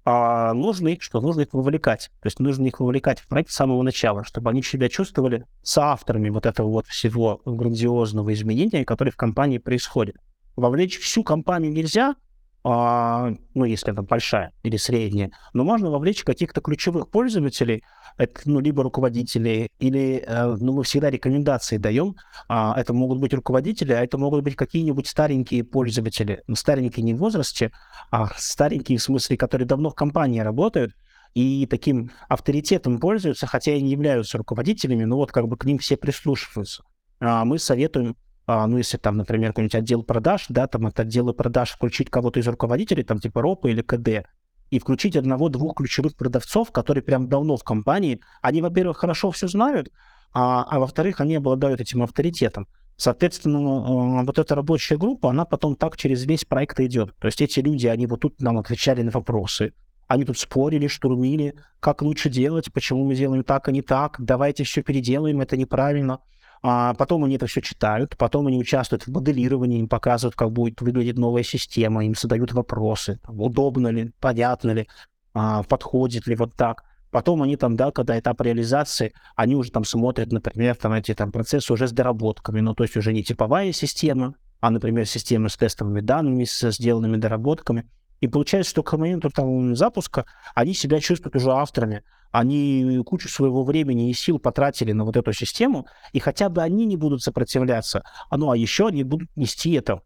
а 0.04 0.52
нужно 0.52 0.88
их, 0.88 1.02
что 1.02 1.20
нужно 1.20 1.42
их 1.42 1.54
вовлекать. 1.54 2.10
То 2.20 2.26
есть 2.26 2.38
нужно 2.38 2.66
их 2.66 2.80
вовлекать 2.80 3.20
в 3.20 3.26
проект 3.26 3.50
с 3.50 3.54
самого 3.54 3.82
начала, 3.82 4.24
чтобы 4.24 4.50
они 4.50 4.62
себя 4.62 4.90
чувствовали 4.90 5.46
соавторами 5.62 6.28
вот 6.28 6.44
этого 6.44 6.68
вот 6.68 6.86
всего 6.86 7.40
грандиозного 7.46 8.34
изменения, 8.34 8.84
которое 8.84 9.10
в 9.10 9.16
компании 9.16 9.58
происходит. 9.58 10.16
Вовлечь 10.56 10.98
всю 10.98 11.24
компанию 11.24 11.72
нельзя, 11.72 12.16
ну, 12.64 13.64
если 13.64 13.92
это 13.92 14.00
большая 14.00 14.52
или 14.62 14.78
средняя, 14.78 15.30
но 15.52 15.64
можно 15.64 15.90
вовлечь 15.90 16.24
каких-то 16.24 16.62
ключевых 16.62 17.10
пользователей, 17.10 17.82
это, 18.16 18.40
ну, 18.46 18.60
либо 18.60 18.82
руководители, 18.82 19.70
или, 19.78 20.24
э, 20.26 20.56
ну, 20.58 20.72
мы 20.72 20.82
всегда 20.82 21.10
рекомендации 21.10 21.76
даем, 21.76 22.16
а, 22.48 22.74
это 22.80 22.94
могут 22.94 23.18
быть 23.18 23.34
руководители, 23.34 23.92
а 23.92 24.02
это 24.02 24.16
могут 24.16 24.44
быть 24.44 24.56
какие-нибудь 24.56 25.06
старенькие 25.06 25.62
пользователи, 25.62 26.42
ну, 26.46 26.54
старенькие 26.54 27.04
не 27.04 27.12
в 27.12 27.18
возрасте, 27.18 27.70
а 28.10 28.28
старенькие 28.36 28.96
в 28.96 29.02
смысле, 29.02 29.36
которые 29.36 29.66
давно 29.66 29.90
в 29.90 29.94
компании 29.94 30.40
работают, 30.40 30.94
и 31.34 31.66
таким 31.68 32.12
авторитетом 32.28 32.98
пользуются, 32.98 33.46
хотя 33.46 33.74
и 33.74 33.82
не 33.82 33.90
являются 33.90 34.38
руководителями, 34.38 35.04
но 35.04 35.16
вот 35.16 35.32
как 35.32 35.48
бы 35.48 35.56
к 35.58 35.64
ним 35.66 35.78
все 35.78 35.96
прислушиваются. 35.96 36.84
А 37.20 37.44
мы 37.44 37.58
советуем 37.58 38.16
а, 38.46 38.66
ну, 38.66 38.78
если 38.78 38.98
там, 38.98 39.16
например, 39.16 39.50
какой-нибудь 39.50 39.74
отдел 39.74 40.02
продаж, 40.02 40.46
да, 40.48 40.66
там 40.66 40.86
от 40.86 41.00
отдела 41.00 41.32
продаж 41.32 41.70
включить 41.70 42.10
кого-то 42.10 42.40
из 42.40 42.46
руководителей, 42.46 43.02
там 43.02 43.18
типа 43.18 43.40
РОПа 43.40 43.68
или 43.68 43.80
КД, 43.80 44.26
и 44.70 44.78
включить 44.78 45.16
одного-двух 45.16 45.76
ключевых 45.76 46.16
продавцов, 46.16 46.70
которые 46.72 47.02
прям 47.02 47.28
давно 47.28 47.56
в 47.56 47.64
компании, 47.64 48.20
они, 48.42 48.60
во-первых, 48.60 48.98
хорошо 48.98 49.30
все 49.30 49.48
знают, 49.48 49.90
а, 50.32 50.64
а 50.68 50.78
во-вторых, 50.78 51.20
они 51.20 51.36
обладают 51.36 51.80
этим 51.80 52.02
авторитетом. 52.02 52.66
Соответственно, 52.96 53.58
а, 53.58 54.24
вот 54.24 54.38
эта 54.38 54.54
рабочая 54.54 54.98
группа, 54.98 55.30
она 55.30 55.44
потом 55.44 55.76
так 55.76 55.96
через 55.96 56.24
весь 56.24 56.44
проект 56.44 56.80
идет. 56.80 57.14
То 57.18 57.26
есть 57.26 57.40
эти 57.40 57.60
люди, 57.60 57.86
они 57.86 58.06
вот 58.06 58.20
тут 58.20 58.40
нам 58.40 58.58
отвечали 58.58 59.02
на 59.02 59.10
вопросы, 59.10 59.72
они 60.06 60.24
тут 60.24 60.38
спорили, 60.38 60.86
штурмили, 60.86 61.54
как 61.80 62.02
лучше 62.02 62.28
делать, 62.28 62.72
почему 62.72 63.04
мы 63.04 63.14
делаем 63.14 63.42
так, 63.42 63.68
а 63.68 63.72
не 63.72 63.82
так, 63.82 64.16
давайте 64.18 64.64
все 64.64 64.82
переделаем, 64.82 65.40
это 65.40 65.56
неправильно. 65.56 66.20
А 66.66 66.94
потом 66.94 67.24
они 67.24 67.36
это 67.36 67.46
все 67.46 67.60
читают, 67.60 68.16
потом 68.16 68.46
они 68.46 68.56
участвуют 68.56 69.06
в 69.06 69.12
моделировании, 69.12 69.80
им 69.80 69.86
показывают, 69.86 70.34
как 70.34 70.50
будет 70.50 70.80
выглядеть 70.80 71.18
новая 71.18 71.42
система, 71.42 72.06
им 72.06 72.14
задают 72.14 72.54
вопросы, 72.54 73.20
удобно 73.28 73.88
ли, 73.88 74.12
понятно 74.18 74.70
ли, 74.70 74.88
а, 75.34 75.62
подходит 75.64 76.26
ли 76.26 76.34
вот 76.34 76.54
так. 76.54 76.84
Потом 77.10 77.42
они 77.42 77.58
там, 77.58 77.76
да, 77.76 77.90
когда 77.90 78.18
этап 78.18 78.40
реализации, 78.40 79.12
они 79.36 79.56
уже 79.56 79.72
там 79.72 79.84
смотрят, 79.84 80.32
например, 80.32 80.74
там 80.76 80.94
эти 80.94 81.12
там 81.12 81.32
процессы 81.32 81.70
уже 81.70 81.86
с 81.86 81.92
доработками, 81.92 82.60
ну, 82.60 82.74
то 82.74 82.84
есть 82.84 82.96
уже 82.96 83.12
не 83.12 83.22
типовая 83.22 83.72
система, 83.72 84.34
а, 84.60 84.70
например, 84.70 85.04
система 85.04 85.50
с 85.50 85.58
тестовыми 85.58 86.00
данными, 86.00 86.44
с 86.44 86.70
сделанными 86.70 87.18
доработками. 87.18 87.86
И 88.24 88.26
получается, 88.26 88.70
что 88.70 88.82
к 88.82 88.96
моменту 88.96 89.28
там 89.28 89.76
запуска 89.76 90.24
они 90.54 90.72
себя 90.72 90.98
чувствуют 90.98 91.36
уже 91.36 91.50
авторами, 91.50 92.04
они 92.32 93.02
кучу 93.04 93.28
своего 93.28 93.64
времени 93.64 94.08
и 94.08 94.14
сил 94.14 94.38
потратили 94.38 94.92
на 94.92 95.04
вот 95.04 95.18
эту 95.18 95.34
систему, 95.34 95.86
и 96.14 96.20
хотя 96.20 96.48
бы 96.48 96.62
они 96.62 96.86
не 96.86 96.96
будут 96.96 97.22
сопротивляться, 97.22 98.02
а, 98.30 98.38
ну 98.38 98.50
а 98.50 98.56
еще 98.56 98.86
они 98.86 99.04
будут 99.04 99.28
нести 99.36 99.72
это 99.72 100.00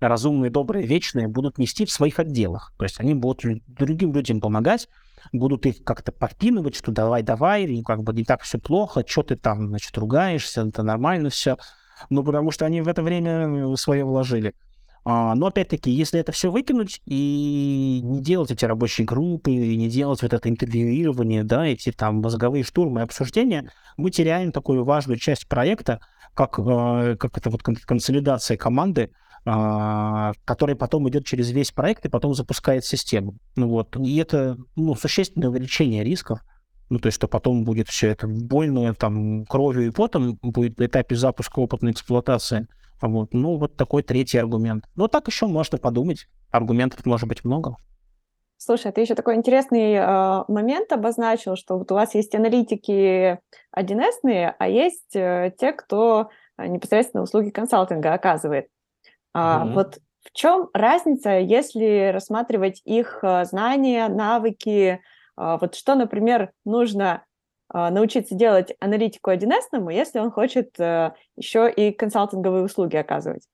разумные, 0.00 0.50
добрые, 0.50 0.86
вечные, 0.86 1.28
будут 1.28 1.58
нести 1.58 1.84
в 1.84 1.90
своих 1.90 2.18
отделах. 2.18 2.72
То 2.78 2.84
есть 2.84 3.00
они 3.00 3.12
будут 3.12 3.44
другим 3.66 4.14
людям 4.14 4.40
помогать, 4.40 4.88
будут 5.34 5.66
их 5.66 5.84
как-то 5.84 6.12
подпинывать, 6.12 6.74
что 6.74 6.90
давай-давай, 6.90 7.82
как 7.82 8.02
бы 8.02 8.14
не 8.14 8.24
так 8.24 8.44
все 8.44 8.58
плохо, 8.58 9.04
что 9.06 9.24
ты 9.24 9.36
там, 9.36 9.68
значит, 9.68 9.98
ругаешься, 9.98 10.62
это 10.62 10.82
нормально 10.82 11.28
все. 11.28 11.58
Ну, 12.08 12.24
потому 12.24 12.50
что 12.50 12.64
они 12.64 12.80
в 12.80 12.88
это 12.88 13.02
время 13.02 13.76
свое 13.76 14.06
вложили. 14.06 14.54
А, 15.08 15.36
но 15.36 15.46
опять-таки, 15.46 15.88
если 15.88 16.18
это 16.18 16.32
все 16.32 16.50
выкинуть 16.50 17.00
и 17.06 18.00
не 18.02 18.20
делать 18.20 18.50
эти 18.50 18.64
рабочие 18.64 19.06
группы, 19.06 19.52
и 19.52 19.76
не 19.76 19.88
делать 19.88 20.20
вот 20.20 20.32
это 20.32 20.48
интервьюирование, 20.48 21.44
да, 21.44 21.64
эти 21.64 21.92
там 21.92 22.16
мозговые 22.16 22.64
штурмы 22.64 23.00
и 23.00 23.04
обсуждения, 23.04 23.70
мы 23.96 24.10
теряем 24.10 24.50
такую 24.50 24.84
важную 24.84 25.16
часть 25.16 25.46
проекта, 25.46 26.00
как, 26.34 26.58
а, 26.58 27.14
как 27.14 27.38
это 27.38 27.50
вот 27.50 27.62
консолидация 27.62 28.56
команды, 28.56 29.12
а, 29.44 30.32
которая 30.44 30.74
потом 30.74 31.08
идет 31.08 31.24
через 31.24 31.52
весь 31.52 31.70
проект 31.70 32.04
и 32.04 32.08
потом 32.08 32.34
запускает 32.34 32.84
систему. 32.84 33.36
Ну 33.54 33.68
вот, 33.68 33.96
и 33.96 34.16
это 34.16 34.56
ну, 34.74 34.96
существенное 34.96 35.50
увеличение 35.50 36.02
рисков. 36.02 36.40
Ну, 36.88 36.98
то 36.98 37.06
есть, 37.06 37.14
что 37.14 37.28
потом 37.28 37.62
будет 37.62 37.88
все 37.88 38.08
это 38.08 38.26
больно, 38.26 38.92
там, 38.92 39.44
кровью 39.44 39.86
и 39.86 39.90
потом 39.90 40.36
будет 40.42 40.80
на 40.80 40.86
этапе 40.86 41.14
запуска 41.14 41.60
опытной 41.60 41.92
эксплуатации. 41.92 42.66
Вот. 43.00 43.32
Ну, 43.32 43.56
вот 43.56 43.76
такой 43.76 44.02
третий 44.02 44.38
аргумент. 44.38 44.84
Ну, 44.94 45.08
так 45.08 45.26
еще 45.28 45.46
можно 45.46 45.78
подумать. 45.78 46.26
Аргументов 46.50 47.04
может 47.06 47.28
быть 47.28 47.44
много. 47.44 47.76
Слушай, 48.58 48.90
ты 48.92 49.02
еще 49.02 49.14
такой 49.14 49.34
интересный 49.34 49.94
э, 49.94 50.44
момент 50.48 50.90
обозначил, 50.90 51.56
что 51.56 51.76
вот 51.78 51.92
у 51.92 51.94
вас 51.94 52.14
есть 52.14 52.34
аналитики 52.34 53.38
1С, 53.76 54.54
а 54.58 54.68
есть 54.68 55.14
э, 55.14 55.52
те, 55.58 55.72
кто 55.72 56.30
непосредственно 56.58 57.22
услуги 57.22 57.50
консалтинга 57.50 58.14
оказывает. 58.14 58.68
А, 59.34 59.66
mm-hmm. 59.66 59.72
Вот 59.74 59.98
в 60.22 60.32
чем 60.32 60.70
разница, 60.72 61.38
если 61.38 62.10
рассматривать 62.12 62.80
их 62.84 63.20
э, 63.22 63.44
знания, 63.44 64.08
навыки, 64.08 65.00
э, 65.38 65.58
вот 65.60 65.74
что, 65.74 65.94
например, 65.94 66.50
нужно 66.64 67.12
а, 67.12 67.22
научиться 67.72 68.34
делать 68.34 68.74
аналитику 68.80 69.30
1С, 69.30 69.92
если 69.92 70.18
он 70.18 70.30
хочет 70.30 70.78
э, 70.78 71.12
еще 71.36 71.70
и 71.70 71.92
консалтинговые 71.92 72.64
услуги 72.64 72.96
оказывать? 72.96 73.48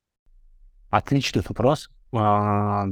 Отличный 0.90 1.42
вопрос. 1.48 1.88
А, 2.12 2.86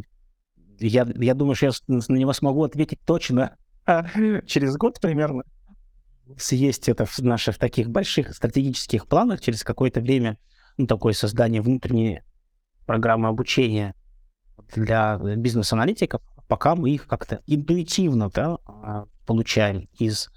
я, 0.79 1.07
я 1.17 1.35
думаю, 1.35 1.55
что 1.55 1.67
я 1.67 1.73
на 1.89 2.17
него 2.17 2.33
смогу 2.33 2.65
ответить 2.65 3.01
точно 3.05 3.57
через 4.47 4.77
год 4.77 5.01
примерно. 5.01 5.43
Есть 6.51 6.89
это 6.89 7.07
в 7.07 7.19
наших 7.19 7.59
таких 7.59 7.91
больших 7.91 8.35
стратегических 8.35 9.07
планах 9.07 9.41
через 9.41 9.65
какое-то 9.65 10.01
время, 10.01 10.39
ну, 10.77 10.87
такое 10.87 11.13
создание 11.13 11.61
внутренней 11.61 12.23
программы 12.87 13.29
обучения 13.29 13.95
для 14.75 15.19
бизнес-аналитиков, 15.19 16.23
пока 16.49 16.77
мы 16.77 16.91
их 16.91 17.07
как-то 17.07 17.43
интуитивно 17.47 18.31
да, 18.31 18.59
а, 18.67 19.07
получаем 19.27 19.89
из 19.99 20.31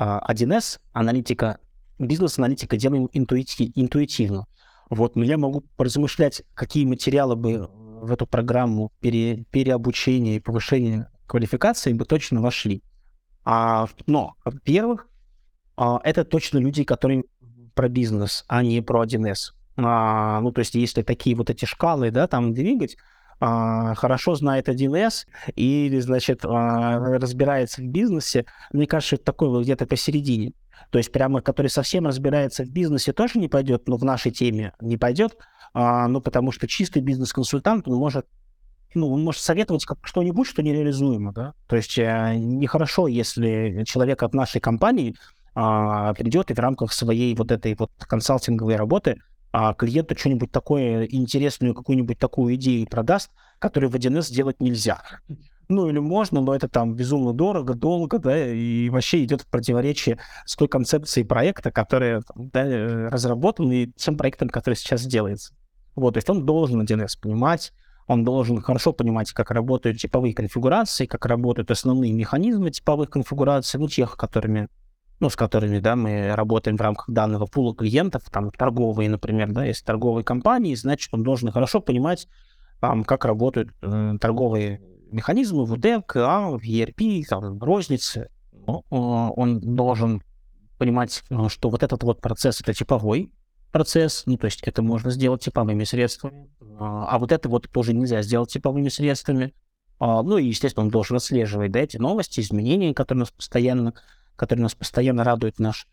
1С, 0.00 0.80
а, 0.92 1.00
аналитика, 1.00 1.58
бизнес-аналитика 1.98 2.76
делаем 2.76 3.08
интуити, 3.12 3.72
интуитивно. 3.74 4.46
Вот, 4.88 5.14
но 5.14 5.24
я 5.24 5.36
могу 5.38 5.62
поразмышлять, 5.76 6.42
какие 6.54 6.84
материалы 6.84 7.36
бы 7.36 7.68
в 8.00 8.10
эту 8.10 8.26
программу 8.26 8.92
пере, 9.00 9.44
переобучения 9.50 10.36
и 10.36 10.40
повышения 10.40 11.10
квалификации 11.26 11.92
бы 11.92 12.04
точно 12.04 12.40
вошли. 12.40 12.82
А, 13.44 13.86
но, 14.06 14.34
во-первых, 14.44 15.06
а, 15.76 16.00
это 16.02 16.24
точно 16.24 16.58
люди, 16.58 16.82
которые 16.84 17.24
про 17.74 17.88
бизнес, 17.88 18.44
а 18.48 18.62
не 18.62 18.80
про 18.80 19.04
1С. 19.04 19.52
А, 19.76 20.40
ну, 20.40 20.50
то 20.50 20.60
есть, 20.60 20.74
если 20.74 21.02
такие 21.02 21.36
вот 21.36 21.50
эти 21.50 21.66
шкалы, 21.66 22.10
да, 22.10 22.26
там 22.26 22.54
двигать, 22.54 22.96
хорошо 23.40 24.34
знает 24.34 24.68
1С 24.68 25.26
или, 25.56 25.98
значит, 26.00 26.44
а, 26.44 26.98
разбирается 27.18 27.80
в 27.80 27.86
бизнесе, 27.86 28.44
мне 28.72 28.86
кажется, 28.86 29.16
это 29.16 29.24
такой 29.24 29.48
вот 29.48 29.62
где-то 29.62 29.86
посередине. 29.86 30.52
То 30.90 30.98
есть 30.98 31.10
прямо, 31.12 31.40
который 31.40 31.68
совсем 31.68 32.06
разбирается 32.06 32.64
в 32.64 32.70
бизнесе, 32.70 33.12
тоже 33.12 33.38
не 33.38 33.48
пойдет, 33.48 33.88
но 33.88 33.96
в 33.96 34.04
нашей 34.04 34.30
теме 34.30 34.72
не 34.80 34.96
пойдет, 34.96 35.36
а, 35.72 36.08
ну, 36.08 36.20
потому 36.20 36.52
что 36.52 36.66
чистый 36.66 37.00
бизнес-консультант, 37.00 37.88
он 37.88 37.96
может 37.96 38.26
ну, 38.92 39.12
он 39.12 39.22
может 39.22 39.40
советовать 39.40 39.84
как 39.84 39.98
что-нибудь, 40.02 40.48
что 40.48 40.62
нереализуемо, 40.62 41.32
да. 41.32 41.54
То 41.68 41.76
есть 41.76 41.96
э, 41.96 42.34
нехорошо, 42.36 43.06
если 43.06 43.84
человек 43.86 44.24
от 44.24 44.34
нашей 44.34 44.60
компании 44.60 45.14
а, 45.54 46.12
придет 46.14 46.50
и 46.50 46.54
в 46.54 46.58
рамках 46.58 46.92
своей 46.92 47.34
вот 47.36 47.52
этой 47.52 47.76
вот 47.76 47.90
консалтинговой 47.98 48.76
работы 48.76 49.20
а 49.52 49.74
клиенту 49.74 50.16
что-нибудь 50.16 50.52
такое 50.52 51.04
интересную, 51.04 51.74
какую-нибудь 51.74 52.18
такую 52.18 52.54
идею 52.54 52.86
продаст, 52.86 53.30
которую 53.58 53.90
в 53.90 53.94
1С 53.94 54.22
сделать 54.22 54.60
нельзя. 54.60 55.02
ну 55.68 55.88
или 55.88 55.98
можно, 55.98 56.40
но 56.40 56.54
это 56.54 56.68
там 56.68 56.94
безумно 56.94 57.32
дорого, 57.32 57.74
долго, 57.74 58.18
да, 58.18 58.52
и 58.52 58.88
вообще 58.90 59.24
идет 59.24 59.42
в 59.42 59.46
противоречие 59.46 60.18
с 60.44 60.56
той 60.56 60.68
концепцией 60.68 61.24
проекта, 61.24 61.70
которая 61.70 62.22
да, 62.34 62.66
э, 62.66 63.08
разработана, 63.08 63.72
и 63.72 63.86
тем 63.96 64.16
проектом, 64.16 64.48
который 64.48 64.74
сейчас 64.74 65.06
делается. 65.06 65.54
Вот, 65.94 66.14
то 66.14 66.18
есть 66.18 66.28
он 66.28 66.44
должен 66.44 66.82
1С 66.82 67.18
понимать, 67.20 67.72
он 68.06 68.24
должен 68.24 68.60
хорошо 68.60 68.92
понимать, 68.92 69.30
как 69.30 69.52
работают 69.52 69.98
типовые 69.98 70.34
конфигурации, 70.34 71.06
как 71.06 71.26
работают 71.26 71.70
основные 71.70 72.12
механизмы 72.12 72.70
типовых 72.70 73.10
конфигураций, 73.10 73.78
ну, 73.78 73.86
тех, 73.88 74.16
которыми, 74.16 74.68
ну, 75.20 75.30
с 75.30 75.36
которыми, 75.36 75.78
да, 75.78 75.96
мы 75.96 76.34
работаем 76.34 76.76
в 76.76 76.80
рамках 76.80 77.08
данного 77.08 77.46
пула 77.46 77.74
клиентов, 77.74 78.22
там, 78.30 78.50
торговые, 78.50 79.10
например, 79.10 79.52
да, 79.52 79.64
если 79.64 79.84
торговые 79.84 80.24
компании, 80.24 80.74
значит, 80.74 81.12
он 81.12 81.22
должен 81.22 81.52
хорошо 81.52 81.80
понимать, 81.80 82.26
там, 82.80 83.04
как 83.04 83.26
работают 83.26 83.70
э, 83.82 84.14
торговые 84.20 84.80
механизмы 85.12 85.66
ВД, 85.66 86.04
КА, 86.06 86.56
ERP, 86.62 87.24
там, 87.28 87.58
розницы. 87.58 88.30
Ну, 88.66 88.84
он 88.90 89.60
должен 89.60 90.22
понимать, 90.78 91.22
э, 91.28 91.48
что 91.48 91.68
вот 91.68 91.82
этот 91.82 92.02
вот 92.02 92.22
процесс— 92.22 92.60
это 92.62 92.72
типовой, 92.72 93.30
процесс, 93.70 94.24
ну, 94.26 94.36
то 94.36 94.46
есть 94.46 94.62
это 94.62 94.82
можно 94.82 95.10
сделать 95.10 95.42
типовыми 95.42 95.84
средствами, 95.84 96.50
а, 96.78 97.06
а 97.06 97.18
вот 97.18 97.32
это 97.32 97.48
вот 97.48 97.68
тоже 97.70 97.92
нельзя 97.92 98.22
сделать 98.22 98.50
типовыми 98.52 98.88
средствами. 98.88 99.54
А, 99.98 100.22
ну 100.22 100.38
и, 100.38 100.46
естественно, 100.46 100.84
он 100.84 100.90
должен 100.90 101.16
отслеживать 101.16 101.72
да, 101.72 101.80
эти 101.80 101.98
новости, 101.98 102.40
изменения, 102.40 102.94
которые 102.94 103.20
нас 103.20 103.30
постоянно, 103.30 103.94
которые 104.40 104.62
нас 104.62 104.74
постоянно 104.74 105.22
радуют 105.22 105.58
наш 105.58 105.86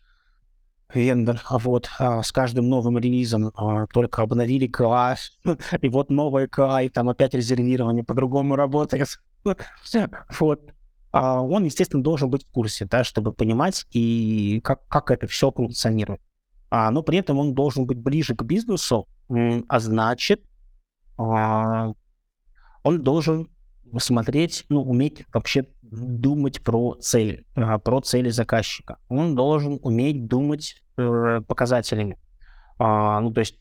вендор. 0.94 1.42
А 1.44 1.58
вот 1.58 1.90
а, 1.98 2.22
с 2.22 2.32
каждым 2.32 2.70
новым 2.70 2.96
релизом 2.96 3.52
а, 3.54 3.86
только 3.88 4.22
обновили 4.22 4.66
КА, 4.66 5.16
и 5.82 5.88
вот 5.90 6.08
новая 6.08 6.48
КА, 6.48 6.80
и 6.80 6.88
там 6.88 7.10
опять 7.10 7.34
резервирование 7.34 8.04
по-другому 8.04 8.56
работает. 8.56 9.08
Вот. 10.40 10.60
А 11.10 11.40
он, 11.40 11.64
естественно, 11.64 12.02
должен 12.02 12.28
быть 12.28 12.44
в 12.44 12.50
курсе, 12.50 12.84
да, 12.86 13.04
чтобы 13.04 13.32
понимать, 13.32 13.86
и 13.92 14.60
как, 14.62 14.86
как 14.88 15.10
это 15.10 15.26
все 15.26 15.50
функционирует 15.50 16.20
а, 16.70 16.90
но 16.90 17.02
при 17.02 17.18
этом 17.18 17.38
он 17.38 17.54
должен 17.54 17.86
быть 17.86 17.98
ближе 17.98 18.34
к 18.34 18.42
бизнесу, 18.42 19.06
а 19.68 19.80
значит, 19.80 20.42
а, 21.16 21.92
он 22.82 23.02
должен 23.02 23.48
смотреть, 23.98 24.66
ну, 24.68 24.82
уметь 24.82 25.24
вообще 25.32 25.66
думать 25.90 26.62
про 26.62 26.94
цели, 27.00 27.44
а, 27.54 27.78
про 27.78 28.00
цели 28.00 28.30
заказчика. 28.30 28.98
Он 29.08 29.34
должен 29.34 29.78
уметь 29.82 30.26
думать 30.26 30.82
э, 30.96 31.40
показателями. 31.46 32.18
А, 32.78 33.20
ну, 33.20 33.32
то 33.32 33.40
есть 33.40 33.58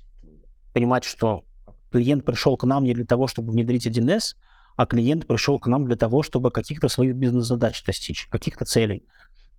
понимать, 0.73 1.03
что 1.03 1.43
клиент 1.91 2.25
пришел 2.25 2.57
к 2.57 2.63
нам 2.65 2.83
не 2.83 2.93
для 2.93 3.05
того, 3.05 3.27
чтобы 3.27 3.51
внедрить 3.51 3.87
1С, 3.87 4.35
а 4.75 4.85
клиент 4.85 5.25
пришел 5.25 5.59
к 5.59 5.67
нам 5.67 5.85
для 5.85 5.95
того, 5.95 6.21
чтобы 6.21 6.51
каких-то 6.51 6.87
своих 6.87 7.15
бизнес-задач 7.15 7.83
достичь, 7.83 8.27
каких-то 8.27 8.65
целей. 8.65 9.03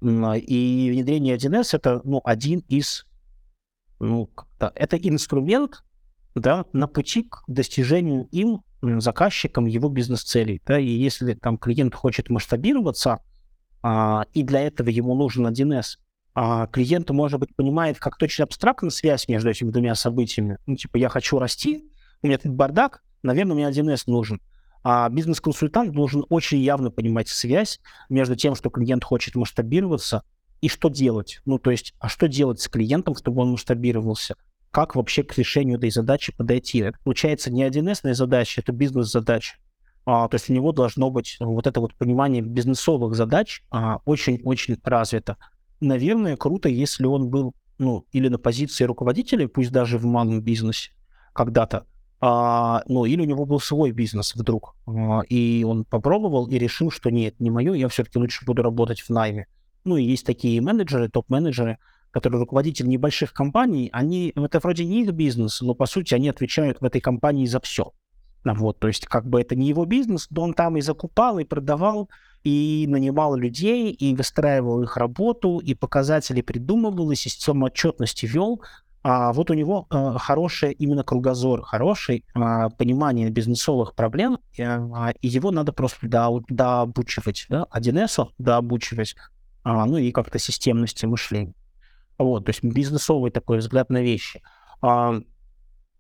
И 0.01 0.91
внедрение 0.93 1.37
1С— 1.37 1.71
это 1.73 2.01
ну, 2.05 2.21
один 2.25 2.61
из 2.69 3.05
ну, 3.99 4.31
это 4.61 4.97
инструмент 4.97 5.83
да, 6.35 6.67
на 6.73 6.87
пути 6.87 7.25
к 7.25 7.43
достижению 7.49 8.29
им, 8.31 8.63
заказчиком, 8.83 9.67
его 9.67 9.89
бизнес-целей. 9.89 10.63
Да, 10.67 10.79
и 10.79 10.89
если 10.89 11.35
там 11.35 11.59
клиент 11.59 11.95
хочет 11.95 12.31
масштабироваться, 12.31 13.21
а, 13.83 14.25
и 14.33 14.43
для 14.43 14.61
этого 14.61 14.89
ему 14.89 15.15
нужен 15.15 15.47
1С, 15.47 15.99
а 16.35 16.67
клиент, 16.69 17.11
может 17.11 17.41
быть, 17.41 17.55
понимает, 17.57 17.99
как 17.99 18.17
точно 18.17 18.45
абстрактно 18.45 18.91
связь 18.91 19.29
между 19.29 19.51
этими 19.51 19.71
двумя 19.71 19.95
событиями. 19.95 20.59
Ну, 20.67 20.77
типа, 20.77 20.97
я 20.97 21.09
хочу 21.09 21.39
расти, 21.39 21.91
у 22.23 22.27
меня 22.27 22.39
тут 22.39 22.53
бардак, 22.53 23.03
наверное, 23.23 23.55
мне 23.55 23.69
1С 23.69 24.03
нужен. 24.07 24.41
А 24.85 25.09
бизнес-консультант 25.09 25.93
должен 25.93 26.25
очень 26.29 26.59
явно 26.59 26.91
понимать 26.91 27.29
связь 27.29 27.81
между 28.09 28.37
тем, 28.37 28.55
что 28.55 28.71
клиент 28.71 29.05
хочет 29.05 29.35
масштабироваться, 29.35 30.23
и 30.61 30.69
что 30.69 30.89
делать? 30.89 31.41
Ну, 31.45 31.59
то 31.59 31.71
есть, 31.71 31.95
а 31.99 32.09
что 32.09 32.27
делать 32.27 32.61
с 32.61 32.69
клиентом, 32.69 33.15
чтобы 33.15 33.43
он 33.43 33.53
масштабировался? 33.53 34.37
Как 34.71 34.95
вообще 34.95 35.23
к 35.23 35.37
решению 35.39 35.79
этой 35.79 35.91
задачи 35.91 36.37
подойти? 36.37 36.93
Получается 37.05 37.51
не 37.51 37.67
1С 37.67 38.15
задача, 38.15 38.61
это 38.61 38.73
бизнес-задача. 38.73 39.57
А, 40.05 40.27
то 40.29 40.37
есть 40.37 40.49
у 40.49 40.53
него 40.55 40.73
должно 40.73 41.11
быть 41.11 41.37
вот 41.39 41.67
это 41.67 41.81
вот 41.81 41.95
понимание 41.95 42.43
бизнесовых 42.43 43.15
задач 43.15 43.63
а, 43.71 43.99
очень-очень 44.05 44.79
развито. 44.83 45.37
Наверное, 45.81 46.37
круто, 46.37 46.69
если 46.69 47.05
он 47.05 47.29
был, 47.29 47.55
ну, 47.79 48.07
или 48.13 48.29
на 48.29 48.39
позиции 48.39 48.85
руководителя, 48.85 49.49
пусть 49.49 49.71
даже 49.71 49.99
в 49.99 50.05
малом 50.07 50.41
бизнесе 50.41 50.93
когда-то, 51.35 51.87
а, 52.21 52.83
ну, 52.89 53.05
или 53.05 53.21
у 53.21 53.25
него 53.25 53.45
был 53.45 53.61
свой 53.61 53.93
бизнес 53.93 54.35
вдруг, 54.35 54.75
а, 54.87 55.21
и 55.29 55.63
он 55.65 55.85
попробовал 55.85 56.49
и 56.49 56.59
решил, 56.59 56.91
что 56.91 57.11
нет, 57.11 57.39
не 57.39 57.51
мое, 57.51 57.75
я 57.75 57.89
все-таки 57.89 58.19
лучше 58.19 58.45
буду 58.45 58.63
работать 58.63 59.01
в 59.01 59.11
найме. 59.11 59.47
Ну, 59.85 59.97
и 59.97 60.05
есть 60.05 60.27
такие 60.27 60.61
менеджеры, 60.61 61.09
топ-менеджеры, 61.09 61.79
которые 62.11 62.41
руководители 62.41 62.87
небольших 62.87 63.33
компаний, 63.33 63.91
они, 63.93 64.33
это 64.37 64.59
вроде 64.61 64.85
не 64.85 65.03
их 65.03 65.13
бизнес, 65.13 65.61
но, 65.61 65.75
по 65.75 65.87
сути, 65.87 66.15
они 66.15 66.29
отвечают 66.29 66.81
в 66.81 66.85
этой 66.85 67.01
компании 67.01 67.47
за 67.47 67.61
все. 67.61 67.93
Вот, 68.45 68.79
то 68.79 68.89
есть, 68.89 69.07
как 69.07 69.27
бы 69.27 69.41
это 69.41 69.55
не 69.57 69.69
его 69.69 69.85
бизнес, 69.85 70.29
но 70.31 70.43
он 70.43 70.55
там 70.55 70.77
и 70.77 70.81
закупал, 70.81 71.39
и 71.39 71.45
продавал, 71.45 72.09
и 72.45 72.87
нанимал 72.89 73.35
людей, 73.37 73.91
и 73.91 74.15
выстраивал 74.15 74.83
их 74.83 74.97
работу, 74.97 75.59
и 75.59 75.75
показатели 75.75 76.41
придумывал, 76.41 77.11
и 77.11 77.17
систему 77.17 77.67
отчетности 77.67 78.27
вел. 78.27 78.63
А 79.03 79.33
вот 79.33 79.51
у 79.51 79.55
него 79.55 79.87
э, 79.91 80.15
хороший 80.19 80.73
именно 80.73 81.03
кругозор, 81.05 81.63
хороший 81.63 82.25
э, 82.35 82.69
понимание 82.77 83.31
бизнесовых 83.31 83.95
проблем, 83.95 84.39
э, 84.57 85.13
и 85.21 85.29
его 85.29 85.51
надо 85.51 85.73
просто 85.73 86.09
дообучивать, 86.49 87.47
да, 87.49 87.67
1С 87.73 88.29
дообучивать, 88.39 89.15
а, 89.63 89.87
ну 89.87 89.99
и 89.99 90.11
как-то 90.11 90.39
системности 90.39 91.07
мышления. 91.07 91.55
Вот, 92.19 92.47
то 92.47 92.51
есть 92.51 92.63
бизнесовый 92.63 93.31
такой 93.31 93.59
взгляд 93.59 93.91
на 93.91 94.03
вещи. 94.03 94.43
А, 94.83 95.21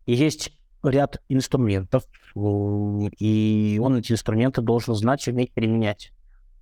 есть 0.07 0.53
ряд 0.83 1.23
инструментов, 1.29 2.05
и 2.35 3.81
он 3.83 3.97
эти 3.97 4.13
инструменты 4.13 4.61
должен 4.61 4.95
знать 4.95 5.27
и 5.27 5.31
уметь 5.31 5.53
применять. 5.53 6.13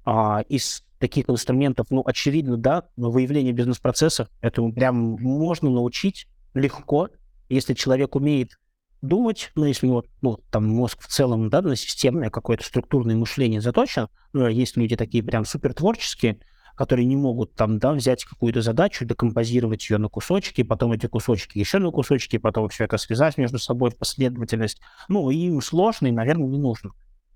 А, 0.05 0.43
из 0.49 0.85
таких 0.99 1.29
инструментов, 1.29 1.87
ну, 1.91 2.03
очевидно, 2.05 2.57
да, 2.57 2.85
выявление 2.97 3.53
бизнес-процессов, 3.53 4.29
это 4.41 4.67
прям 4.71 5.17
можно 5.21 5.71
научить 5.71 6.27
легко, 6.55 7.09
если 7.49 7.75
человек 7.75 8.17
умеет 8.17 8.59
думать, 9.03 9.53
ну, 9.55 9.65
если 9.65 9.87
у 9.87 9.91
него, 9.91 10.05
ну, 10.23 10.39
там 10.51 10.67
мозг 10.67 11.01
в 11.01 11.07
целом, 11.07 11.51
да, 11.51 11.63
на 11.63 11.77
системное 11.77 12.31
какое-то 12.31 12.65
структурное 12.65 13.17
мышление 13.17 13.61
заточен, 13.61 14.09
ну, 14.33 14.49
есть 14.49 14.77
люди 14.77 14.97
такие 14.97 15.23
прям 15.23 15.45
супер 15.45 15.75
творческие, 15.75 16.39
которые 16.77 17.07
не 17.07 17.17
могут 17.17 17.55
там, 17.55 17.79
да, 17.79 17.93
взять 17.93 18.25
какую-то 18.25 18.63
задачу, 18.63 19.05
декомпозировать 19.05 19.89
ее 19.91 19.99
на 19.99 20.09
кусочки, 20.09 20.63
потом 20.63 20.93
эти 20.93 21.07
кусочки 21.07 21.59
еще 21.59 21.79
на 21.79 21.91
кусочки, 21.91 22.39
потом 22.39 22.69
все 22.69 22.85
это 22.85 22.99
связать 22.99 23.39
между 23.39 23.59
собой 23.59 23.91
в 23.91 23.97
последовательность. 23.97 24.81
Ну, 25.09 25.31
и 25.31 25.61
сложно, 25.61 26.07
и, 26.07 26.13
наверное, 26.13 26.47
не 26.47 26.59
нужно. 26.59 26.91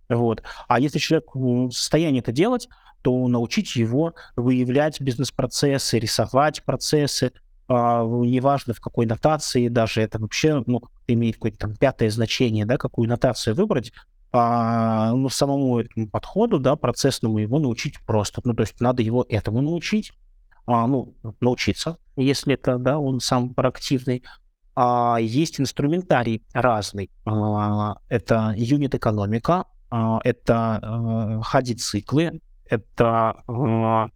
Вот. 0.08 0.42
А 0.68 0.78
если 0.78 0.98
человек 0.98 1.34
в 1.34 1.70
состоянии 1.70 2.20
это 2.20 2.32
делать, 2.32 2.68
то 3.02 3.26
научить 3.28 3.76
его 3.76 4.14
выявлять 4.36 5.00
бизнес-процессы, 5.00 5.98
рисовать 5.98 6.62
процессы, 6.64 7.32
а, 7.68 8.04
неважно 8.04 8.74
в 8.74 8.80
какой 8.80 9.06
нотации, 9.06 9.68
даже 9.68 10.02
это 10.02 10.18
вообще 10.18 10.62
ну, 10.66 10.82
имеет 11.06 11.36
какое-то 11.36 11.58
там 11.58 11.76
пятое 11.76 12.10
значение, 12.10 12.66
да, 12.66 12.76
какую 12.76 13.08
нотацию 13.08 13.54
выбрать, 13.54 13.92
а, 14.32 15.12
ну, 15.12 15.28
самому 15.28 15.80
этому 15.80 16.08
подходу, 16.08 16.58
да, 16.58 16.76
процессному 16.76 17.38
его 17.38 17.58
научить 17.58 18.00
просто. 18.06 18.40
Ну, 18.44 18.54
то 18.54 18.62
есть 18.62 18.80
надо 18.80 19.02
его 19.02 19.26
этому 19.28 19.60
научить, 19.60 20.12
а, 20.66 20.86
ну, 20.86 21.14
научиться, 21.40 21.98
если 22.16 22.54
это, 22.54 22.78
да, 22.78 22.98
он 22.98 23.20
сам 23.20 23.54
проактивный. 23.54 24.22
А, 24.76 25.18
есть 25.20 25.60
инструментарий 25.60 26.44
разный. 26.52 27.10
А, 27.24 27.96
это 28.08 28.54
юнит-экономика, 28.56 29.64
а, 29.90 30.20
это 30.22 30.78
а, 30.82 31.40
ходи-циклы, 31.42 32.40
это 32.66 33.42
а, 33.48 34.08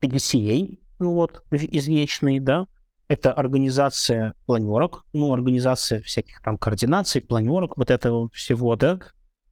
PDCA, 0.00 0.78
ну, 0.98 1.12
вот, 1.12 1.42
извечный, 1.50 2.40
да, 2.40 2.66
это 3.08 3.32
организация 3.32 4.34
планерок, 4.46 5.04
ну, 5.12 5.32
организация 5.32 6.02
всяких 6.02 6.40
там 6.42 6.56
координаций, 6.56 7.20
планерок, 7.20 7.76
вот 7.76 7.90
этого 7.90 8.30
всего, 8.30 8.76
да, 8.76 8.98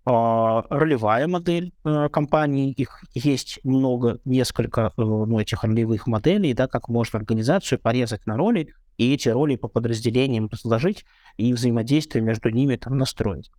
ролевая 0.07 1.27
модель 1.27 1.73
э, 1.85 2.09
компании, 2.11 2.71
их 2.71 3.03
есть 3.15 3.59
много, 3.65 4.21
несколько 4.25 4.93
э, 4.97 5.03
ну, 5.03 5.41
этих 5.41 5.65
ролевых 5.65 6.07
моделей, 6.07 6.55
да, 6.55 6.69
как 6.69 6.89
можно 6.89 7.19
организацию 7.19 7.81
порезать 7.81 8.25
на 8.25 8.37
роли 8.37 8.73
и 8.99 9.13
эти 9.13 9.29
роли 9.29 9.57
по 9.57 9.69
подразделениям 9.69 10.49
разложить 10.51 11.05
и 11.37 11.53
взаимодействие 11.53 12.23
между 12.25 12.51
ними 12.51 12.77
там 12.77 12.97
настроить. 12.97 13.51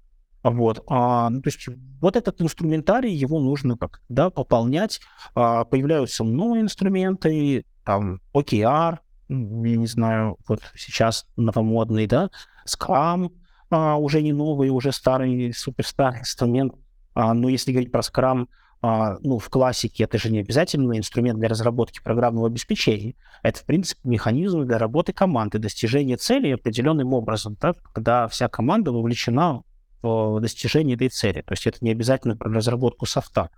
Вот, 0.44 0.84
а, 0.88 1.30
ну, 1.30 1.42
то 1.42 1.50
есть 1.50 1.68
вот 2.00 2.16
этот 2.16 2.42
инструментарий, 2.42 3.14
его 3.14 3.40
нужно 3.40 3.78
как 3.78 4.02
да, 4.08 4.30
пополнять. 4.30 5.02
А, 5.36 5.66
появляются 5.66 6.24
новые 6.24 6.62
инструменты, 6.62 7.66
там, 7.84 8.22
OKR, 8.34 9.00
я 9.30 9.76
не 9.76 9.88
знаю, 9.88 10.38
вот 10.48 10.62
сейчас 10.76 11.26
новомодный, 11.36 12.08
да, 12.08 12.30
Scrum, 12.66 13.32
а, 13.70 13.98
уже 13.98 14.22
не 14.22 14.34
новый, 14.34 14.70
уже 14.70 14.92
старый, 14.92 15.54
суперстарый 15.54 16.22
инструмент. 16.22 16.74
А, 17.14 17.34
но 17.34 17.50
если 17.50 17.72
говорить 17.72 17.92
про 17.92 18.02
Scrum, 18.02 18.48
а, 18.82 19.18
ну, 19.22 19.40
в 19.40 19.50
классике 19.50 20.04
это 20.04 20.18
же 20.18 20.32
не 20.32 20.40
обязательно 20.40 20.98
инструмент 20.98 21.40
для 21.40 21.50
разработки 21.50 22.00
программного 22.02 22.48
обеспечения. 22.48 23.16
Это, 23.44 23.60
в 23.60 23.66
принципе, 23.66 24.02
механизм 24.04 24.66
для 24.66 24.78
работы 24.78 25.14
команды, 25.14 25.58
достижения 25.58 26.18
цели 26.18 26.52
определенным 26.52 27.14
образом, 27.14 27.56
так, 27.56 27.78
когда 27.94 28.28
вся 28.28 28.48
команда 28.48 28.92
вовлечена 28.92 29.64
в 30.02 30.40
достижение 30.40 30.96
этой 30.96 31.10
цели. 31.10 31.42
То 31.42 31.54
есть 31.54 31.66
это 31.66 31.80
не 31.82 31.92
обязательно 31.92 32.38
про 32.38 32.54
разработку 32.54 33.06
софта. 33.06 33.50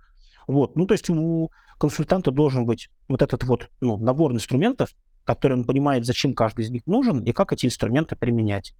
Вот. 0.46 0.74
Ну, 0.74 0.86
то 0.86 0.94
есть 0.94 1.08
у 1.10 1.50
консультанта 1.78 2.30
должен 2.30 2.64
быть 2.64 2.88
вот 3.08 3.22
этот 3.22 3.44
вот 3.44 3.70
ну, 3.80 3.98
набор 3.98 4.32
инструментов, 4.32 4.90
который 5.24 5.58
он 5.58 5.64
понимает, 5.64 6.06
зачем 6.06 6.34
каждый 6.34 6.64
из 6.64 6.70
них 6.70 6.86
нужен 6.86 7.22
и 7.22 7.32
как 7.32 7.52
эти 7.52 7.66
инструменты 7.66 8.16
применять. 8.16 8.74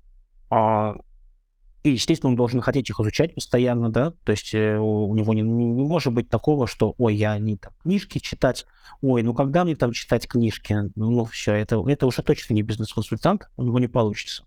А, 0.50 0.94
и, 1.82 1.90
естественно, 1.90 2.30
он 2.30 2.36
должен 2.36 2.60
хотеть 2.60 2.90
их 2.90 3.00
изучать 3.00 3.34
постоянно, 3.34 3.90
да, 3.90 4.12
то 4.24 4.32
есть 4.32 4.54
э, 4.54 4.78
у 4.78 5.14
него 5.14 5.32
не, 5.32 5.40
не 5.40 5.82
может 5.82 6.12
быть 6.12 6.28
такого, 6.28 6.66
что, 6.66 6.94
ой, 6.98 7.14
я 7.14 7.38
не 7.38 7.56
там 7.56 7.72
книжки 7.82 8.18
читать, 8.18 8.66
ой, 9.00 9.22
ну 9.22 9.32
когда 9.32 9.64
мне 9.64 9.76
там 9.76 9.92
читать 9.92 10.28
книжки, 10.28 10.76
ну 10.94 11.24
все, 11.24 11.54
это, 11.54 11.82
это 11.88 12.06
уже 12.06 12.22
точно 12.22 12.54
не 12.54 12.62
бизнес-консультант, 12.62 13.48
у 13.56 13.62
него 13.62 13.78
не 13.78 13.88
получится. 13.88 14.44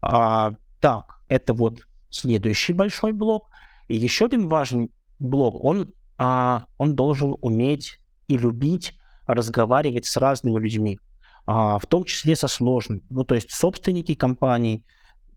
А, 0.00 0.54
так, 0.80 1.20
это 1.28 1.54
вот 1.54 1.86
следующий 2.10 2.72
большой 2.72 3.12
блок. 3.12 3.48
И 3.88 3.96
еще 3.96 4.26
один 4.26 4.48
важный 4.48 4.90
блок, 5.18 5.64
он, 5.64 5.92
а, 6.16 6.66
он 6.76 6.94
должен 6.94 7.36
уметь 7.40 8.00
и 8.26 8.36
любить 8.36 8.94
разговаривать 9.26 10.06
с 10.06 10.16
разными 10.16 10.58
людьми, 10.58 10.98
а, 11.46 11.78
в 11.78 11.86
том 11.86 12.04
числе 12.04 12.36
со 12.36 12.48
сложными. 12.48 13.02
Ну, 13.10 13.24
то 13.24 13.34
есть 13.34 13.52
собственники 13.52 14.14
компаний, 14.14 14.84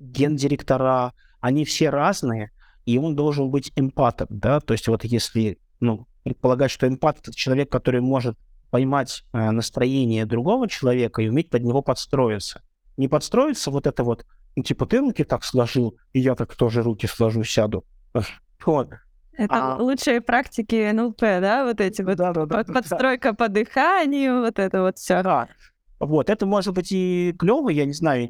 гендиректора, 0.02 1.14
они 1.40 1.66
все 1.66 1.90
разные, 1.90 2.52
и 2.86 2.98
он 2.98 3.16
должен 3.16 3.50
быть 3.50 3.72
эмпатом, 3.76 4.28
да, 4.30 4.60
то 4.60 4.74
есть 4.74 4.88
вот 4.88 5.04
если, 5.04 5.60
ну, 5.80 6.08
предполагать, 6.24 6.72
что 6.72 6.88
эмпат— 6.88 7.20
это 7.22 7.34
человек, 7.34 7.72
который 7.72 8.02
может 8.02 8.38
поймать 8.70 9.24
э, 9.34 9.52
настроение 9.52 10.26
другого 10.26 10.68
человека 10.68 11.22
и 11.22 11.30
уметь 11.30 11.50
под 11.50 11.64
него 11.64 11.82
подстроиться. 11.82 12.62
Не 12.98 13.08
подстроиться 13.08 13.70
вот 13.70 13.86
это 13.86 14.04
вот, 14.04 14.26
ну, 14.56 14.64
типа, 14.64 14.86
ты 14.86 15.00
руки 15.00 15.24
так 15.24 15.44
сложил, 15.44 15.98
и 16.14 16.20
я 16.20 16.36
так 16.36 16.56
тоже 16.56 16.82
руки 16.82 17.08
сложу, 17.08 17.44
сяду. 17.44 17.86
Вот. 18.64 18.90
Это 19.34 19.74
а... 19.74 19.78
лучшие 19.78 20.22
практики 20.22 20.92
НЛП, 20.92 21.20
да, 21.20 21.66
вот 21.66 21.82
эти 21.82 22.04
вот 22.04 22.18
да, 22.18 22.32
да, 22.32 22.46
да, 22.46 22.64
подстройка 22.64 23.32
да. 23.32 23.34
по 23.34 23.50
дыханию, 23.50 24.42
вот 24.42 24.60
это 24.60 24.84
вот 24.84 25.00
все. 25.00 25.24
Да. 25.24 25.48
Вот, 26.00 26.30
это 26.30 26.46
может 26.46 26.76
быть 26.76 26.92
и 26.92 27.34
клево, 27.40 27.70
я 27.70 27.86
не 27.86 27.94
знаю, 27.94 28.30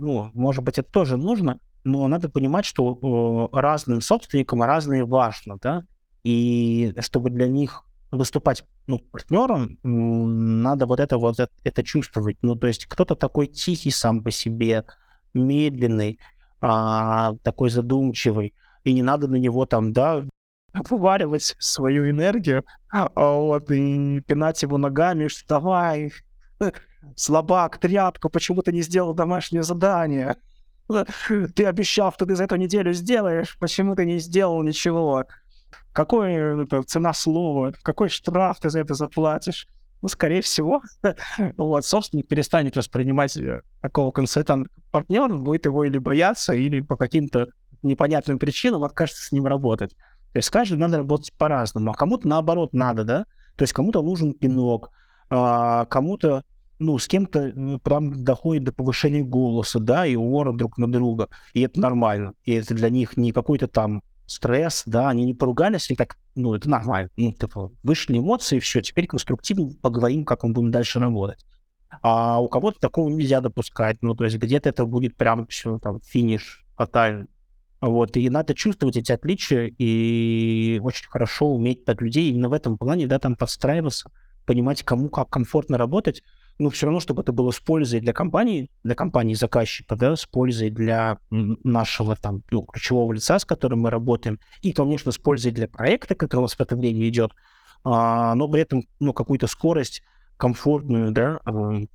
ну, 0.00 0.30
может 0.34 0.64
быть, 0.64 0.78
это 0.78 0.90
тоже 0.90 1.16
нужно, 1.16 1.58
но 1.84 2.06
надо 2.08 2.28
понимать, 2.28 2.64
что 2.64 3.48
разным 3.52 4.00
собственникам 4.00 4.62
разные 4.62 5.04
важно, 5.04 5.58
да, 5.60 5.84
и 6.24 6.94
чтобы 7.00 7.30
для 7.30 7.48
них 7.48 7.84
выступать 8.10 8.64
ну, 8.86 8.98
партнером, 8.98 9.78
надо 9.82 10.86
вот 10.86 11.00
это 11.00 11.16
вот 11.16 11.36
это 11.38 11.82
чувствовать. 11.82 12.38
Ну, 12.42 12.56
то 12.56 12.66
есть 12.66 12.86
кто-то 12.86 13.14
такой 13.14 13.46
тихий 13.46 13.90
сам 13.90 14.22
по 14.22 14.30
себе, 14.30 14.84
медленный, 15.32 16.18
а, 16.60 17.34
такой 17.42 17.70
задумчивый, 17.70 18.54
и 18.84 18.92
не 18.92 19.02
надо 19.02 19.28
на 19.28 19.36
него 19.36 19.64
там, 19.66 19.92
да, 19.92 20.24
вываривать 20.88 21.56
свою 21.58 22.10
энергию, 22.10 22.64
а, 22.90 23.08
вот, 23.14 23.70
и 23.70 24.20
пинать 24.20 24.62
его 24.62 24.78
ногами, 24.78 25.28
что 25.28 25.46
давай, 25.48 26.12
слабак, 27.16 27.78
тряпка, 27.78 28.28
почему 28.28 28.62
ты 28.62 28.72
не 28.72 28.82
сделал 28.82 29.14
домашнее 29.14 29.62
задание? 29.62 30.36
Ты 31.54 31.66
обещал, 31.66 32.12
что 32.12 32.26
ты 32.26 32.34
за 32.34 32.44
эту 32.44 32.56
неделю 32.56 32.92
сделаешь, 32.92 33.56
почему 33.60 33.94
ты 33.94 34.04
не 34.04 34.18
сделал 34.18 34.60
ничего? 34.64 35.24
Какой 35.92 36.32
это, 36.32 36.82
цена 36.82 37.12
слова? 37.12 37.72
Какой 37.82 38.08
штраф 38.08 38.58
ты 38.58 38.70
за 38.70 38.80
это 38.80 38.94
заплатишь? 38.94 39.68
Ну, 40.02 40.08
скорее 40.08 40.40
всего, 40.42 40.82
вот, 41.56 41.84
собственник 41.84 42.26
перестанет 42.26 42.74
воспринимать 42.74 43.36
э, 43.36 43.62
такого 43.82 44.10
консультанта 44.10 44.68
партнера, 44.90 45.28
будет 45.36 45.66
его 45.66 45.84
или 45.84 45.98
бояться, 45.98 46.54
или 46.54 46.80
по 46.80 46.96
каким-то 46.96 47.48
непонятным 47.82 48.38
причинам 48.38 48.82
откажется 48.82 49.26
с 49.26 49.32
ним 49.32 49.46
работать. 49.46 49.94
То 50.32 50.38
есть 50.38 50.50
каждый 50.50 50.78
надо 50.78 50.98
работать 50.98 51.32
по-разному, 51.36 51.90
а 51.90 51.94
кому-то 51.94 52.26
наоборот 52.28 52.72
надо, 52.72 53.04
да? 53.04 53.26
То 53.56 53.62
есть 53.62 53.72
кому-то 53.72 54.02
нужен 54.02 54.32
пинок, 54.32 54.90
а 55.28 55.84
кому-то 55.86 56.44
ну, 56.80 56.98
с 56.98 57.06
кем-то 57.06 57.78
прям 57.84 58.24
доходит 58.24 58.64
до 58.64 58.72
повышения 58.72 59.22
голоса, 59.22 59.78
да, 59.78 60.06
и 60.06 60.16
ора 60.16 60.52
друг 60.52 60.78
на 60.78 60.90
друга, 60.90 61.28
и 61.52 61.60
это 61.60 61.78
нормально, 61.78 62.32
и 62.44 62.52
это 62.52 62.74
для 62.74 62.88
них 62.88 63.16
не 63.16 63.32
какой-то 63.32 63.68
там 63.68 64.02
стресс, 64.26 64.84
да, 64.86 65.10
они 65.10 65.24
не 65.24 65.34
поругались, 65.34 65.90
и 65.90 65.96
так, 65.96 66.16
ну, 66.34 66.54
это 66.54 66.68
нормально, 66.68 67.10
ну, 67.16 67.32
типа, 67.32 67.70
вышли 67.82 68.18
эмоции, 68.18 68.58
все, 68.58 68.80
теперь 68.80 69.06
конструктивно 69.06 69.72
поговорим, 69.80 70.24
как 70.24 70.42
мы 70.42 70.52
будем 70.52 70.70
дальше 70.70 70.98
работать. 70.98 71.44
А 72.02 72.40
у 72.40 72.48
кого-то 72.48 72.80
такого 72.80 73.10
нельзя 73.10 73.40
допускать, 73.40 73.98
ну, 74.00 74.14
то 74.14 74.24
есть 74.24 74.38
где-то 74.38 74.68
это 74.68 74.86
будет 74.86 75.16
прям 75.16 75.46
все, 75.48 75.78
там, 75.78 76.00
финиш 76.00 76.64
тотальный. 76.76 77.26
Вот, 77.80 78.16
и 78.16 78.28
надо 78.28 78.54
чувствовать 78.54 78.96
эти 78.96 79.10
отличия 79.10 79.72
и 79.78 80.80
очень 80.82 81.08
хорошо 81.08 81.54
уметь 81.54 81.88
от 81.88 82.00
людей 82.02 82.30
именно 82.30 82.48
в 82.48 82.52
этом 82.52 82.76
плане, 82.76 83.06
да, 83.06 83.18
там 83.18 83.36
подстраиваться, 83.36 84.10
понимать, 84.46 84.82
кому 84.82 85.08
как 85.08 85.30
комфортно 85.30 85.78
работать, 85.78 86.22
ну, 86.60 86.68
все 86.68 86.86
равно, 86.86 87.00
чтобы 87.00 87.22
это 87.22 87.32
было 87.32 87.50
с 87.52 87.58
пользой 87.58 88.00
для 88.00 88.12
компании, 88.12 88.70
для 88.84 88.94
компании 88.94 89.32
заказчика, 89.32 89.96
да, 89.96 90.14
с 90.14 90.26
пользой 90.26 90.68
для 90.68 91.18
нашего 91.30 92.16
там 92.16 92.42
ну, 92.50 92.62
ключевого 92.64 93.14
лица, 93.14 93.38
с 93.38 93.46
которым 93.46 93.80
мы 93.80 93.90
работаем, 93.90 94.38
и, 94.60 94.72
конечно, 94.72 95.10
с 95.10 95.16
пользой 95.16 95.52
для 95.52 95.68
проекта, 95.68 96.14
который 96.14 96.40
у 96.40 96.42
нас 96.42 96.54
в 96.54 96.60
это 96.60 96.76
время 96.76 97.08
идет, 97.08 97.32
а, 97.82 98.34
но 98.34 98.46
при 98.46 98.60
этом, 98.60 98.82
ну, 99.00 99.14
какую-то 99.14 99.46
скорость 99.46 100.02
комфортную, 100.36 101.12
да, 101.12 101.40
э, 101.46 101.86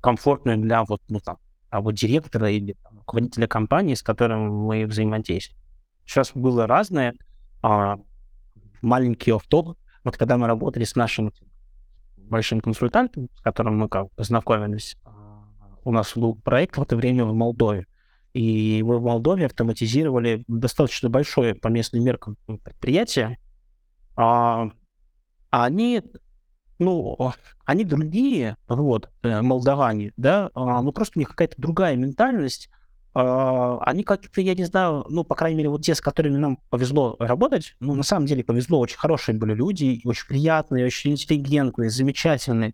комфортную 0.00 0.56
для 0.56 0.82
вот, 0.84 1.02
ну, 1.08 1.20
там, 1.20 1.36
а 1.68 1.82
вот 1.82 1.92
директора 1.92 2.50
или 2.50 2.76
там, 2.82 3.00
руководителя 3.00 3.46
компании, 3.48 3.94
с 3.94 4.02
которым 4.02 4.50
мы 4.64 4.86
взаимодействуем. 4.86 5.60
Сейчас 6.06 6.32
было 6.34 6.66
разное. 6.66 7.14
А, 7.62 7.98
маленький 8.80 9.30
офф-топ. 9.30 9.76
Вот 10.04 10.16
когда 10.16 10.38
мы 10.38 10.46
работали 10.46 10.84
с 10.84 10.96
нашим 10.96 11.32
большим 12.30 12.60
консультантом, 12.60 13.28
с 13.36 13.40
которым 13.42 13.78
мы 13.78 13.88
как 13.88 14.10
познакомились. 14.12 14.96
А, 15.04 15.44
у 15.84 15.92
нас 15.92 16.16
был 16.16 16.34
проект 16.36 16.76
в 16.76 16.82
это 16.82 16.96
время 16.96 17.24
в 17.24 17.34
Молдове. 17.34 17.86
И 18.32 18.82
мы 18.84 18.98
в 18.98 19.02
Молдове 19.02 19.46
автоматизировали 19.46 20.44
достаточно 20.46 21.08
большое 21.08 21.54
по 21.54 21.68
местным 21.68 22.04
меркам 22.04 22.36
предприятие. 22.62 23.38
А, 24.16 24.70
а 25.50 25.64
они, 25.64 26.02
ну, 26.78 27.32
они 27.64 27.84
другие, 27.84 28.56
вот, 28.68 29.10
э, 29.22 29.42
молдаване, 29.42 30.12
да, 30.16 30.50
а, 30.54 30.80
ну, 30.82 30.92
просто 30.92 31.18
у 31.18 31.20
них 31.20 31.30
какая-то 31.30 31.54
другая 31.58 31.96
ментальность, 31.96 32.70
они 33.12 34.04
как-то, 34.04 34.40
я 34.40 34.54
не 34.54 34.64
знаю, 34.64 35.04
ну, 35.08 35.24
по 35.24 35.34
крайней 35.34 35.56
мере, 35.58 35.68
вот 35.68 35.82
те, 35.82 35.94
с 35.94 36.00
которыми 36.00 36.36
нам 36.36 36.58
повезло 36.70 37.16
работать, 37.18 37.74
ну, 37.80 37.94
на 37.94 38.04
самом 38.04 38.26
деле 38.26 38.44
повезло, 38.44 38.78
очень 38.78 38.98
хорошие 38.98 39.36
были 39.36 39.54
люди, 39.54 40.00
очень 40.04 40.26
приятные, 40.28 40.86
очень 40.86 41.12
интеллигентные, 41.12 41.90
замечательные. 41.90 42.72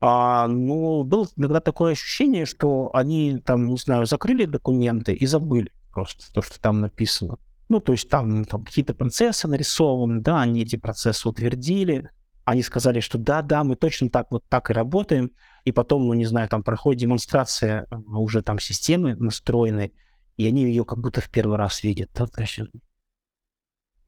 А, 0.00 0.48
ну, 0.48 1.04
было 1.04 1.28
иногда 1.36 1.60
такое 1.60 1.92
ощущение, 1.92 2.46
что 2.46 2.90
они 2.94 3.38
там, 3.44 3.66
не 3.68 3.76
знаю, 3.76 4.06
закрыли 4.06 4.46
документы 4.46 5.12
и 5.12 5.26
забыли 5.26 5.70
просто 5.92 6.32
то, 6.32 6.42
что 6.42 6.60
там 6.60 6.80
написано. 6.80 7.36
Ну, 7.68 7.80
то 7.80 7.92
есть 7.92 8.08
там, 8.08 8.44
там 8.46 8.64
какие-то 8.64 8.94
процессы 8.94 9.46
нарисованы, 9.46 10.20
да, 10.20 10.40
они 10.40 10.62
эти 10.62 10.76
процессы 10.76 11.28
утвердили, 11.28 12.10
они 12.44 12.62
сказали, 12.62 12.98
что 12.98 13.18
да, 13.18 13.42
да, 13.42 13.62
мы 13.62 13.76
точно 13.76 14.10
так 14.10 14.28
вот 14.30 14.42
так 14.48 14.70
и 14.70 14.72
работаем, 14.72 15.30
и 15.70 15.72
потом, 15.72 16.06
ну, 16.06 16.14
не 16.14 16.26
знаю, 16.26 16.48
там 16.48 16.62
проходит 16.62 17.00
демонстрация 17.00 17.86
э, 17.90 17.96
уже 17.96 18.42
там 18.42 18.58
системы 18.58 19.14
настроенной, 19.14 19.92
и 20.36 20.46
они 20.46 20.64
ее 20.64 20.84
как 20.84 20.98
будто 20.98 21.20
в 21.20 21.30
первый 21.30 21.56
раз 21.56 21.82
видят. 21.84 22.10
Да, 22.14 22.26
есть, 22.38 22.60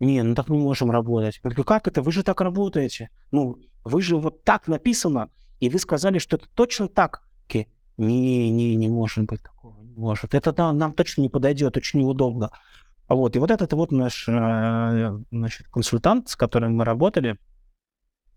не, 0.00 0.22
ну 0.22 0.34
так 0.34 0.48
мы 0.48 0.58
можем 0.58 0.90
работать. 0.90 1.36
Я 1.36 1.50
говорю, 1.50 1.64
как 1.64 1.86
это? 1.86 2.02
Вы 2.02 2.10
же 2.10 2.24
так 2.24 2.40
работаете. 2.40 3.10
Ну, 3.30 3.58
вы 3.84 4.02
же 4.02 4.16
вот 4.16 4.42
так 4.42 4.66
написано, 4.66 5.30
и 5.60 5.68
вы 5.68 5.78
сказали, 5.78 6.18
что 6.18 6.36
это 6.36 6.48
точно 6.54 6.88
так. 6.88 7.22
Не, 7.98 8.50
не, 8.50 8.74
не 8.74 8.88
может 8.88 9.26
быть 9.26 9.42
такого, 9.42 9.80
не 9.82 9.94
может. 9.94 10.34
Это 10.34 10.52
да, 10.52 10.72
нам 10.72 10.94
точно 10.94 11.22
не 11.22 11.28
подойдет, 11.28 11.76
очень 11.76 12.00
неудобно. 12.00 12.50
Вот, 13.08 13.36
и 13.36 13.38
вот 13.38 13.50
этот 13.50 13.72
вот 13.74 13.92
наш 13.92 14.26
э, 14.28 15.18
значит, 15.30 15.68
консультант, 15.68 16.30
с 16.30 16.36
которым 16.36 16.76
мы 16.76 16.84
работали, 16.84 17.38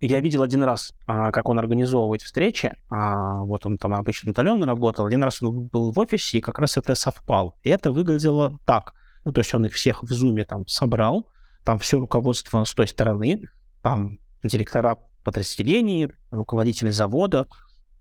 я 0.01 0.19
видел 0.19 0.43
один 0.43 0.63
раз, 0.63 0.93
а, 1.07 1.31
как 1.31 1.47
он 1.47 1.57
организовывает 1.59 2.21
встречи. 2.21 2.73
А, 2.89 3.41
вот 3.43 3.65
он 3.65 3.77
там 3.77 3.93
обычно 3.93 4.31
удаленно 4.31 4.65
работал. 4.65 5.05
Один 5.05 5.23
раз 5.23 5.41
он 5.41 5.67
был 5.67 5.91
в 5.91 5.99
офисе, 5.99 6.37
и 6.37 6.41
как 6.41 6.59
раз 6.59 6.77
это 6.77 6.95
совпал. 6.95 7.55
И 7.63 7.69
это 7.69 7.91
выглядело 7.91 8.59
так. 8.65 8.93
Ну, 9.23 9.31
то 9.31 9.39
есть 9.39 9.53
он 9.53 9.65
их 9.65 9.73
всех 9.73 10.03
в 10.03 10.11
зуме 10.11 10.45
там 10.45 10.67
собрал, 10.67 11.27
там 11.63 11.79
все 11.79 11.99
руководство 11.99 12.63
с 12.63 12.73
той 12.73 12.87
стороны, 12.87 13.49
там 13.81 14.19
директора 14.43 14.97
подразделений, 15.23 16.09
руководители 16.29 16.91
завода, 16.91 17.47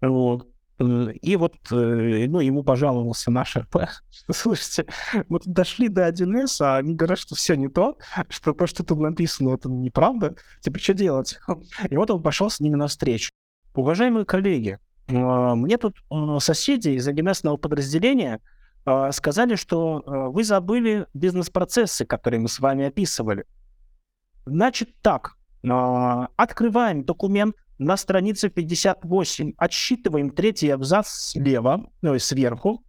вот. 0.00 0.48
И 0.78 1.36
вот, 1.36 1.54
э, 1.70 2.26
ну, 2.26 2.40
ему 2.40 2.64
пожаловался 2.64 3.30
наш 3.30 3.56
РП, 3.56 3.88
слушайте, 4.32 4.86
мы 5.28 5.38
тут 5.38 5.52
дошли 5.52 5.88
до 5.88 6.08
1С, 6.08 6.56
а 6.60 6.78
они 6.78 6.96
говорят, 6.96 7.18
что 7.18 7.36
все 7.36 7.54
не 7.54 7.68
то, 7.68 7.96
что 8.28 8.52
то, 8.52 8.66
что 8.66 8.82
тут 8.82 8.98
написано, 8.98 9.54
это 9.54 9.68
неправда. 9.68 10.34
Типа, 10.60 10.78
что 10.80 10.94
делать? 10.94 11.38
И 11.90 11.96
вот 11.96 12.10
он 12.10 12.22
пошел 12.22 12.50
с 12.50 12.58
ними 12.58 12.74
навстречу. 12.74 13.30
Уважаемые 13.74 14.24
коллеги, 14.24 14.80
а, 15.08 15.54
мне 15.54 15.76
тут 15.78 15.96
соседи 16.40 16.90
из 16.90 17.08
1С 17.08 17.56
подразделения 17.58 18.40
сказали, 19.12 19.54
что 19.54 20.02
вы 20.04 20.44
забыли 20.44 21.06
бизнес-процессы, 21.14 22.04
которые 22.04 22.40
мы 22.40 22.48
с 22.48 22.58
вами 22.58 22.84
описывали. 22.84 23.46
Значит 24.44 24.90
так, 25.00 25.36
открываем 25.62 27.02
документ, 27.02 27.56
на 27.78 27.96
странице 27.96 28.48
58 28.48 29.52
отсчитываем 29.56 30.30
третий 30.30 30.70
абзац 30.70 31.08
слева, 31.08 31.90
ну, 32.02 32.18
сверху. 32.18 32.84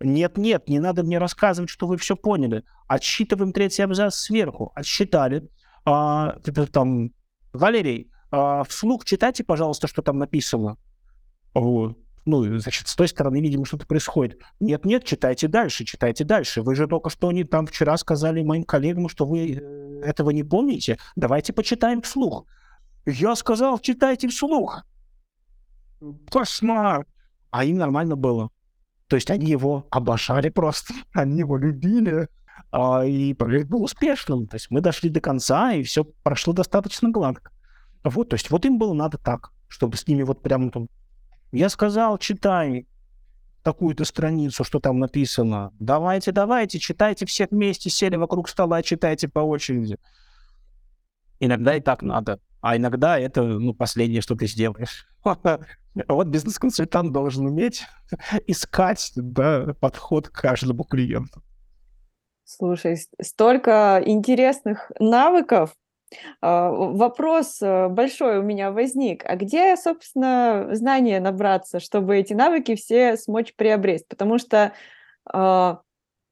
Нет-нет, 0.00 0.68
не 0.68 0.78
надо 0.78 1.02
мне 1.02 1.18
рассказывать, 1.18 1.70
что 1.70 1.86
вы 1.86 1.96
все 1.96 2.16
поняли. 2.16 2.64
Отсчитываем 2.88 3.52
третий 3.52 3.82
абзац 3.82 4.14
сверху. 4.14 4.72
Отсчитали. 4.74 5.48
А, 5.84 6.38
там, 6.72 7.10
Валерий, 7.52 8.10
а, 8.30 8.64
вслух 8.64 9.04
читайте, 9.04 9.44
пожалуйста, 9.44 9.88
что 9.88 10.02
там 10.02 10.18
написано. 10.18 10.76
Вот. 11.52 11.98
Ну, 12.26 12.58
значит, 12.58 12.86
с 12.86 12.94
той 12.94 13.08
стороны, 13.08 13.40
видимо, 13.40 13.64
что-то 13.64 13.86
происходит. 13.86 14.40
Нет-нет, 14.60 15.04
читайте 15.04 15.48
дальше, 15.48 15.84
читайте 15.84 16.24
дальше. 16.24 16.62
Вы 16.62 16.74
же 16.74 16.86
только 16.86 17.10
что 17.10 17.28
они 17.28 17.44
там 17.44 17.66
вчера 17.66 17.96
сказали 17.96 18.42
моим 18.42 18.64
коллегам, 18.64 19.08
что 19.08 19.26
вы 19.26 19.54
э, 19.54 20.00
этого 20.04 20.30
не 20.30 20.44
помните. 20.44 20.98
Давайте 21.16 21.52
почитаем 21.52 22.02
вслух. 22.02 22.46
Я 23.06 23.34
сказал, 23.36 23.78
читайте 23.78 24.28
вслух. 24.28 24.84
Кошмар. 26.30 27.06
А 27.50 27.64
им 27.64 27.78
нормально 27.78 28.16
было. 28.16 28.50
То 29.08 29.16
есть 29.16 29.30
они 29.30 29.46
его 29.46 29.86
обожали 29.90 30.50
просто, 30.50 30.94
они 31.12 31.40
его 31.40 31.56
любили. 31.56 32.28
А, 32.70 33.04
и 33.04 33.34
проект 33.34 33.68
был 33.68 33.82
успешным. 33.82 34.46
То 34.46 34.56
есть 34.56 34.70
мы 34.70 34.80
дошли 34.80 35.10
до 35.10 35.20
конца, 35.20 35.72
и 35.72 35.82
все 35.82 36.04
прошло 36.22 36.52
достаточно 36.52 37.10
гладко. 37.10 37.50
Вот, 38.04 38.30
то 38.30 38.34
есть 38.34 38.50
вот 38.50 38.64
им 38.64 38.78
было 38.78 38.94
надо 38.94 39.18
так, 39.18 39.50
чтобы 39.68 39.96
с 39.96 40.06
ними 40.06 40.22
вот 40.22 40.42
прямо 40.42 40.70
там... 40.70 40.88
Я 41.52 41.68
сказал, 41.68 42.16
читай 42.18 42.86
такую-то 43.62 44.04
страницу, 44.04 44.64
что 44.64 44.78
там 44.78 44.98
написано. 44.98 45.72
Давайте, 45.78 46.32
давайте, 46.32 46.78
читайте 46.78 47.26
все 47.26 47.46
вместе, 47.50 47.90
сели 47.90 48.16
вокруг 48.16 48.48
стола, 48.48 48.82
читайте 48.82 49.28
по 49.28 49.40
очереди. 49.40 49.98
Иногда 51.40 51.74
и 51.76 51.80
так 51.80 52.02
надо. 52.02 52.40
А 52.60 52.76
иногда 52.76 53.18
это 53.18 53.42
ну, 53.42 53.74
последнее, 53.74 54.20
что 54.20 54.34
ты 54.34 54.46
сделаешь. 54.46 55.06
Вот 56.06 56.28
бизнес-консультант 56.28 57.12
должен 57.12 57.46
уметь 57.46 57.82
искать 58.46 59.10
да, 59.16 59.74
подход 59.80 60.28
к 60.28 60.40
каждому 60.40 60.84
клиенту. 60.84 61.42
Слушай, 62.44 62.96
столько 63.20 64.00
интересных 64.04 64.92
навыков. 65.00 65.74
А, 66.40 66.70
вопрос 66.70 67.60
э, 67.62 67.88
большой 67.88 68.38
у 68.38 68.42
меня 68.42 68.72
возник. 68.72 69.24
А 69.24 69.36
где, 69.36 69.76
собственно, 69.76 70.68
знания 70.72 71.20
набраться, 71.20 71.80
чтобы 71.80 72.16
эти 72.16 72.32
навыки 72.32 72.74
все 72.74 73.16
смочь 73.16 73.54
приобрести? 73.54 74.06
Потому 74.08 74.38
что 74.38 74.72
а, 75.32 75.80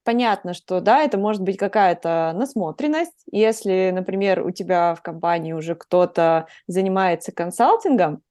понятно, 0.08 0.54
что 0.54 0.80
да, 0.80 1.02
это 1.02 1.18
может 1.18 1.42
быть 1.42 1.58
какая-то 1.58 2.32
насмотренность. 2.34 3.24
Если, 3.30 3.90
например, 3.92 4.42
у 4.42 4.50
тебя 4.50 4.94
в 4.94 5.02
компании 5.02 5.52
уже 5.52 5.74
кто-то 5.74 6.46
занимается 6.66 7.30
консалтингом, 7.30 8.22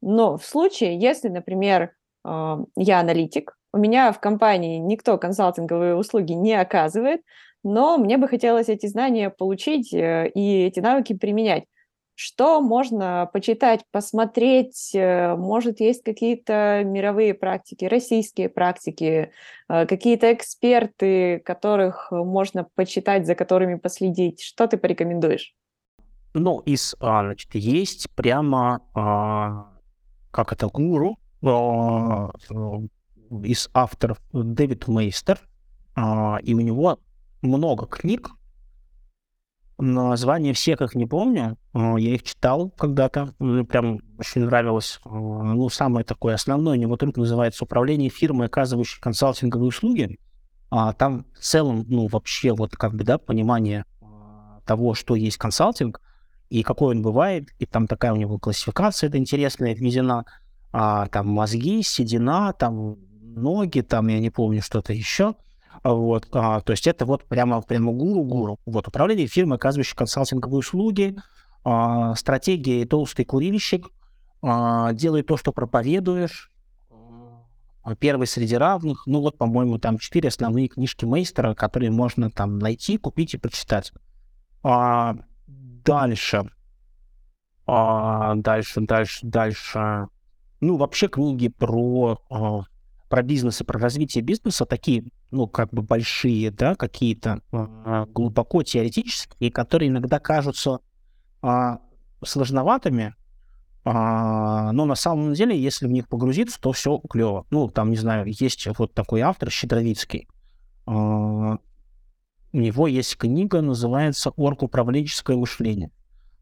но 0.00 0.38
в 0.38 0.46
случае, 0.46 0.98
если, 0.98 1.28
например, 1.28 1.92
а, 2.24 2.60
я 2.76 3.00
аналитик, 3.00 3.58
у 3.74 3.78
меня 3.78 4.10
в 4.12 4.20
компании 4.20 4.78
никто 4.78 5.18
консалтинговые 5.18 5.96
услуги 5.96 6.32
не 6.32 6.54
оказывает, 6.54 7.20
но 7.62 7.98
мне 7.98 8.16
бы 8.16 8.26
хотелось 8.26 8.70
эти 8.70 8.86
знания 8.86 9.28
получить 9.28 9.92
э, 9.92 10.30
и 10.34 10.64
эти 10.64 10.80
навыки 10.80 11.12
применять. 11.12 11.64
Что 12.20 12.60
можно 12.60 13.30
почитать, 13.32 13.84
посмотреть? 13.92 14.90
Э, 14.92 15.36
может, 15.36 15.78
есть 15.78 16.02
какие-то 16.02 16.82
мировые 16.84 17.32
практики, 17.32 17.84
российские 17.84 18.48
практики, 18.48 19.30
э, 19.68 19.86
какие-то 19.86 20.32
эксперты, 20.32 21.38
которых 21.38 22.08
можно 22.10 22.66
почитать, 22.74 23.24
за 23.24 23.36
которыми 23.36 23.76
последить? 23.76 24.42
Что 24.42 24.66
ты 24.66 24.78
порекомендуешь? 24.78 25.54
Ну, 26.34 26.58
из, 26.66 26.96
а, 26.98 27.22
значит, 27.22 27.54
есть 27.54 28.10
прямо, 28.16 28.82
а, 28.96 29.68
как 30.32 30.52
это, 30.52 30.66
гуру, 30.66 31.20
а, 31.44 32.30
из 33.44 33.70
авторов 33.72 34.18
Дэвид 34.32 34.88
Мейстер, 34.88 35.38
и 35.96 36.54
у 36.54 36.60
него 36.60 36.98
много 37.42 37.86
книг, 37.86 38.30
Названия 39.78 40.52
всех 40.54 40.80
их 40.80 40.96
не 40.96 41.06
помню. 41.06 41.56
Я 41.72 42.14
их 42.14 42.24
читал 42.24 42.70
когда-то. 42.70 43.34
Мне 43.38 43.62
прям 43.62 44.00
очень 44.18 44.44
нравилось. 44.44 44.98
А, 45.04 45.10
ну, 45.10 45.68
самое 45.68 46.04
такое 46.04 46.34
основное 46.34 46.76
у 46.76 46.80
него 46.80 46.96
только 46.96 47.20
называется 47.20 47.64
«Управление 47.64 48.10
фирмой, 48.10 48.46
оказывающей 48.46 49.00
консалтинговые 49.00 49.68
услуги». 49.68 50.18
А 50.70 50.92
там 50.92 51.26
в 51.32 51.38
целом, 51.38 51.84
ну, 51.88 52.08
вообще 52.08 52.52
вот 52.52 52.76
как 52.76 52.94
бы, 52.94 53.04
да, 53.04 53.18
понимание 53.18 53.84
а, 54.02 54.60
того, 54.66 54.94
что 54.94 55.14
есть 55.14 55.36
консалтинг 55.36 56.00
и 56.50 56.64
какой 56.64 56.96
он 56.96 57.02
бывает. 57.02 57.48
И 57.60 57.66
там 57.66 57.86
такая 57.86 58.12
у 58.12 58.16
него 58.16 58.38
классификация, 58.38 59.08
это 59.08 59.18
интересная, 59.18 59.76
введена. 59.76 60.24
А, 60.72 61.06
там 61.06 61.28
мозги, 61.28 61.82
седина, 61.84 62.52
там 62.52 62.96
ноги, 63.20 63.80
там 63.82 64.08
я 64.08 64.18
не 64.18 64.30
помню 64.30 64.60
что-то 64.60 64.92
еще. 64.92 65.36
Вот, 65.84 66.28
а, 66.32 66.60
то 66.60 66.72
есть 66.72 66.86
это 66.86 67.06
вот 67.06 67.24
прямо, 67.24 67.60
прямо 67.62 67.92
гуру-гуру. 67.92 68.58
Вот, 68.66 68.88
управление 68.88 69.26
фирмой, 69.26 69.56
оказывающей 69.56 69.96
консалтинговые 69.96 70.58
услуги, 70.58 71.16
а, 71.64 72.14
стратегии 72.14 72.84
толстый 72.84 73.24
курильщик, 73.24 73.88
а, 74.42 74.92
делай 74.92 75.22
то, 75.22 75.36
что 75.36 75.52
проповедуешь, 75.52 76.50
а, 77.82 77.94
первый 77.94 78.26
среди 78.26 78.56
равных. 78.56 79.06
Ну 79.06 79.20
вот, 79.20 79.38
по-моему, 79.38 79.78
там 79.78 79.98
четыре 79.98 80.28
основные 80.28 80.68
книжки 80.68 81.04
мейстера, 81.04 81.54
которые 81.54 81.90
можно 81.90 82.30
там 82.30 82.58
найти, 82.58 82.98
купить 82.98 83.34
и 83.34 83.38
прочитать. 83.38 83.92
А, 84.62 85.16
дальше. 85.46 86.50
А, 87.66 88.34
дальше, 88.34 88.80
дальше, 88.80 89.20
дальше. 89.22 90.08
Ну, 90.60 90.76
вообще 90.76 91.08
книги 91.08 91.48
про 91.48 92.20
а, 92.30 92.62
про 93.08 93.22
бизнес 93.22 93.60
и 93.60 93.64
про 93.64 93.78
развитие 93.78 94.22
бизнеса 94.22 94.66
такие, 94.66 95.04
ну, 95.30 95.46
как 95.46 95.70
бы 95.70 95.82
большие, 95.82 96.50
да, 96.50 96.74
какие-то 96.74 97.42
э, 97.52 98.06
глубоко 98.08 98.62
теоретические, 98.62 99.50
которые 99.50 99.88
иногда 99.88 100.18
кажутся 100.18 100.80
э, 101.42 101.76
сложноватыми, 102.24 103.14
э, 103.84 103.90
но 103.90 104.84
на 104.84 104.94
самом 104.94 105.34
деле, 105.34 105.60
если 105.60 105.86
в 105.86 105.90
них 105.90 106.08
погрузиться, 106.08 106.60
то 106.60 106.72
все 106.72 106.98
клево. 106.98 107.46
Ну, 107.50 107.68
там, 107.68 107.90
не 107.90 107.96
знаю, 107.96 108.26
есть 108.26 108.66
вот 108.78 108.94
такой 108.94 109.20
автор 109.20 109.50
Щедровицкий. 109.50 110.28
Э, 110.86 110.90
у 110.90 111.58
него 112.58 112.86
есть 112.86 113.16
книга, 113.18 113.60
называется 113.60 114.30
«Орг-управленческое 114.30 115.36
мышление». 115.36 115.90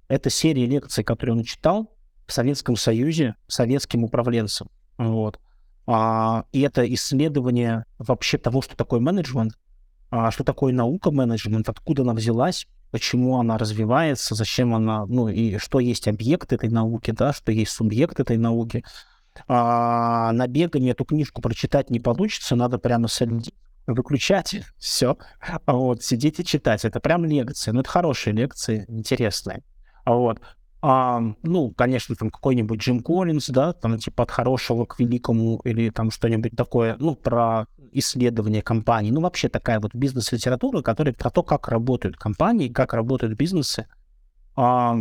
Это 0.09 0.31
серия 0.31 0.67
лекций, 0.67 1.03
которые 1.03 1.37
он 1.37 1.43
читал 1.43 1.93
в 2.27 2.33
Советском 2.33 2.77
Союзе 2.77 3.35
советским 3.49 4.05
управленцам. 4.05 4.69
Вот. 4.99 5.41
А, 5.87 6.45
и 6.53 6.61
это 6.63 6.93
исследование 6.95 7.85
вообще 7.99 8.39
того, 8.39 8.61
что 8.63 8.77
такое 8.77 9.01
менеджмент, 9.01 9.53
а, 10.11 10.31
что 10.31 10.45
такое 10.45 10.73
наука 10.73 11.11
менеджмент, 11.11 11.69
откуда 11.69 12.03
она 12.03 12.13
взялась, 12.13 12.67
почему 12.91 13.39
она 13.39 13.59
развивается, 13.59 14.35
зачем 14.35 14.75
она, 14.75 15.07
ну 15.07 15.29
и 15.29 15.59
что 15.59 15.81
есть 15.81 16.09
объект 16.09 16.53
этой 16.53 16.71
науки, 16.71 17.13
да, 17.13 17.33
что 17.33 17.53
есть 17.53 17.73
субъект 17.73 18.19
этой 18.19 18.37
науки. 18.37 18.85
А, 19.49 20.33
на 20.33 20.47
бегание 20.47 20.93
эту 20.93 21.05
книжку 21.05 21.41
прочитать 21.41 21.91
не 21.91 22.01
получится, 22.01 22.57
надо 22.57 22.79
прямо 22.79 23.07
садить, 23.07 23.55
выключать, 23.87 24.63
все, 24.79 25.17
вот, 25.67 26.03
сидеть 26.03 26.41
и 26.41 26.45
читать. 26.45 26.85
Это 26.85 26.99
прям 27.01 27.25
лекции, 27.25 27.71
ну 27.71 27.81
это 27.81 27.91
хорошие 27.91 28.35
лекции, 28.35 28.85
интересные. 28.89 29.63
Вот. 30.05 30.41
А, 30.89 31.21
ну, 31.43 31.73
конечно, 31.73 32.15
там 32.15 32.31
какой-нибудь 32.31 32.79
Джим 32.79 33.01
Коллинз, 33.01 33.49
да, 33.49 33.73
там 33.73 33.99
типа 33.99 34.23
от 34.23 34.31
хорошего 34.31 34.85
к 34.85 35.01
великому 35.01 35.61
или 35.65 35.91
там 35.91 36.13
что-нибудь 36.13 36.53
такое, 36.57 36.95
ну, 37.01 37.17
про 37.17 37.67
исследование 37.91 38.63
компаний. 38.63 39.11
Ну, 39.11 39.21
вообще 39.21 39.49
такая 39.49 39.81
вот 39.81 39.97
бизнес-литература, 39.97 40.83
которая 40.83 41.13
про 41.13 41.31
то, 41.31 41.43
как 41.43 41.67
работают 41.67 42.17
компании, 42.17 42.69
как 42.69 42.95
работают 42.95 43.37
бизнесы. 43.37 43.89
А, 44.55 44.99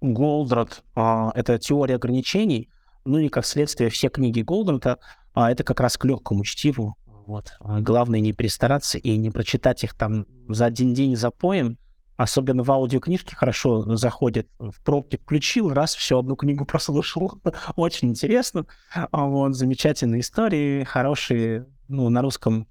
Голдрат 0.00 0.82
а,— 0.96 1.30
это 1.36 1.60
теория 1.60 1.94
ограничений, 1.94 2.68
ну 3.04 3.18
и 3.18 3.28
как 3.28 3.46
следствие 3.46 3.90
все 3.90 4.08
книги 4.08 4.40
Голдрата 4.40 4.98
а, 5.32 5.52
это 5.52 5.62
как 5.62 5.78
раз 5.78 5.96
к 5.96 6.04
легкому 6.06 6.42
чтиву. 6.42 6.96
Вот. 7.24 7.52
А, 7.60 7.80
главное 7.80 8.18
не 8.18 8.32
перестараться 8.32 8.98
и 8.98 9.16
не 9.16 9.30
прочитать 9.30 9.84
их 9.84 9.94
там 9.94 10.26
за 10.48 10.66
один 10.66 10.92
день 10.92 11.14
запоем, 11.14 11.78
особенно 12.18 12.64
в 12.64 12.70
аудиокнижке 12.70 13.36
хорошо 13.36 13.96
заходит. 13.96 14.50
В 14.58 14.82
пробке 14.82 15.18
включил, 15.18 15.72
раз, 15.72 15.94
все, 15.94 16.18
одну 16.18 16.34
книгу 16.34 16.64
прослушал. 16.66 17.40
Очень 17.76 18.10
интересно. 18.10 18.66
А 18.92 19.24
вот, 19.24 19.54
замечательные 19.54 20.20
истории, 20.20 20.82
хорошие, 20.82 21.66
ну, 21.86 22.10
на 22.10 22.20
русском, 22.20 22.66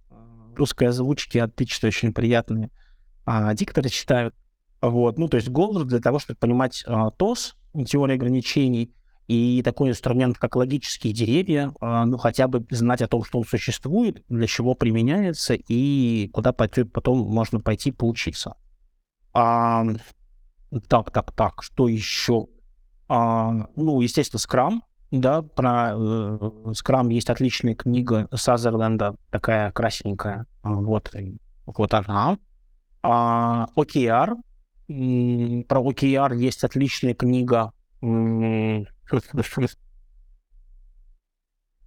русской 0.55 0.89
озвучке 0.89 1.41
отлично, 1.41 1.87
очень 1.87 2.13
приятные. 2.13 2.69
А 3.25 3.53
дикторы 3.55 3.89
читают. 3.89 4.35
Вот, 4.81 5.17
ну, 5.17 5.29
то 5.29 5.37
есть 5.37 5.49
голос 5.49 5.85
для 5.85 5.99
того, 5.99 6.19
чтобы 6.19 6.37
понимать 6.37 6.83
а, 6.85 7.09
ТОС, 7.11 7.55
теорию 7.87 8.15
ограничений, 8.15 8.93
и 9.27 9.61
такой 9.63 9.89
инструмент, 9.89 10.37
как 10.37 10.55
логические 10.55 11.13
деревья, 11.13 11.73
а, 11.79 12.05
ну, 12.05 12.17
хотя 12.17 12.47
бы 12.47 12.65
знать 12.69 13.01
о 13.01 13.07
том, 13.07 13.23
что 13.23 13.39
он 13.39 13.45
существует, 13.45 14.23
для 14.27 14.45
чего 14.45 14.73
применяется 14.73 15.53
и 15.53 16.29
куда 16.33 16.51
потом 16.51 17.19
можно 17.19 17.59
пойти 17.59 17.91
поучиться. 17.91 18.55
А, 19.39 19.85
так, 20.87 21.11
так, 21.11 21.31
так, 21.31 21.61
что 21.61 21.87
еще? 21.87 22.47
А, 23.07 23.51
ну, 23.75 24.01
естественно, 24.01 24.39
Scrum, 24.39 24.79
да, 25.11 25.43
про 25.43 25.91
э, 25.91 26.37
Scrum 26.71 27.13
есть 27.13 27.29
отличная 27.29 27.75
книга 27.75 28.27
Сазерленда, 28.33 29.15
такая 29.29 29.71
красненькая, 29.73 30.47
вот, 30.63 31.13
вот 31.67 31.93
она. 31.93 32.39
А, 33.03 33.67
OKR, 33.75 34.37
про 35.67 35.81
OKR 35.81 36.35
есть 36.35 36.63
отличная 36.63 37.13
книга 37.13 37.73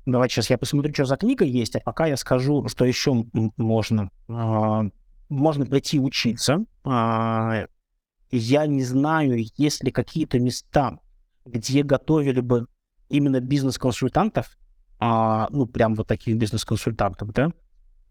Давайте 0.06 0.34
сейчас 0.34 0.50
я 0.50 0.58
посмотрю, 0.58 0.94
что 0.94 1.04
за 1.04 1.16
книга 1.16 1.44
есть, 1.44 1.74
а 1.74 1.80
пока 1.80 2.06
я 2.06 2.16
скажу, 2.16 2.68
что 2.68 2.84
еще 2.84 3.24
можно. 3.56 4.10
А, 5.30 5.34
можно 5.34 5.66
прийти 5.66 6.00
учиться. 6.00 6.64
А, 6.84 7.64
я 8.30 8.66
не 8.66 8.82
знаю, 8.82 9.44
есть 9.56 9.82
ли 9.84 9.90
какие-то 9.90 10.38
места, 10.38 10.98
где 11.44 11.82
готовили 11.82 12.40
бы 12.40 12.66
именно 13.08 13.40
бизнес-консультантов, 13.40 14.56
а, 14.98 15.48
ну, 15.50 15.66
прям 15.66 15.94
вот 15.94 16.06
таких 16.06 16.36
бизнес-консультантов, 16.36 17.32
да, 17.32 17.50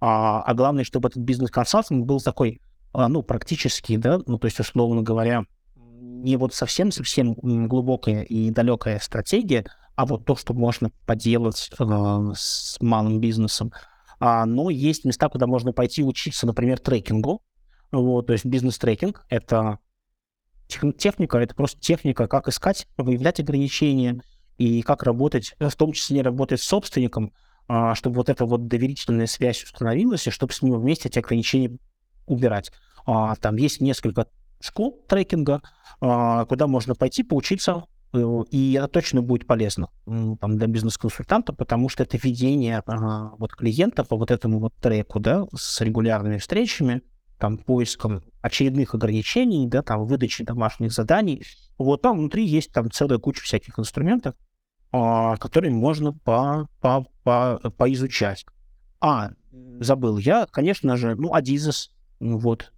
а 0.01 0.53
главное, 0.53 0.85
чтобы 0.85 1.09
этот 1.09 1.23
бизнес-консалтинг 1.23 2.05
был 2.05 2.21
такой, 2.21 2.61
ну, 2.93 3.21
практический, 3.21 3.97
да, 3.97 4.19
ну, 4.25 4.37
то 4.39 4.45
есть, 4.45 4.59
условно 4.59 5.01
говоря, 5.01 5.43
не 5.75 6.37
вот 6.37 6.53
совсем-совсем 6.53 7.33
глубокая 7.33 8.23
и 8.23 8.49
далекая 8.49 8.99
стратегия, 8.99 9.65
а 9.95 10.05
вот 10.05 10.25
то, 10.25 10.37
что 10.37 10.53
можно 10.53 10.89
поделать 11.05 11.69
с 11.77 12.77
малым 12.79 13.19
бизнесом. 13.19 13.73
А, 14.19 14.45
но 14.45 14.69
есть 14.69 15.05
места, 15.05 15.29
куда 15.29 15.47
можно 15.47 15.71
пойти 15.71 16.03
учиться, 16.03 16.45
например, 16.45 16.79
трекингу. 16.79 17.41
Вот, 17.91 18.27
то 18.27 18.33
есть 18.33 18.45
бизнес-трекинг— 18.45 19.25
это 19.29 19.79
техника, 20.97 21.39
это 21.39 21.55
просто 21.55 21.79
техника, 21.79 22.27
как 22.27 22.47
искать, 22.47 22.87
выявлять 22.97 23.39
ограничения 23.39 24.21
и 24.57 24.81
как 24.81 25.03
работать, 25.03 25.55
в 25.59 25.75
том 25.75 25.93
числе 25.93 26.21
работать 26.21 26.61
с 26.61 26.65
собственником, 26.65 27.33
а, 27.67 27.95
чтобы 27.95 28.17
вот 28.17 28.29
эта 28.29 28.45
вот 28.45 28.67
доверительная 28.67 29.25
связь 29.25 29.63
установилась, 29.63 30.27
и 30.27 30.31
чтобы 30.31 30.53
с 30.53 30.61
ним 30.61 30.79
вместе 30.79 31.09
эти 31.09 31.19
ограничения 31.19 31.77
убирать. 32.27 32.71
А, 33.05 33.35
там 33.35 33.55
есть 33.55 33.81
несколько 33.81 34.27
школ 34.59 35.03
трекинга, 35.07 35.61
а, 36.01 36.45
куда 36.45 36.67
можно 36.67 36.93
пойти 36.93 37.23
поучиться, 37.23 37.71
э, 37.71 37.81
и 38.13 38.73
это 38.73 38.87
точно 38.87 39.21
будет 39.21 39.45
полезно 39.45 39.89
там, 40.05 40.57
для 40.57 40.67
бизнес-консультанта, 40.67 41.53
потому 41.53 41.89
что 41.89 42.03
это 42.03 42.17
ведение 42.17 42.81
а, 42.85 43.31
вот 43.37 43.55
клиентов 43.55 44.07
по 44.07 44.17
вот 44.17 44.31
этому 44.31 44.59
вот 44.59 44.73
треку, 44.75 45.19
да, 45.19 45.45
с 45.55 45.81
регулярными 45.81 46.37
встречами, 46.37 47.03
там, 47.37 47.57
поиском 47.57 48.23
очередных 48.41 48.95
ограничений, 48.95 49.67
да, 49.67 49.83
там, 49.83 50.05
выдачи 50.05 50.43
домашних 50.43 50.91
заданий. 50.91 51.43
Вот 51.77 52.01
там 52.01 52.17
внутри 52.17 52.45
есть 52.45 52.71
там 52.71 52.89
целая 52.89 53.19
куча 53.19 53.43
всяких 53.43 53.77
инструментов, 53.77 54.35
а, 54.91 55.37
которые 55.37 55.71
можно 55.71 56.13
по, 56.13 56.67
по, 56.81 57.05
по, 57.23 57.59
поизучать. 57.77 58.45
А, 58.99 59.31
забыл 59.79 60.17
я, 60.17 60.47
конечно 60.49 60.97
же, 60.97 61.15
ну, 61.15 61.33
Адизес, 61.33 61.91
вот, 62.19 62.73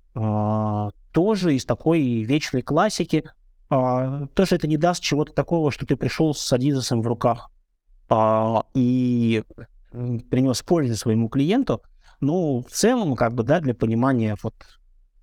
тоже 1.12 1.56
из 1.56 1.66
такой 1.66 2.02
вечной 2.24 2.62
классики. 2.62 3.24
А, 3.72 4.28
тоже 4.34 4.56
это 4.56 4.68
не 4.68 4.76
даст 4.76 5.02
чего-то 5.02 5.32
такого, 5.32 5.72
что 5.72 5.86
ты 5.86 5.96
пришел 5.96 6.36
с 6.36 6.52
Адидасом 6.52 7.02
в 7.02 7.08
руках 7.08 7.50
а, 8.10 8.66
и 8.74 9.44
принес 10.30 10.62
пользу 10.62 10.98
своему 10.98 11.30
клиенту. 11.30 11.82
Ну, 12.20 12.66
в 12.68 12.70
целом, 12.70 13.16
как 13.16 13.34
бы, 13.34 13.44
да, 13.44 13.62
для 13.62 13.74
понимания 13.74 14.36
вот 14.44 14.54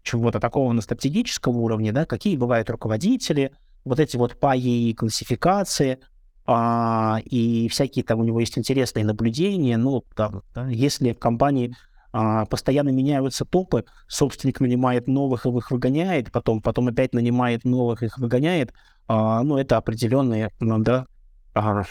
чего-то 0.03 0.41
такого 0.41 0.73
на 0.73 0.81
стратегическом 0.81 1.59
уровне, 1.59 1.93
да, 1.93 2.07
какие 2.07 2.39
бывают 2.39 2.71
руководители, 2.71 3.53
вот 3.85 4.01
эти 4.01 4.17
вот 4.17 4.41
паи 4.41 4.89
и 4.89 4.95
классификации, 4.95 5.99
а, 6.47 7.19
и 7.27 7.69
всякие 7.69 8.03
там 8.03 8.21
у 8.21 8.25
него 8.25 8.41
есть 8.41 8.57
интересные 8.57 9.05
наблюдения, 9.05 9.77
ну, 9.77 10.03
там, 10.17 10.43
да, 10.55 10.67
если 10.69 11.13
в 11.13 11.19
компании 11.19 11.77
постоянно 12.11 12.89
меняются 12.89 13.45
топы, 13.45 13.85
собственник 14.07 14.61
нанимает 14.61 15.09
новых, 15.09 15.47
и 15.47 15.51
их 15.51 15.71
выгоняет, 15.71 16.33
потом, 16.33 16.63
потом 16.63 16.89
опять 16.89 17.13
нанимает 17.13 17.65
новых, 17.65 18.03
их 18.03 18.19
выгоняет, 18.19 18.73
а, 19.07 19.43
ну, 19.43 19.57
это 19.59 19.77
определенные, 19.77 20.51
ну, 20.61 20.79
да, 20.79 21.07
а, 21.55 21.83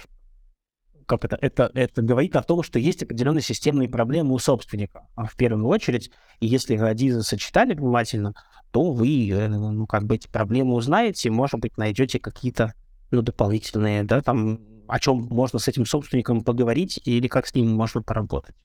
как 1.06 1.24
это, 1.24 1.38
это, 1.42 1.72
это 1.74 2.02
говорит 2.02 2.36
о 2.36 2.44
том, 2.44 2.64
что 2.64 2.80
есть 2.80 3.02
определенные 3.02 3.42
системные 3.42 3.90
проблемы 3.90 4.34
у 4.34 4.40
собственника, 4.40 5.08
а 5.16 5.26
в 5.26 5.36
первую 5.36 5.66
очередь, 5.68 6.12
и 6.40 6.48
если 6.48 6.78
Радиза 6.78 7.24
сочетали 7.24 7.74
внимательно, 7.74 8.34
то 8.72 8.92
вы, 8.92 9.30
э, 9.30 9.48
ну, 9.48 9.88
как 9.88 10.04
бы 10.04 10.16
эти 10.16 10.28
проблемы 10.28 10.74
узнаете, 10.76 11.30
может 11.32 11.60
быть, 11.60 11.78
найдете 11.78 12.20
какие-то, 12.20 12.74
ну, 13.12 13.22
дополнительные, 13.22 14.04
да, 14.04 14.22
там, 14.22 14.60
о 14.88 15.00
чем 15.00 15.24
можно 15.24 15.60
с 15.60 15.68
этим 15.68 15.86
собственником 15.86 16.44
поговорить 16.44 17.00
или 17.06 17.28
как 17.28 17.48
с 17.48 17.56
ним 17.56 17.74
можно 17.74 18.02
поработать. 18.02 18.56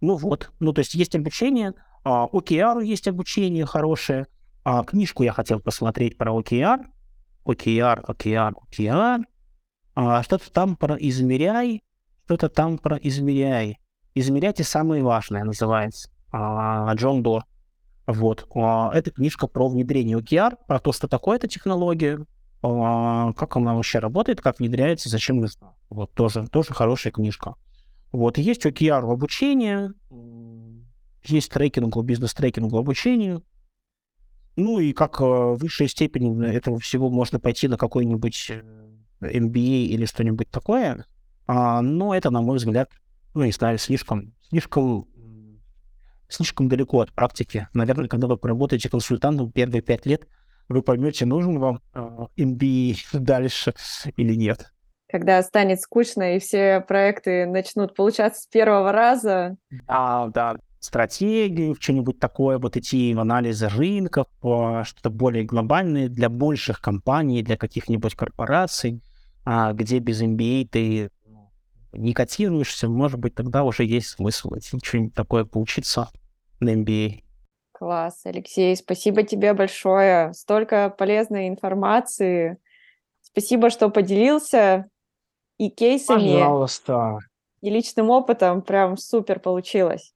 Ну 0.00 0.16
вот, 0.16 0.52
ну 0.60 0.72
то 0.72 0.80
есть 0.80 0.94
есть 0.94 1.14
обучение, 1.14 1.74
а, 2.04 2.26
OKR 2.26 2.84
есть 2.84 3.08
обучение 3.08 3.66
хорошее, 3.66 4.26
а, 4.64 4.84
книжку 4.84 5.22
я 5.22 5.32
хотел 5.32 5.60
посмотреть 5.60 6.16
про 6.16 6.32
OKR, 6.32 6.84
OKR, 7.44 8.04
OKR, 8.06 8.54
OKR, 8.54 9.24
а, 9.94 10.22
что-то 10.22 10.52
там 10.52 10.76
про 10.76 10.96
измеряй, 10.96 11.82
что-то 12.24 12.48
там 12.48 12.78
про 12.78 12.96
измеряй. 12.96 13.78
Измеряйте 14.14 14.64
самое 14.64 15.02
важное 15.02 15.44
называется, 15.44 16.10
а, 16.30 16.92
Джон 16.94 17.22
Дор. 17.22 17.44
Вот, 18.06 18.46
а, 18.54 18.90
это 18.94 19.10
книжка 19.10 19.46
про 19.46 19.68
внедрение 19.68 20.18
OKR, 20.18 20.56
про 20.66 20.78
то, 20.78 20.92
что 20.92 21.08
такое 21.08 21.36
эта 21.36 21.48
технология, 21.48 22.24
а, 22.62 23.32
как 23.34 23.56
она 23.56 23.74
вообще 23.74 23.98
работает, 23.98 24.40
как 24.40 24.58
внедряется, 24.58 25.08
зачем 25.08 25.38
нужна. 25.38 25.74
Вот 25.90 26.12
тоже, 26.12 26.46
тоже 26.46 26.74
хорошая 26.74 27.12
книжка. 27.12 27.54
Вот, 28.12 28.38
есть 28.38 28.64
OKR 28.64 29.02
в 29.02 29.10
обучении, 29.10 29.90
есть 31.24 31.50
трекинг, 31.50 31.96
бизнес-трекинг 32.02 32.72
в 32.72 32.76
обучении. 32.76 33.42
Ну 34.56 34.80
и 34.80 34.92
как 34.92 35.20
э, 35.20 35.24
высшая 35.24 35.88
степень 35.88 36.42
этого 36.42 36.78
всего 36.80 37.10
можно 37.10 37.38
пойти 37.38 37.68
на 37.68 37.76
какой-нибудь 37.76 38.50
MBA 39.20 39.84
или 39.84 40.04
что-нибудь 40.06 40.50
такое. 40.50 41.04
А, 41.46 41.80
но 41.82 42.14
это, 42.14 42.30
на 42.30 42.40
мой 42.40 42.56
взгляд, 42.56 42.90
ну, 43.34 43.44
не 43.44 43.52
знаю, 43.52 43.78
слишком, 43.78 44.34
слишком, 44.48 45.06
слишком 46.28 46.68
далеко 46.68 47.00
от 47.00 47.12
практики. 47.12 47.68
Наверное, 47.72 48.08
когда 48.08 48.26
вы 48.26 48.36
поработаете 48.36 48.88
консультантом 48.88 49.52
первые 49.52 49.82
пять 49.82 50.06
лет, 50.06 50.26
вы 50.68 50.82
поймете, 50.82 51.24
нужен 51.24 51.58
вам 51.58 51.80
MBA 51.94 52.96
дальше 53.12 53.74
или 54.16 54.34
нет 54.34 54.72
когда 55.08 55.42
станет 55.42 55.80
скучно 55.80 56.36
и 56.36 56.38
все 56.38 56.80
проекты 56.80 57.46
начнут 57.46 57.94
получаться 57.94 58.42
с 58.42 58.46
первого 58.46 58.92
раза. 58.92 59.56
А, 59.86 60.28
да, 60.28 60.56
стратегии, 60.80 61.74
что-нибудь 61.78 62.18
такое, 62.18 62.58
вот 62.58 62.76
идти 62.76 63.14
в 63.14 63.20
анализы 63.20 63.68
рынков, 63.68 64.26
что-то 64.40 65.10
более 65.10 65.44
глобальное 65.44 66.08
для 66.08 66.28
больших 66.28 66.80
компаний, 66.80 67.42
для 67.42 67.56
каких-нибудь 67.56 68.14
корпораций, 68.14 69.02
а, 69.44 69.72
где 69.72 69.98
без 69.98 70.22
MBA 70.22 70.68
ты 70.68 71.10
ну, 71.26 71.50
не 71.92 72.12
котируешься, 72.12 72.88
может 72.88 73.18
быть, 73.18 73.34
тогда 73.34 73.64
уже 73.64 73.84
есть 73.84 74.08
смысл 74.08 74.56
идти 74.56 74.78
что-нибудь 74.82 75.14
такое 75.14 75.44
поучиться 75.44 76.08
на 76.60 76.74
MBA. 76.74 77.22
Класс, 77.72 78.22
Алексей, 78.24 78.76
спасибо 78.76 79.22
тебе 79.22 79.54
большое. 79.54 80.32
Столько 80.32 80.90
полезной 80.90 81.48
информации. 81.48 82.58
Спасибо, 83.22 83.70
что 83.70 83.88
поделился 83.88 84.90
и 85.58 85.68
кейсами, 85.70 86.32
Пожалуйста. 86.34 87.18
и 87.60 87.70
личным 87.70 88.10
опытом. 88.10 88.62
Прям 88.62 88.96
супер 88.96 89.40
получилось. 89.40 90.14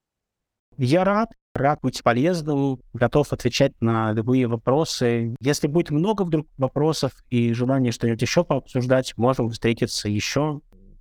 Я 0.78 1.04
рад, 1.04 1.30
рад 1.54 1.80
быть 1.82 2.02
полезным, 2.02 2.80
готов 2.94 3.32
отвечать 3.32 3.72
на 3.80 4.12
любые 4.12 4.46
вопросы. 4.46 5.36
Если 5.40 5.66
будет 5.66 5.90
много 5.90 6.22
вдруг 6.22 6.46
вопросов 6.56 7.12
и 7.28 7.52
желание 7.52 7.92
что-нибудь 7.92 8.22
еще 8.22 8.44
пообсуждать, 8.44 9.16
можем 9.18 9.50
встретиться 9.50 10.08
еще. 10.08 10.60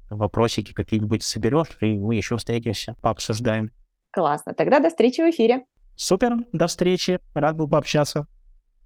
Вопросики 0.10 0.74
какие-нибудь 0.74 1.24
соберешь, 1.24 1.78
и 1.80 1.98
мы 1.98 2.16
еще 2.16 2.36
встретимся, 2.36 2.96
пообсуждаем. 3.02 3.72
Классно. 4.12 4.54
Тогда 4.54 4.80
до 4.80 4.90
встречи 4.90 5.22
в 5.22 5.30
эфире. 5.30 5.64
Супер, 5.96 6.36
до 6.52 6.68
встречи. 6.68 7.20
Рад 7.34 7.56
был 7.56 7.70
пообщаться. 7.70 8.28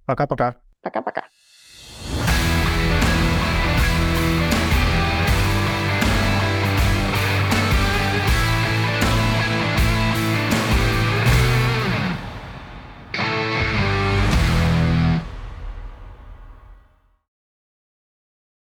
Пока-пока. 0.04 0.56
Пока-пока. 0.82 1.24